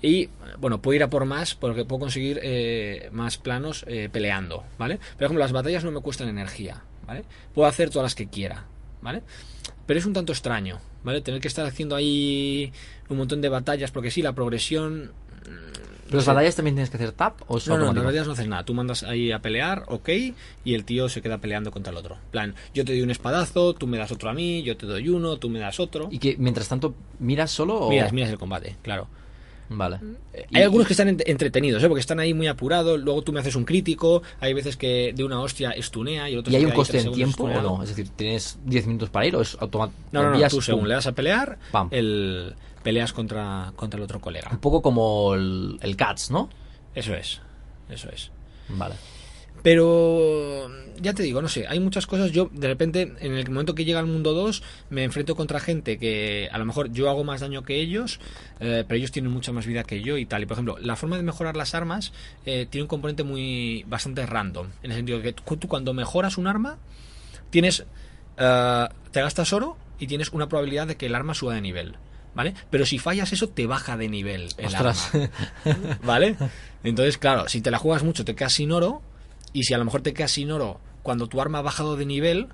Y 0.00 0.28
bueno, 0.60 0.80
puedo 0.80 0.94
ir 0.94 1.02
a 1.02 1.10
por 1.10 1.24
más 1.24 1.56
porque 1.56 1.84
puedo 1.84 1.98
conseguir 1.98 2.38
eh, 2.44 3.08
más 3.10 3.36
planos 3.36 3.84
eh, 3.88 4.08
peleando, 4.12 4.62
¿vale? 4.78 4.98
Por 5.16 5.24
ejemplo, 5.24 5.40
las 5.40 5.50
batallas 5.50 5.82
no 5.82 5.90
me 5.90 6.00
cuestan 6.00 6.28
energía, 6.28 6.84
¿vale? 7.04 7.24
Puedo 7.52 7.66
hacer 7.68 7.90
todas 7.90 8.04
las 8.04 8.14
que 8.14 8.28
quiera, 8.28 8.66
¿vale? 9.02 9.22
Pero 9.88 10.00
es 10.00 10.04
un 10.04 10.12
tanto 10.12 10.32
extraño, 10.32 10.80
¿vale? 11.02 11.22
Tener 11.22 11.40
que 11.40 11.48
estar 11.48 11.64
haciendo 11.64 11.96
ahí 11.96 12.70
un 13.08 13.16
montón 13.16 13.40
de 13.40 13.48
batallas 13.48 13.90
porque 13.90 14.10
sí, 14.10 14.20
la 14.20 14.34
progresión 14.34 15.12
¿Pero 16.04 16.18
las 16.18 16.26
batallas 16.26 16.56
también 16.56 16.74
tienes 16.74 16.90
que 16.90 16.98
hacer 16.98 17.12
tap 17.12 17.40
o 17.48 17.56
es 17.56 17.66
no, 17.68 17.78
no, 17.78 17.88
en 17.88 17.94
las 17.94 18.04
batallas 18.04 18.26
no 18.26 18.34
haces 18.34 18.48
nada. 18.48 18.64
Tú 18.66 18.74
mandas 18.74 19.02
ahí 19.02 19.32
a 19.32 19.40
pelear, 19.40 19.84
ok, 19.86 20.10
y 20.62 20.74
el 20.74 20.84
tío 20.84 21.08
se 21.08 21.22
queda 21.22 21.38
peleando 21.38 21.70
contra 21.70 21.90
el 21.90 21.96
otro. 21.96 22.18
Plan, 22.30 22.54
yo 22.74 22.84
te 22.84 22.92
doy 22.92 23.00
un 23.00 23.10
espadazo, 23.10 23.72
tú 23.72 23.86
me 23.86 23.96
das 23.96 24.12
otro 24.12 24.28
a 24.28 24.34
mí, 24.34 24.62
yo 24.62 24.76
te 24.76 24.84
doy 24.84 25.08
uno, 25.08 25.38
tú 25.38 25.48
me 25.48 25.58
das 25.58 25.80
otro. 25.80 26.08
¿Y 26.10 26.18
que 26.18 26.36
mientras 26.38 26.68
tanto 26.68 26.94
miras 27.18 27.50
solo 27.50 27.80
o...? 27.80 27.88
Miras, 27.88 28.12
miras 28.12 28.28
el 28.28 28.38
combate, 28.38 28.76
claro. 28.82 29.08
Vale. 29.70 29.98
Hay 30.54 30.62
algunos 30.62 30.86
que 30.86 30.92
están 30.94 31.08
ent- 31.08 31.22
entretenidos, 31.26 31.82
¿eh? 31.82 31.88
porque 31.88 32.00
están 32.00 32.20
ahí 32.20 32.32
muy 32.34 32.46
apurados. 32.46 32.98
Luego 33.00 33.22
tú 33.22 33.32
me 33.32 33.40
haces 33.40 33.54
un 33.54 33.64
crítico. 33.64 34.22
Hay 34.40 34.54
veces 34.54 34.76
que 34.76 35.12
de 35.14 35.24
una 35.24 35.40
hostia 35.40 35.70
estunea 35.72 36.28
y 36.30 36.32
el 36.32 36.38
otro 36.38 36.52
¿Y 36.52 36.56
hay 36.56 36.64
un 36.64 36.70
coste 36.72 36.98
en 37.00 37.12
tiempo 37.12 37.44
o 37.44 37.62
no? 37.62 37.82
Es 37.82 37.90
decir, 37.90 38.08
¿tienes 38.16 38.58
10 38.64 38.86
minutos 38.86 39.10
para 39.10 39.26
ir 39.26 39.36
o 39.36 39.42
es 39.42 39.56
automático? 39.60 39.98
No, 40.12 40.22
no, 40.22 40.30
no. 40.38 40.48
Tú 40.48 40.62
según 40.62 40.88
le 40.88 40.94
das 40.94 41.06
a 41.06 41.12
pelear, 41.12 41.58
Pam. 41.70 41.88
el 41.90 42.54
peleas 42.82 43.12
contra, 43.12 43.72
contra 43.76 43.98
el 43.98 44.04
otro 44.04 44.20
colega. 44.20 44.48
Un 44.50 44.58
poco 44.58 44.80
como 44.80 45.34
el, 45.34 45.78
el 45.82 45.96
Cats, 45.96 46.30
¿no? 46.30 46.48
Eso 46.94 47.14
es. 47.14 47.40
Eso 47.90 48.08
es. 48.10 48.30
Vale. 48.68 48.94
Pero 49.62 50.70
ya 51.00 51.12
te 51.14 51.22
digo, 51.22 51.42
no 51.42 51.48
sé, 51.48 51.66
hay 51.68 51.80
muchas 51.80 52.06
cosas. 52.06 52.30
Yo 52.32 52.48
de 52.52 52.66
repente, 52.68 53.14
en 53.20 53.34
el 53.34 53.48
momento 53.50 53.74
que 53.74 53.84
llega 53.84 53.98
al 53.98 54.06
mundo 54.06 54.32
2, 54.34 54.62
me 54.90 55.04
enfrento 55.04 55.36
contra 55.36 55.60
gente 55.60 55.98
que 55.98 56.48
a 56.50 56.58
lo 56.58 56.64
mejor 56.64 56.92
yo 56.92 57.08
hago 57.10 57.24
más 57.24 57.40
daño 57.40 57.62
que 57.62 57.76
ellos, 57.80 58.20
eh, 58.60 58.84
pero 58.86 58.98
ellos 58.98 59.10
tienen 59.12 59.30
mucha 59.32 59.52
más 59.52 59.66
vida 59.66 59.84
que 59.84 60.02
yo 60.02 60.16
y 60.16 60.26
tal. 60.26 60.42
Y 60.42 60.46
por 60.46 60.54
ejemplo, 60.54 60.78
la 60.80 60.96
forma 60.96 61.16
de 61.16 61.22
mejorar 61.22 61.56
las 61.56 61.74
armas 61.74 62.12
eh, 62.46 62.66
tiene 62.70 62.82
un 62.84 62.88
componente 62.88 63.24
muy 63.24 63.84
bastante 63.88 64.24
random. 64.26 64.68
En 64.82 64.90
el 64.90 64.96
sentido 64.96 65.18
de 65.18 65.24
que 65.24 65.32
tú, 65.32 65.56
tú 65.56 65.68
cuando 65.68 65.92
mejoras 65.94 66.38
un 66.38 66.46
arma, 66.46 66.78
tienes. 67.50 67.84
eh, 68.36 68.88
te 69.12 69.22
gastas 69.22 69.52
oro 69.52 69.76
y 69.98 70.06
tienes 70.06 70.30
una 70.30 70.48
probabilidad 70.48 70.86
de 70.86 70.96
que 70.96 71.06
el 71.06 71.14
arma 71.14 71.34
suba 71.34 71.54
de 71.54 71.60
nivel. 71.60 71.96
¿Vale? 72.34 72.54
Pero 72.70 72.86
si 72.86 72.98
fallas 73.00 73.32
eso, 73.32 73.48
te 73.48 73.66
baja 73.66 73.96
de 73.96 74.08
nivel 74.08 74.48
el 74.58 74.66
Ostras. 74.66 75.12
arma. 75.12 75.30
¿Vale? 76.04 76.36
Entonces, 76.84 77.18
claro, 77.18 77.48
si 77.48 77.60
te 77.60 77.70
la 77.72 77.78
juegas 77.78 78.04
mucho, 78.04 78.24
te 78.24 78.36
quedas 78.36 78.52
sin 78.52 78.70
oro. 78.70 79.02
Y 79.52 79.64
si 79.64 79.74
a 79.74 79.78
lo 79.78 79.84
mejor 79.84 80.02
te 80.02 80.12
quedas 80.14 80.30
sin 80.32 80.50
oro 80.50 80.80
cuando 81.02 81.26
tu 81.26 81.40
arma 81.40 81.58
ha 81.58 81.62
bajado 81.62 81.96
de 81.96 82.04
nivel, 82.06 82.48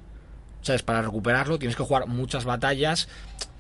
¿sabes? 0.62 0.82
Para 0.82 1.02
recuperarlo 1.02 1.58
tienes 1.58 1.76
que 1.76 1.82
jugar 1.82 2.06
muchas 2.06 2.44
batallas, 2.44 3.08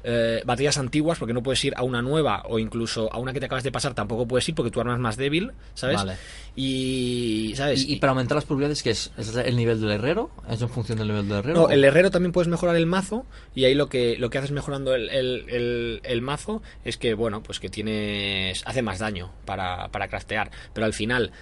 eh, 0.06 0.42
batallas 0.44 0.76
antiguas, 0.78 1.18
porque 1.18 1.32
no 1.34 1.42
puedes 1.42 1.64
ir 1.64 1.72
a 1.76 1.82
una 1.82 2.00
nueva 2.02 2.42
o 2.48 2.58
incluso 2.58 3.10
a 3.12 3.18
una 3.18 3.32
que 3.32 3.40
te 3.40 3.46
acabas 3.46 3.64
de 3.64 3.72
pasar, 3.72 3.94
tampoco 3.94 4.26
puedes 4.28 4.48
ir 4.48 4.54
porque 4.54 4.70
tu 4.70 4.80
arma 4.80 4.92
es 4.94 5.00
más 5.00 5.16
débil, 5.16 5.52
¿sabes? 5.74 5.96
Vale. 5.96 6.16
Y, 6.54 7.52
¿sabes? 7.56 7.84
¿Y, 7.88 7.94
y 7.94 7.96
para 7.96 8.10
aumentar 8.12 8.36
las 8.36 8.44
probabilidades 8.44 8.82
qué 8.82 8.90
es? 8.90 9.10
¿Es 9.18 9.34
el 9.34 9.56
nivel 9.56 9.80
del 9.80 9.90
herrero? 9.90 10.30
¿Es 10.48 10.60
en 10.62 10.68
función 10.68 10.98
del 10.98 11.08
nivel 11.08 11.28
del 11.28 11.38
herrero? 11.38 11.62
No, 11.62 11.68
el 11.70 11.82
herrero 11.84 12.10
también 12.10 12.32
puedes 12.32 12.48
mejorar 12.48 12.76
el 12.76 12.86
mazo 12.86 13.26
y 13.54 13.64
ahí 13.64 13.74
lo 13.74 13.88
que 13.88 14.16
lo 14.18 14.30
que 14.30 14.38
haces 14.38 14.50
mejorando 14.52 14.94
el, 14.94 15.08
el- 15.10 15.44
el- 15.48 16.00
el 16.04 16.22
mazo 16.22 16.62
es 16.84 16.96
que 16.96 17.14
bueno 17.14 17.42
pues 17.42 17.58
que 17.60 17.68
tienes 17.68 18.62
hace 18.66 18.82
más 18.82 18.98
daño 18.98 19.30
para, 19.44 19.88
para 19.88 20.08
craftear 20.08 20.50
pero 20.72 20.86
al 20.86 20.92
final 20.94 21.32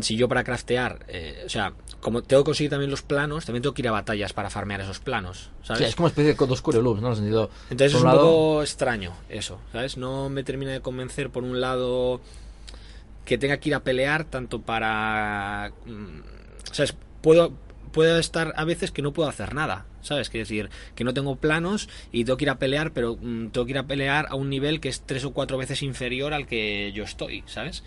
si 0.00 0.16
yo 0.16 0.28
para 0.28 0.44
craftear 0.44 1.04
eh, 1.08 1.42
o 1.46 1.48
sea 1.48 1.72
como 2.00 2.22
tengo 2.22 2.42
que 2.42 2.46
conseguir 2.48 2.70
también 2.70 2.90
los 2.90 3.02
planos 3.02 3.46
también 3.46 3.62
tengo 3.62 3.74
que 3.74 3.82
ir 3.82 3.88
a 3.88 3.92
batallas 3.92 4.32
para 4.34 4.50
farmear 4.50 4.80
esos 4.82 4.98
planos 5.00 5.50
Sí, 5.62 5.68
¿sabes? 5.68 5.88
es 5.88 5.94
como 5.96 6.06
una 6.06 6.10
especie 6.10 6.34
de 6.34 6.46
dos 6.46 6.62
Loops, 6.82 7.00
¿no? 7.00 7.06
En 7.08 7.12
el 7.12 7.16
sentido, 7.16 7.50
Entonces 7.70 7.94
es 7.94 8.00
un 8.00 8.06
lado- 8.06 8.18
poco 8.20 8.62
extraño 8.62 9.12
eso, 9.28 9.58
¿sabes? 9.72 9.96
No 9.96 10.28
me 10.28 10.44
termina 10.44 10.72
de 10.72 10.80
convencer 10.80 11.30
por 11.30 11.42
un 11.42 11.60
lado 11.60 12.20
que 13.24 13.38
tenga 13.38 13.58
que 13.58 13.68
ir 13.70 13.74
a 13.74 13.80
pelear 13.80 14.24
tanto 14.24 14.60
para... 14.62 15.72
mm, 15.86 16.20
¿Sabes? 16.72 16.94
Puedo, 17.20 17.52
puedo 17.92 18.18
estar 18.18 18.52
a 18.56 18.64
veces 18.64 18.90
que 18.90 19.02
no 19.02 19.12
puedo 19.12 19.28
hacer 19.28 19.54
nada, 19.54 19.84
¿sabes? 20.02 20.30
Quiero 20.30 20.44
decir, 20.44 20.70
que 20.94 21.04
no 21.04 21.12
tengo 21.14 21.36
planos 21.36 21.88
y 22.12 22.24
tengo 22.24 22.36
que 22.36 22.44
ir 22.44 22.50
a 22.50 22.58
pelear, 22.58 22.92
pero 22.92 23.16
mm, 23.20 23.48
tengo 23.48 23.64
que 23.66 23.72
ir 23.72 23.78
a 23.78 23.86
pelear 23.86 24.26
a 24.30 24.34
un 24.34 24.48
nivel 24.48 24.80
que 24.80 24.88
es 24.88 25.00
tres 25.02 25.24
o 25.24 25.32
cuatro 25.32 25.58
veces 25.58 25.82
inferior 25.82 26.32
al 26.32 26.46
que 26.46 26.92
yo 26.94 27.04
estoy, 27.04 27.42
¿sabes? 27.46 27.82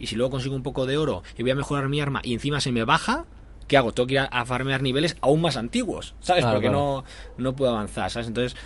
Y 0.00 0.06
si 0.08 0.16
luego 0.16 0.30
consigo 0.32 0.56
un 0.56 0.62
poco 0.64 0.86
de 0.86 0.96
oro 0.96 1.22
y 1.38 1.42
voy 1.42 1.52
a 1.52 1.54
mejorar 1.54 1.88
mi 1.88 2.00
arma 2.00 2.20
y 2.24 2.32
encima 2.34 2.60
se 2.60 2.72
me 2.72 2.82
baja, 2.84 3.26
¿qué 3.68 3.76
hago? 3.76 3.92
Tengo 3.92 4.06
que 4.08 4.14
ir 4.14 4.20
a, 4.20 4.24
a 4.24 4.44
farmear 4.46 4.82
niveles 4.82 5.16
aún 5.20 5.40
más 5.42 5.56
antiguos, 5.56 6.14
¿sabes? 6.20 6.42
Claro, 6.42 6.56
Porque 6.56 6.68
claro. 6.70 7.04
no, 7.38 7.44
no 7.44 7.54
puedo 7.54 7.70
avanzar, 7.72 8.10
¿sabes? 8.10 8.26
Entonces, 8.26 8.56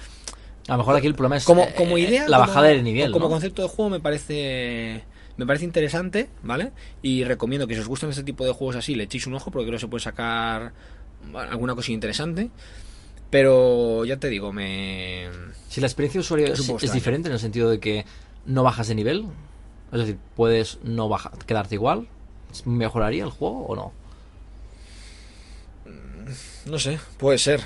A 0.69 0.73
lo 0.73 0.79
mejor 0.79 0.97
aquí 0.97 1.07
el 1.09 1.15
problema 1.15 1.37
es 1.37 1.45
como, 1.45 1.63
eh, 1.65 1.75
como 1.77 1.99
idea 1.99 2.29
la 2.29 2.39
como- 2.39 2.49
bajada 2.49 2.69
del 2.69 2.85
nivel, 2.85 3.11
como 3.13 3.27
¿no? 3.27 3.31
concepto 3.33 3.61
de 3.63 3.69
juego 3.69 3.91
me 3.91 4.01
parece 4.01 5.05
me 5.37 5.45
parece 5.47 5.65
interesante 5.65 6.31
vale 6.45 6.71
y 7.03 7.25
recomiendo 7.25 7.67
que 7.67 7.75
si 7.75 7.81
os 7.81 7.89
gustan 7.89 8.09
este 8.11 8.23
tipo 8.23 8.47
de 8.47 8.53
juegos 8.53 8.77
así 8.77 8.95
le 8.95 9.03
echéis 9.03 9.27
un 9.27 9.35
ojo 9.35 9.51
porque 9.51 9.67
creo 9.67 9.77
que 9.77 9.81
se 9.81 9.89
puede 9.89 10.03
sacar 10.05 10.73
alguna 11.51 11.75
cosa 11.75 11.91
interesante 11.91 12.51
pero 13.31 14.05
ya 14.05 14.17
te 14.19 14.29
digo 14.29 14.53
me 14.53 15.29
Si 15.69 15.81
la 15.81 15.87
experiencia 15.89 16.19
de 16.19 16.23
usuario 16.23 16.47
Es 16.81 16.93
diferente 16.93 17.29
en 17.29 17.33
el 17.35 17.41
sentido 17.41 17.69
de 17.69 17.81
que 17.81 18.05
no 18.47 18.63
bajas 18.63 18.89
de 18.89 18.95
nivel, 18.95 19.27
es 19.95 20.01
decir, 20.01 20.19
puedes 20.35 20.79
no 20.83 21.09
baja, 21.09 21.31
quedarte 21.47 21.77
igual, 21.77 22.09
¿mejoraría 22.65 23.25
el 23.25 23.31
juego 23.31 23.65
o 23.67 23.77
no? 23.77 23.93
no 26.67 26.79
sé 26.79 26.99
puede 27.19 27.39
ser 27.39 27.61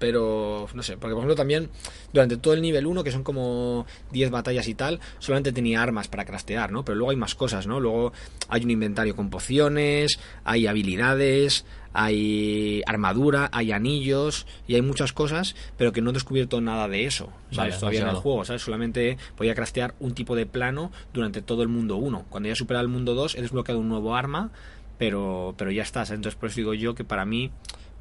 pero 0.00 0.66
no 0.72 0.82
sé, 0.82 0.96
porque 0.96 1.12
por 1.12 1.18
ejemplo 1.20 1.36
también 1.36 1.68
durante 2.12 2.38
todo 2.38 2.54
el 2.54 2.62
nivel 2.62 2.86
1, 2.86 3.04
que 3.04 3.12
son 3.12 3.22
como 3.22 3.86
10 4.12 4.30
batallas 4.30 4.66
y 4.66 4.74
tal, 4.74 4.98
solamente 5.18 5.52
tenía 5.52 5.82
armas 5.82 6.08
para 6.08 6.24
craftear, 6.24 6.72
¿no? 6.72 6.86
Pero 6.86 6.96
luego 6.96 7.10
hay 7.10 7.18
más 7.18 7.34
cosas, 7.34 7.66
¿no? 7.66 7.78
Luego 7.78 8.12
hay 8.48 8.64
un 8.64 8.70
inventario 8.70 9.14
con 9.14 9.28
pociones, 9.28 10.18
hay 10.42 10.66
habilidades, 10.66 11.66
hay 11.92 12.82
armadura, 12.86 13.50
hay 13.52 13.72
anillos 13.72 14.46
y 14.66 14.74
hay 14.74 14.80
muchas 14.80 15.12
cosas, 15.12 15.54
pero 15.76 15.92
que 15.92 16.00
no 16.00 16.10
he 16.10 16.12
descubierto 16.14 16.62
nada 16.62 16.88
de 16.88 17.04
eso, 17.04 17.26
¿sabes? 17.50 17.74
Vale, 17.74 17.80
Todavía 17.80 18.00
en 18.00 18.08
el 18.08 18.16
juego, 18.16 18.46
¿sabes? 18.46 18.62
Solamente 18.62 19.18
podía 19.36 19.54
craftear 19.54 19.94
un 20.00 20.14
tipo 20.14 20.34
de 20.34 20.46
plano 20.46 20.90
durante 21.12 21.42
todo 21.42 21.62
el 21.62 21.68
mundo 21.68 21.96
1. 21.96 22.24
Cuando 22.30 22.46
ya 22.46 22.54
he 22.54 22.56
superado 22.56 22.86
el 22.86 22.90
mundo 22.90 23.14
2 23.14 23.34
he 23.34 23.42
desbloqueado 23.42 23.78
un 23.78 23.90
nuevo 23.90 24.16
arma, 24.16 24.50
pero, 24.96 25.54
pero 25.58 25.70
ya 25.70 25.82
está, 25.82 26.06
¿sabes? 26.06 26.18
Entonces 26.20 26.40
por 26.40 26.48
eso 26.48 26.56
digo 26.56 26.72
yo 26.72 26.94
que 26.94 27.04
para 27.04 27.26
mí 27.26 27.50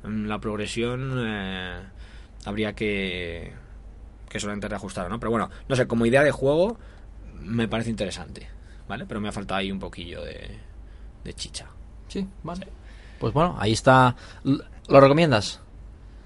la 0.03 0.39
progresión 0.39 1.13
eh, 1.17 1.79
habría 2.45 2.73
que 2.73 3.53
que 4.29 4.39
solamente 4.39 4.67
reajustar, 4.67 5.09
¿no? 5.09 5.19
Pero 5.19 5.31
bueno, 5.31 5.49
no 5.67 5.75
sé, 5.75 5.87
como 5.87 6.05
idea 6.05 6.23
de 6.23 6.31
juego 6.31 6.77
me 7.41 7.67
parece 7.67 7.89
interesante, 7.89 8.47
¿vale? 8.87 9.05
Pero 9.07 9.19
me 9.19 9.29
ha 9.29 9.31
faltado 9.31 9.59
ahí 9.59 9.71
un 9.71 9.79
poquillo 9.79 10.23
de, 10.23 10.49
de 11.23 11.33
chicha. 11.33 11.65
Sí, 12.07 12.27
vale. 12.43 12.67
Pues 13.19 13.33
bueno, 13.33 13.55
ahí 13.59 13.73
está. 13.73 14.15
¿Lo 14.43 15.01
recomiendas? 15.01 15.59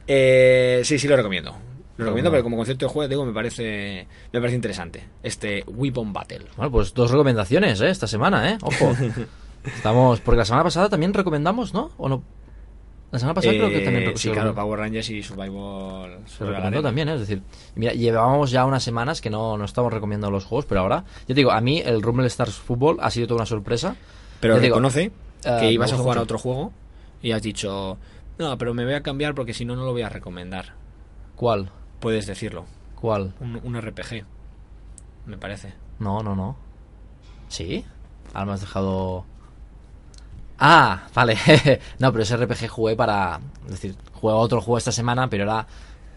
Eh, 0.06 0.82
sí, 0.84 1.00
sí 1.00 1.08
lo 1.08 1.16
recomiendo. 1.16 1.56
Lo 1.98 2.06
recomiendo, 2.06 2.32
pero 2.32 2.44
como 2.44 2.58
concepto 2.58 2.88
de 2.88 2.92
juego, 2.92 3.08
digo, 3.08 3.26
me 3.26 3.34
parece, 3.34 4.08
me 4.32 4.40
parece 4.40 4.56
interesante. 4.56 5.08
Este 5.22 5.64
Weapon 5.68 6.12
Battle. 6.12 6.46
Bueno, 6.58 6.72
pues 6.72 6.94
dos 6.94 7.12
recomendaciones, 7.12 7.80
¿eh? 7.82 7.90
Esta 7.90 8.08
semana, 8.08 8.52
¿eh? 8.52 8.58
Ojo. 8.62 8.96
Estamos. 9.64 10.20
Porque 10.20 10.40
la 10.40 10.46
semana 10.46 10.64
pasada 10.64 10.90
también 10.90 11.14
recomendamos, 11.14 11.74
¿no? 11.74 11.92
¿O 11.98 12.10
no? 12.10 12.24
La 13.14 13.20
semana 13.20 13.36
pasada 13.36 13.54
creo 13.54 13.70
que 13.70 13.78
Eh, 13.78 13.86
también 13.86 14.18
sí, 14.18 14.28
se 14.30 14.32
claro. 14.34 14.56
Power 14.56 14.80
Rangers 14.80 15.08
y 15.12 15.22
Survival. 15.22 16.18
Se 16.26 16.44
recomendó 16.44 16.82
también, 16.82 17.10
¿eh? 17.10 17.14
es 17.14 17.20
decir, 17.20 17.44
mira, 17.76 17.94
llevábamos 17.94 18.50
ya 18.50 18.66
unas 18.66 18.82
semanas 18.84 19.22
que 19.22 19.30
no, 19.30 19.56
no 19.56 19.66
estamos 19.66 19.94
recomendando 19.94 20.32
los 20.32 20.46
juegos, 20.46 20.66
pero 20.66 20.82
ahora, 20.82 21.06
yo 21.22 21.28
te 21.28 21.36
digo, 21.36 21.52
a 21.52 21.62
mí 21.62 21.80
el 21.80 22.02
Rumble 22.02 22.26
Stars 22.26 22.56
Football 22.56 22.98
ha 23.02 23.12
sido 23.12 23.28
toda 23.28 23.38
una 23.42 23.46
sorpresa. 23.46 23.96
Pero 24.40 24.56
te 24.56 24.62
digo, 24.62 24.74
reconoce 24.78 25.12
eh, 25.46 25.58
que 25.60 25.72
ibas 25.72 25.94
a 25.94 25.98
jugar 25.98 26.18
a 26.18 26.22
otro 26.22 26.40
juego 26.40 26.74
y 27.22 27.34
has 27.34 27.44
dicho, 27.44 28.00
no, 28.40 28.58
pero 28.58 28.74
me 28.74 28.84
voy 28.84 28.96
a 28.96 29.04
cambiar 29.04 29.36
porque 29.36 29.54
si 29.54 29.64
no, 29.64 29.76
no 29.76 29.86
lo 29.86 29.92
voy 29.92 30.02
a 30.02 30.10
recomendar. 30.10 30.74
¿Cuál? 31.36 31.70
Puedes 32.00 32.26
decirlo. 32.26 32.66
¿Cuál? 33.00 33.36
Un, 33.40 33.62
un 33.64 33.80
RPG, 33.80 34.26
me 35.28 35.38
parece. 35.38 35.72
No, 36.00 36.24
no, 36.24 36.36
no. 36.36 36.58
¿Sí? 37.48 37.86
Ahora 38.34 38.48
me 38.48 38.54
has 38.54 38.62
dejado... 38.62 39.26
Ah, 40.60 41.04
vale. 41.14 41.38
no, 42.00 42.12
pero 42.12 42.24
ese 42.24 42.38
RPG 42.38 42.68
jugué 42.68 42.96
para... 42.96 43.40
Es 43.66 43.72
decir, 43.72 43.96
jugué 44.14 44.34
otro 44.34 44.62
juego 44.62 44.78
esta 44.78 44.92
semana, 44.92 45.30
pero 45.30 45.44
era 45.44 45.66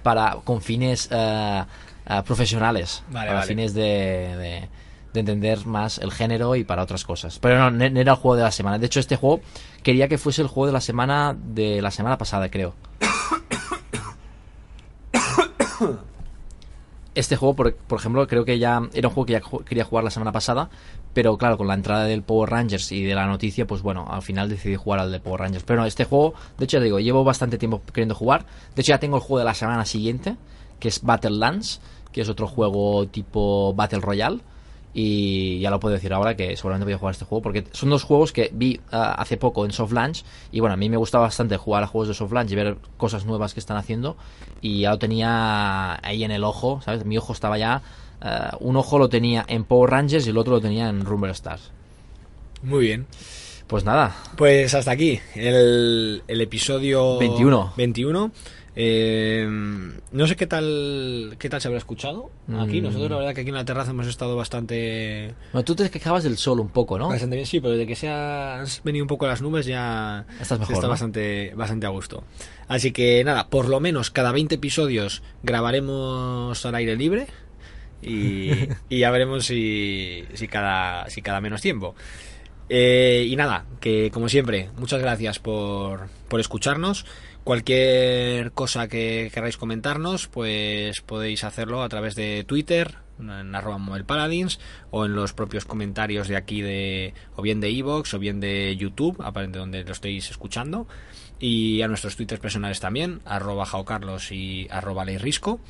para 0.02 0.36
con 0.44 0.62
fines 0.62 1.08
eh, 1.10 1.64
eh, 2.08 2.22
profesionales. 2.24 3.02
Vale, 3.10 3.26
para 3.26 3.40
vale. 3.40 3.48
fines 3.48 3.74
de, 3.74 3.82
de, 3.82 4.68
de 5.12 5.20
entender 5.20 5.66
más 5.66 5.98
el 5.98 6.12
género 6.12 6.54
y 6.54 6.64
para 6.64 6.82
otras 6.82 7.04
cosas. 7.04 7.38
Pero 7.38 7.58
no, 7.58 7.70
no 7.70 7.90
no 7.90 8.00
era 8.00 8.12
el 8.12 8.18
juego 8.18 8.36
de 8.36 8.44
la 8.44 8.52
semana. 8.52 8.78
De 8.78 8.86
hecho, 8.86 9.00
este 9.00 9.16
juego 9.16 9.40
quería 9.82 10.08
que 10.08 10.18
fuese 10.18 10.42
el 10.42 10.48
juego 10.48 10.66
de 10.66 10.72
la 10.72 10.80
semana 10.80 11.36
de 11.36 11.82
la 11.82 11.90
semana 11.90 12.18
pasada, 12.18 12.50
creo. 12.50 12.74
Este 17.16 17.34
juego, 17.34 17.56
por, 17.56 17.74
por 17.74 17.98
ejemplo, 17.98 18.26
creo 18.28 18.44
que 18.44 18.58
ya 18.58 18.82
era 18.92 19.08
un 19.08 19.14
juego 19.14 19.24
que 19.26 19.32
ya 19.32 19.40
quería 19.64 19.84
jugar 19.84 20.04
la 20.04 20.10
semana 20.10 20.32
pasada, 20.32 20.68
pero 21.14 21.38
claro, 21.38 21.56
con 21.56 21.66
la 21.66 21.72
entrada 21.72 22.04
del 22.04 22.22
Power 22.22 22.50
Rangers 22.50 22.92
y 22.92 23.02
de 23.04 23.14
la 23.14 23.26
noticia, 23.26 23.66
pues 23.66 23.80
bueno, 23.80 24.06
al 24.10 24.20
final 24.20 24.50
decidí 24.50 24.76
jugar 24.76 25.00
al 25.00 25.10
de 25.10 25.18
Power 25.18 25.40
Rangers. 25.40 25.64
Pero 25.64 25.80
no, 25.80 25.86
este 25.86 26.04
juego, 26.04 26.34
de 26.58 26.66
hecho, 26.66 26.76
ya 26.76 26.84
digo, 26.84 27.00
llevo 27.00 27.24
bastante 27.24 27.56
tiempo 27.56 27.80
queriendo 27.86 28.14
jugar. 28.14 28.44
De 28.74 28.82
hecho, 28.82 28.90
ya 28.90 29.00
tengo 29.00 29.16
el 29.16 29.22
juego 29.22 29.38
de 29.38 29.46
la 29.46 29.54
semana 29.54 29.86
siguiente, 29.86 30.36
que 30.78 30.88
es 30.88 31.02
Battle 31.02 31.38
Lands, 31.38 31.80
que 32.12 32.20
es 32.20 32.28
otro 32.28 32.46
juego 32.46 33.06
tipo 33.08 33.72
Battle 33.74 34.00
Royale. 34.00 34.40
Y 34.98 35.60
ya 35.60 35.68
lo 35.68 35.78
puedo 35.78 35.94
decir 35.94 36.14
ahora 36.14 36.36
que 36.36 36.56
seguramente 36.56 36.86
voy 36.86 36.94
a 36.94 36.98
jugar 36.98 37.12
este 37.12 37.26
juego 37.26 37.42
porque 37.42 37.64
son 37.72 37.90
dos 37.90 38.02
juegos 38.02 38.32
que 38.32 38.50
vi 38.54 38.80
ah, 38.90 39.14
hace 39.18 39.36
poco 39.36 39.66
en 39.66 39.72
Soft 39.72 39.92
Launch 39.92 40.24
y 40.50 40.60
bueno, 40.60 40.72
a 40.72 40.78
mí 40.78 40.88
me 40.88 40.96
gusta 40.96 41.18
bastante 41.18 41.58
jugar 41.58 41.82
a 41.82 41.86
juegos 41.86 42.08
de 42.08 42.14
Soft 42.14 42.32
Launch 42.32 42.50
y 42.50 42.54
ver 42.54 42.78
cosas 42.96 43.26
nuevas 43.26 43.52
que 43.52 43.60
están 43.60 43.76
haciendo 43.76 44.16
y 44.62 44.80
ya 44.80 44.92
lo 44.92 44.98
tenía 44.98 46.00
ahí 46.02 46.24
en 46.24 46.30
el 46.30 46.44
ojo, 46.44 46.80
¿sabes? 46.82 47.04
Mi 47.04 47.18
ojo 47.18 47.34
estaba 47.34 47.58
ya, 47.58 47.82
ah, 48.22 48.56
un 48.58 48.76
ojo 48.76 48.98
lo 48.98 49.10
tenía 49.10 49.44
en 49.48 49.64
Power 49.64 49.90
Rangers 49.90 50.26
y 50.26 50.30
el 50.30 50.38
otro 50.38 50.54
lo 50.54 50.60
tenía 50.62 50.88
en 50.88 51.04
Rumble 51.04 51.32
Stars. 51.32 51.70
Muy 52.62 52.86
bien. 52.86 53.06
Pues 53.66 53.84
nada, 53.84 54.16
Pues 54.38 54.72
hasta 54.72 54.92
aquí 54.92 55.20
el, 55.34 56.22
el 56.26 56.40
episodio 56.40 57.18
21. 57.18 57.74
21. 57.76 58.30
Eh, 58.78 59.48
no 60.12 60.26
sé 60.26 60.36
qué 60.36 60.46
tal 60.46 61.36
qué 61.38 61.48
tal 61.48 61.62
se 61.62 61.68
habrá 61.68 61.78
escuchado 61.78 62.30
aquí. 62.58 62.82
Mm. 62.82 62.84
Nosotros 62.84 63.10
la 63.10 63.16
verdad 63.16 63.34
que 63.34 63.40
aquí 63.40 63.48
en 63.48 63.54
la 63.54 63.64
terraza 63.64 63.92
hemos 63.92 64.06
estado 64.06 64.36
bastante 64.36 65.34
bueno, 65.52 65.64
tú 65.64 65.74
te 65.74 65.88
quejabas 65.90 66.24
del 66.24 66.36
sol 66.36 66.60
un 66.60 66.68
poco, 66.68 66.98
¿no? 66.98 67.08
bastante 67.08 67.36
bien, 67.36 67.46
sí, 67.46 67.60
pero 67.60 67.72
desde 67.72 67.86
que 67.86 67.96
se 67.96 68.10
han 68.10 68.66
venido 68.84 69.02
un 69.02 69.08
poco 69.08 69.26
las 69.26 69.40
nubes 69.40 69.64
ya 69.64 70.26
Estás 70.38 70.58
mejor, 70.60 70.74
está 70.74 70.86
¿no? 70.88 70.90
bastante 70.90 71.54
bastante 71.54 71.86
a 71.86 71.88
gusto. 71.88 72.24
Así 72.68 72.92
que 72.92 73.24
nada, 73.24 73.48
por 73.48 73.66
lo 73.68 73.80
menos 73.80 74.10
cada 74.10 74.30
20 74.30 74.56
episodios 74.56 75.22
grabaremos 75.42 76.66
al 76.66 76.74
aire 76.74 76.96
libre. 76.96 77.28
Y, 78.02 78.50
y 78.90 78.98
ya 78.98 79.10
veremos 79.10 79.46
si, 79.46 80.26
si 80.34 80.48
cada 80.48 81.08
si 81.08 81.22
cada 81.22 81.40
menos 81.40 81.62
tiempo. 81.62 81.94
Eh, 82.68 83.26
y 83.28 83.36
nada, 83.36 83.64
que 83.80 84.10
como 84.10 84.28
siempre, 84.28 84.70
muchas 84.76 85.00
gracias 85.00 85.38
por, 85.38 86.08
por 86.28 86.40
escucharnos. 86.40 87.06
Cualquier 87.46 88.50
cosa 88.50 88.88
que 88.88 89.30
queráis 89.32 89.56
comentarnos, 89.56 90.26
pues 90.26 91.00
podéis 91.00 91.44
hacerlo 91.44 91.84
a 91.84 91.88
través 91.88 92.16
de 92.16 92.42
Twitter, 92.42 92.96
en 93.20 93.54
arroba 93.54 93.78
Paladins, 94.04 94.58
o 94.90 95.04
en 95.04 95.14
los 95.14 95.32
propios 95.32 95.64
comentarios 95.64 96.26
de 96.26 96.34
aquí 96.34 96.60
de, 96.60 97.14
o 97.36 97.42
bien 97.42 97.60
de 97.60 97.68
Evox, 97.68 98.14
o 98.14 98.18
bien 98.18 98.40
de 98.40 98.74
YouTube, 98.76 99.22
aparente 99.22 99.60
donde 99.60 99.84
lo 99.84 99.92
estéis 99.92 100.28
escuchando. 100.28 100.88
Y 101.38 101.82
a 101.82 101.86
nuestros 101.86 102.16
twitters 102.16 102.40
personales 102.40 102.80
también, 102.80 103.20
arroba 103.24 103.64
jaocarlos 103.64 104.32
y 104.32 104.66
arroba 104.68 105.04
leirrisco. 105.04 105.60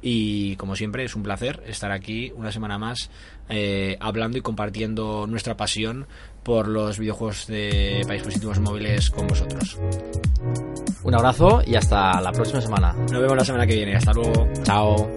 Y 0.00 0.56
como 0.56 0.76
siempre 0.76 1.04
es 1.04 1.14
un 1.14 1.24
placer 1.24 1.62
estar 1.66 1.90
aquí 1.92 2.32
una 2.36 2.52
semana 2.52 2.78
más 2.78 3.10
eh, 3.50 3.98
hablando 4.00 4.38
y 4.38 4.42
compartiendo 4.42 5.26
nuestra 5.26 5.58
pasión 5.58 6.06
por 6.42 6.68
los 6.68 6.98
videojuegos 6.98 7.46
de 7.46 8.00
para 8.02 8.14
dispositivos 8.14 8.60
móviles 8.60 9.10
con 9.10 9.26
vosotros. 9.26 9.78
Un 11.02 11.14
abrazo 11.14 11.62
y 11.66 11.74
hasta 11.74 12.20
la 12.20 12.32
próxima 12.32 12.60
semana. 12.60 12.92
Nos 12.92 13.20
vemos 13.20 13.36
la 13.36 13.44
semana 13.44 13.66
que 13.66 13.74
viene. 13.74 13.96
Hasta 13.96 14.12
luego. 14.12 14.48
Chao. 14.62 15.08